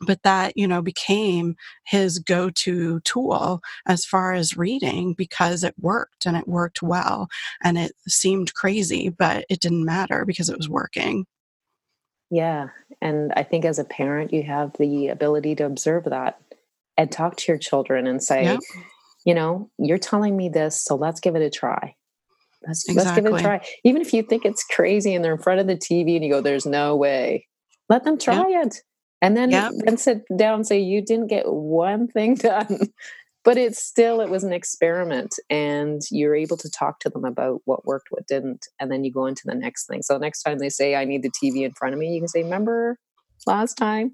but 0.00 0.22
that 0.22 0.56
you 0.56 0.66
know 0.66 0.82
became 0.82 1.56
his 1.84 2.18
go-to 2.18 3.00
tool 3.00 3.60
as 3.86 4.04
far 4.04 4.32
as 4.32 4.56
reading 4.56 5.14
because 5.14 5.62
it 5.62 5.74
worked 5.80 6.26
and 6.26 6.36
it 6.36 6.48
worked 6.48 6.82
well 6.82 7.28
and 7.62 7.78
it 7.78 7.92
seemed 8.08 8.52
crazy 8.54 9.08
but 9.08 9.44
it 9.48 9.60
didn't 9.60 9.84
matter 9.84 10.24
because 10.24 10.48
it 10.48 10.56
was 10.56 10.68
working 10.68 11.24
yeah 12.28 12.66
and 13.00 13.32
i 13.36 13.44
think 13.44 13.64
as 13.64 13.78
a 13.78 13.84
parent 13.84 14.32
you 14.32 14.42
have 14.42 14.72
the 14.80 15.08
ability 15.08 15.54
to 15.54 15.64
observe 15.64 16.04
that 16.04 16.40
and 16.98 17.12
talk 17.12 17.36
to 17.36 17.52
your 17.52 17.58
children 17.58 18.08
and 18.08 18.20
say 18.20 18.44
yeah. 18.44 18.58
you 19.24 19.32
know 19.32 19.70
you're 19.78 19.96
telling 19.96 20.36
me 20.36 20.48
this 20.48 20.84
so 20.84 20.96
let's 20.96 21.20
give 21.20 21.36
it 21.36 21.42
a 21.42 21.50
try 21.50 21.94
Let's, 22.66 22.88
exactly. 22.88 22.94
let's 22.94 23.16
give 23.16 23.26
it 23.26 23.40
a 23.40 23.42
try. 23.42 23.66
Even 23.84 24.02
if 24.02 24.12
you 24.12 24.22
think 24.22 24.44
it's 24.44 24.64
crazy 24.64 25.14
and 25.14 25.24
they're 25.24 25.34
in 25.34 25.42
front 25.42 25.60
of 25.60 25.66
the 25.66 25.76
TV 25.76 26.16
and 26.16 26.24
you 26.24 26.30
go, 26.30 26.40
there's 26.40 26.66
no 26.66 26.96
way, 26.96 27.46
let 27.88 28.04
them 28.04 28.18
try 28.18 28.46
yeah. 28.48 28.64
it. 28.64 28.76
And 29.22 29.36
then, 29.36 29.50
yeah. 29.50 29.70
then 29.72 29.96
sit 29.96 30.22
down 30.36 30.56
and 30.56 30.66
say, 30.66 30.78
you 30.80 31.02
didn't 31.02 31.28
get 31.28 31.50
one 31.50 32.08
thing 32.08 32.34
done. 32.34 32.88
but 33.42 33.56
it's 33.56 33.82
still, 33.82 34.20
it 34.20 34.30
was 34.30 34.44
an 34.44 34.52
experiment. 34.52 35.34
And 35.48 36.02
you're 36.10 36.34
able 36.34 36.56
to 36.58 36.70
talk 36.70 37.00
to 37.00 37.10
them 37.10 37.24
about 37.24 37.62
what 37.64 37.86
worked, 37.86 38.08
what 38.10 38.26
didn't. 38.26 38.66
And 38.78 38.90
then 38.90 39.04
you 39.04 39.12
go 39.12 39.26
into 39.26 39.42
the 39.46 39.54
next 39.54 39.86
thing. 39.86 40.02
So 40.02 40.14
the 40.14 40.20
next 40.20 40.42
time 40.42 40.58
they 40.58 40.68
say, 40.68 40.94
I 40.94 41.04
need 41.04 41.22
the 41.22 41.30
TV 41.30 41.64
in 41.64 41.72
front 41.72 41.94
of 41.94 42.00
me, 42.00 42.12
you 42.12 42.20
can 42.20 42.28
say, 42.28 42.42
remember 42.42 42.98
last 43.46 43.74
time? 43.74 44.12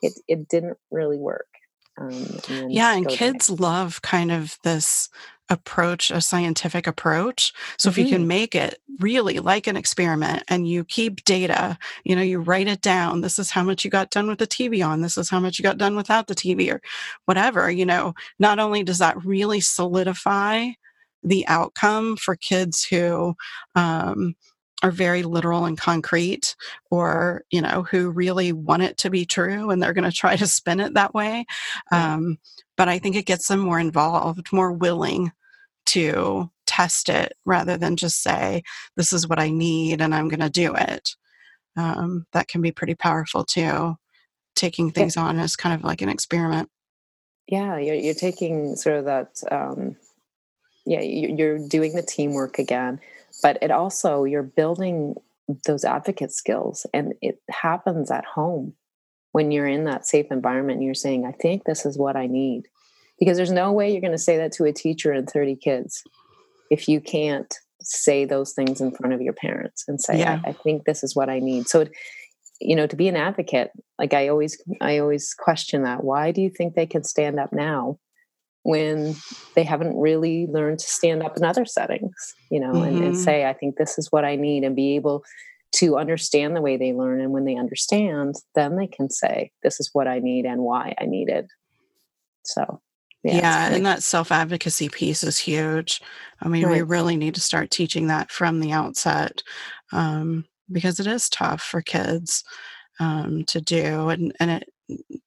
It, 0.00 0.12
it 0.28 0.48
didn't 0.48 0.78
really 0.90 1.18
work. 1.18 1.46
Um, 1.98 2.38
and 2.48 2.72
yeah, 2.72 2.94
and 2.94 3.06
kids 3.06 3.50
love 3.50 4.00
kind 4.02 4.32
of 4.32 4.58
this 4.64 5.08
approach, 5.52 6.10
a 6.10 6.20
scientific 6.20 6.86
approach. 6.86 7.52
So 7.76 7.88
mm-hmm. 7.90 8.00
if 8.00 8.04
you 8.04 8.10
can 8.10 8.22
mm-hmm. 8.22 8.28
make 8.28 8.54
it 8.54 8.78
really 8.98 9.38
like 9.38 9.66
an 9.66 9.76
experiment 9.76 10.42
and 10.48 10.66
you 10.66 10.84
keep 10.84 11.24
data, 11.24 11.78
you 12.04 12.16
know, 12.16 12.22
you 12.22 12.40
write 12.40 12.68
it 12.68 12.80
down. 12.80 13.20
This 13.20 13.38
is 13.38 13.50
how 13.50 13.62
much 13.62 13.84
you 13.84 13.90
got 13.90 14.10
done 14.10 14.28
with 14.28 14.38
the 14.38 14.46
TV 14.46 14.84
on. 14.86 15.02
This 15.02 15.18
is 15.18 15.28
how 15.28 15.40
much 15.40 15.58
you 15.58 15.62
got 15.62 15.78
done 15.78 15.94
without 15.94 16.26
the 16.26 16.34
TV 16.34 16.72
or 16.72 16.80
whatever, 17.26 17.70
you 17.70 17.84
know, 17.84 18.14
not 18.38 18.58
only 18.58 18.82
does 18.82 18.98
that 18.98 19.22
really 19.24 19.60
solidify 19.60 20.70
the 21.22 21.46
outcome 21.46 22.16
for 22.16 22.34
kids 22.34 22.84
who, 22.84 23.34
um, 23.76 24.34
are 24.82 24.90
very 24.90 25.22
literal 25.22 25.64
and 25.64 25.78
concrete 25.78 26.56
or 26.90 27.44
you 27.50 27.60
know 27.60 27.84
who 27.84 28.10
really 28.10 28.52
want 28.52 28.82
it 28.82 28.96
to 28.98 29.10
be 29.10 29.24
true 29.24 29.70
and 29.70 29.82
they're 29.82 29.92
going 29.92 30.10
to 30.10 30.16
try 30.16 30.36
to 30.36 30.46
spin 30.46 30.80
it 30.80 30.94
that 30.94 31.14
way 31.14 31.44
um, 31.92 32.36
but 32.76 32.88
i 32.88 32.98
think 32.98 33.16
it 33.16 33.26
gets 33.26 33.48
them 33.48 33.60
more 33.60 33.78
involved 33.78 34.52
more 34.52 34.72
willing 34.72 35.30
to 35.86 36.50
test 36.66 37.08
it 37.08 37.34
rather 37.44 37.76
than 37.76 37.96
just 37.96 38.22
say 38.22 38.62
this 38.96 39.12
is 39.12 39.28
what 39.28 39.38
i 39.38 39.50
need 39.50 40.00
and 40.00 40.14
i'm 40.14 40.28
going 40.28 40.40
to 40.40 40.50
do 40.50 40.74
it. 40.74 41.10
Um, 41.74 42.26
that 42.32 42.48
can 42.48 42.60
be 42.60 42.70
pretty 42.70 42.94
powerful 42.94 43.44
too 43.44 43.96
taking 44.54 44.90
things 44.90 45.16
on 45.16 45.38
as 45.38 45.56
kind 45.56 45.74
of 45.74 45.82
like 45.82 46.02
an 46.02 46.10
experiment. 46.10 46.68
Yeah 47.48 47.78
you're, 47.78 47.94
you're 47.94 48.14
taking 48.14 48.76
sort 48.76 48.96
of 48.96 49.04
that 49.06 49.42
um, 49.50 49.96
yeah 50.84 51.00
you're 51.00 51.58
doing 51.58 51.94
the 51.94 52.02
teamwork 52.02 52.58
again 52.58 53.00
but 53.42 53.58
it 53.62 53.70
also 53.70 54.24
you're 54.24 54.42
building 54.42 55.14
those 55.66 55.84
advocate 55.84 56.32
skills 56.32 56.86
and 56.92 57.14
it 57.20 57.40
happens 57.50 58.10
at 58.10 58.24
home. 58.24 58.74
When 59.32 59.50
you're 59.50 59.66
in 59.66 59.84
that 59.84 60.06
safe 60.06 60.26
environment 60.30 60.76
and 60.76 60.84
you're 60.84 60.94
saying 60.94 61.24
i 61.24 61.32
think 61.32 61.64
this 61.64 61.86
is 61.86 61.96
what 61.96 62.16
i 62.16 62.26
need 62.26 62.68
because 63.22 63.36
there's 63.36 63.52
no 63.52 63.70
way 63.70 63.88
you're 63.88 64.00
going 64.00 64.10
to 64.10 64.18
say 64.18 64.36
that 64.36 64.50
to 64.50 64.64
a 64.64 64.72
teacher 64.72 65.12
and 65.12 65.30
30 65.30 65.54
kids 65.54 66.02
if 66.72 66.88
you 66.88 67.00
can't 67.00 67.54
say 67.80 68.24
those 68.24 68.52
things 68.52 68.80
in 68.80 68.90
front 68.90 69.14
of 69.14 69.20
your 69.20 69.32
parents 69.32 69.84
and 69.86 70.00
say 70.00 70.18
yeah. 70.18 70.40
I, 70.44 70.48
I 70.48 70.52
think 70.52 70.84
this 70.84 71.04
is 71.04 71.14
what 71.14 71.28
i 71.28 71.38
need 71.38 71.68
so 71.68 71.86
you 72.60 72.74
know 72.74 72.88
to 72.88 72.96
be 72.96 73.06
an 73.06 73.16
advocate 73.16 73.70
like 73.96 74.12
i 74.12 74.26
always 74.26 74.60
i 74.80 74.98
always 74.98 75.34
question 75.34 75.84
that 75.84 76.02
why 76.02 76.32
do 76.32 76.40
you 76.40 76.50
think 76.50 76.74
they 76.74 76.86
can 76.86 77.04
stand 77.04 77.38
up 77.38 77.52
now 77.52 77.98
when 78.64 79.14
they 79.54 79.64
haven't 79.64 79.96
really 79.96 80.46
learned 80.48 80.78
to 80.80 80.86
stand 80.86 81.20
up 81.20 81.36
in 81.36 81.44
other 81.44 81.64
settings, 81.64 82.34
you 82.48 82.60
know, 82.60 82.72
mm-hmm. 82.72 82.84
and, 82.84 82.96
and, 82.98 83.14
mm-hmm. 83.14 83.22
say, 83.22 83.44
I 83.44 83.54
think 83.54 83.74
this 83.74 83.98
is 83.98 84.12
what 84.12 84.24
I 84.24 84.36
need 84.36 84.62
and 84.62 84.76
be 84.76 84.94
able 84.94 85.24
to 85.72 85.96
understand 85.96 86.54
the 86.54 86.60
way 86.60 86.76
they 86.76 86.92
learn. 86.92 87.20
And 87.20 87.32
when 87.32 87.44
they 87.44 87.56
understand, 87.56 88.36
then 88.54 88.76
they 88.76 88.86
can 88.86 89.10
say, 89.10 89.50
this 89.64 89.80
is 89.80 89.90
what 89.92 90.06
I 90.06 90.20
need 90.20 90.44
and 90.44 90.60
why 90.60 90.94
I 91.00 91.06
need 91.06 91.28
it. 91.28 91.46
So, 92.44 92.80
yeah, 93.22 93.36
yeah 93.36 93.74
and 93.74 93.86
that 93.86 94.02
self 94.02 94.32
advocacy 94.32 94.88
piece 94.88 95.22
is 95.22 95.38
huge. 95.38 96.00
I 96.40 96.48
mean, 96.48 96.64
right. 96.64 96.72
we 96.72 96.82
really 96.82 97.16
need 97.16 97.34
to 97.36 97.40
start 97.40 97.70
teaching 97.70 98.08
that 98.08 98.30
from 98.30 98.60
the 98.60 98.72
outset 98.72 99.42
um, 99.92 100.44
because 100.70 100.98
it 100.98 101.06
is 101.06 101.28
tough 101.28 101.62
for 101.62 101.82
kids 101.82 102.42
um, 102.98 103.44
to 103.44 103.60
do. 103.60 104.08
And, 104.08 104.34
and 104.40 104.50
it, 104.50 104.68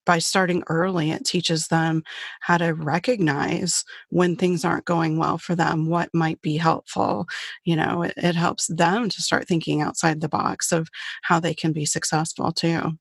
by 0.06 0.20
starting 0.20 0.64
early, 0.68 1.12
it 1.12 1.26
teaches 1.26 1.68
them 1.68 2.04
how 2.41 2.58
to 2.58 2.74
recognize 2.74 3.84
when 4.10 4.36
things 4.36 4.64
aren't 4.64 4.86
going 4.86 5.18
well 5.18 5.38
for 5.38 5.56
them, 5.56 5.88
what 5.88 6.10
might 6.14 6.41
be 6.41 6.58
helpful. 6.58 7.26
You 7.64 7.78
know, 7.78 8.04
it, 8.04 8.14
it 8.18 8.36
helps 8.36 8.68
them 8.68 9.10
to 9.10 9.22
start 9.22 9.48
thinking 9.48 9.82
outside 9.82 10.22
the 10.22 10.30
box 10.30 10.72
of 10.72 10.89
how 11.24 11.39
they 11.39 11.54
can 11.54 11.72
be 11.72 11.86
successful 11.86 12.52
too. 12.52 12.98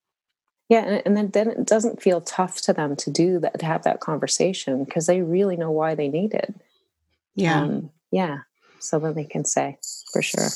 Yeah, 0.69 1.01
and, 1.05 1.17
then, 1.17 1.31
then 1.31 1.51
it 1.51 1.67
doesn't 1.67 2.01
feel 2.01 2.23
tough 2.23 2.63
to 2.63 2.73
them 2.73 2.97
to 2.97 3.11
do 3.11 3.39
that, 3.41 3.59
to 3.61 3.67
have 3.67 3.83
that 3.83 4.01
conversation 4.01 4.85
because 4.85 5.07
they 5.07 5.21
really 5.21 5.57
know 5.57 5.71
why 5.71 5.95
they 5.95 6.09
need 6.09 6.33
it. 6.33 6.55
Yeah. 7.35 7.61
Um, 7.61 7.91
yeah. 8.11 8.39
So 8.81 8.99
then 8.99 9.15
they 9.15 9.25
can 9.25 9.45
say, 9.45 9.79
for 10.13 10.23
sure 10.23 10.49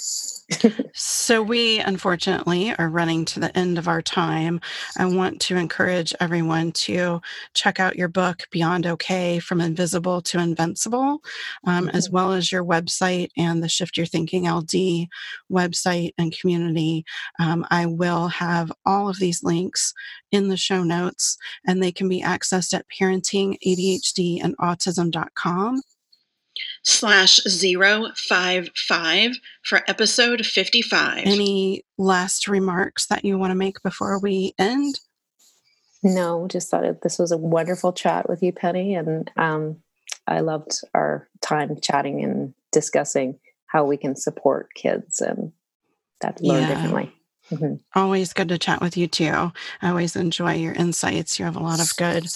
so, 0.94 1.42
we 1.42 1.78
unfortunately 1.78 2.74
are 2.76 2.88
running 2.88 3.26
to 3.26 3.40
the 3.40 3.54
end 3.56 3.76
of 3.76 3.86
our 3.86 4.00
time. 4.00 4.62
I 4.96 5.04
want 5.04 5.42
to 5.42 5.56
encourage 5.56 6.14
everyone 6.20 6.72
to 6.72 7.20
check 7.54 7.78
out 7.80 7.96
your 7.96 8.08
book, 8.08 8.44
Beyond 8.50 8.86
Okay 8.86 9.40
From 9.40 9.60
Invisible 9.60 10.22
to 10.22 10.38
Invincible, 10.38 11.20
um, 11.66 11.86
mm-hmm. 11.86 11.96
as 11.96 12.08
well 12.08 12.32
as 12.32 12.50
your 12.50 12.64
website 12.64 13.28
and 13.36 13.62
the 13.62 13.68
Shift 13.68 13.98
Your 13.98 14.06
Thinking 14.06 14.50
LD 14.50 15.08
website 15.52 16.14
and 16.16 16.34
community. 16.38 17.04
Um, 17.38 17.66
I 17.70 17.84
will 17.86 18.28
have 18.28 18.72
all 18.86 19.10
of 19.10 19.18
these 19.18 19.44
links 19.44 19.92
in 20.32 20.48
the 20.48 20.56
show 20.56 20.82
notes, 20.82 21.36
and 21.66 21.82
they 21.82 21.92
can 21.92 22.08
be 22.08 22.22
accessed 22.22 22.72
at 22.72 22.86
parentingadhdandautism.com 22.88 25.82
slash 26.84 27.40
zero 27.48 28.08
five 28.16 28.70
five 28.74 29.32
for 29.64 29.80
episode 29.88 30.46
55. 30.46 31.22
Any 31.24 31.84
last 31.96 32.48
remarks 32.48 33.06
that 33.06 33.24
you 33.24 33.38
want 33.38 33.50
to 33.50 33.56
make 33.56 33.82
before 33.82 34.18
we 34.20 34.54
end? 34.58 35.00
No, 36.02 36.46
just 36.48 36.70
thought 36.70 36.84
this 37.02 37.18
was 37.18 37.32
a 37.32 37.36
wonderful 37.36 37.92
chat 37.92 38.28
with 38.28 38.42
you, 38.42 38.52
Penny. 38.52 38.94
And 38.94 39.30
um, 39.36 39.82
I 40.26 40.40
loved 40.40 40.72
our 40.94 41.28
time 41.40 41.78
chatting 41.82 42.22
and 42.22 42.54
discussing 42.72 43.38
how 43.66 43.84
we 43.84 43.96
can 43.96 44.16
support 44.16 44.68
kids 44.74 45.20
and 45.20 45.52
that 46.20 46.40
learn 46.40 46.62
yeah. 46.62 46.68
differently. 46.68 47.12
Mm-hmm. 47.50 47.74
Always 47.98 48.32
good 48.32 48.48
to 48.48 48.58
chat 48.58 48.80
with 48.80 48.96
you 48.96 49.06
too. 49.06 49.52
I 49.82 49.88
always 49.88 50.16
enjoy 50.16 50.54
your 50.54 50.74
insights. 50.74 51.38
You 51.38 51.46
have 51.46 51.56
a 51.56 51.62
lot 51.62 51.80
of 51.80 51.96
good 51.96 52.26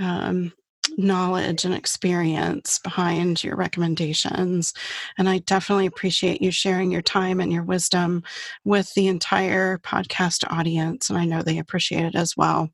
um, 0.00 0.52
knowledge 0.96 1.64
and 1.64 1.74
experience 1.74 2.78
behind 2.78 3.42
your 3.44 3.56
recommendations. 3.56 4.72
And 5.18 5.28
I 5.28 5.38
definitely 5.38 5.86
appreciate 5.86 6.42
you 6.42 6.50
sharing 6.50 6.90
your 6.90 7.02
time 7.02 7.40
and 7.40 7.52
your 7.52 7.62
wisdom 7.62 8.22
with 8.64 8.92
the 8.94 9.08
entire 9.08 9.78
podcast 9.78 10.44
audience. 10.50 11.10
And 11.10 11.18
I 11.18 11.24
know 11.24 11.42
they 11.42 11.58
appreciate 11.58 12.04
it 12.04 12.14
as 12.14 12.36
well. 12.36 12.70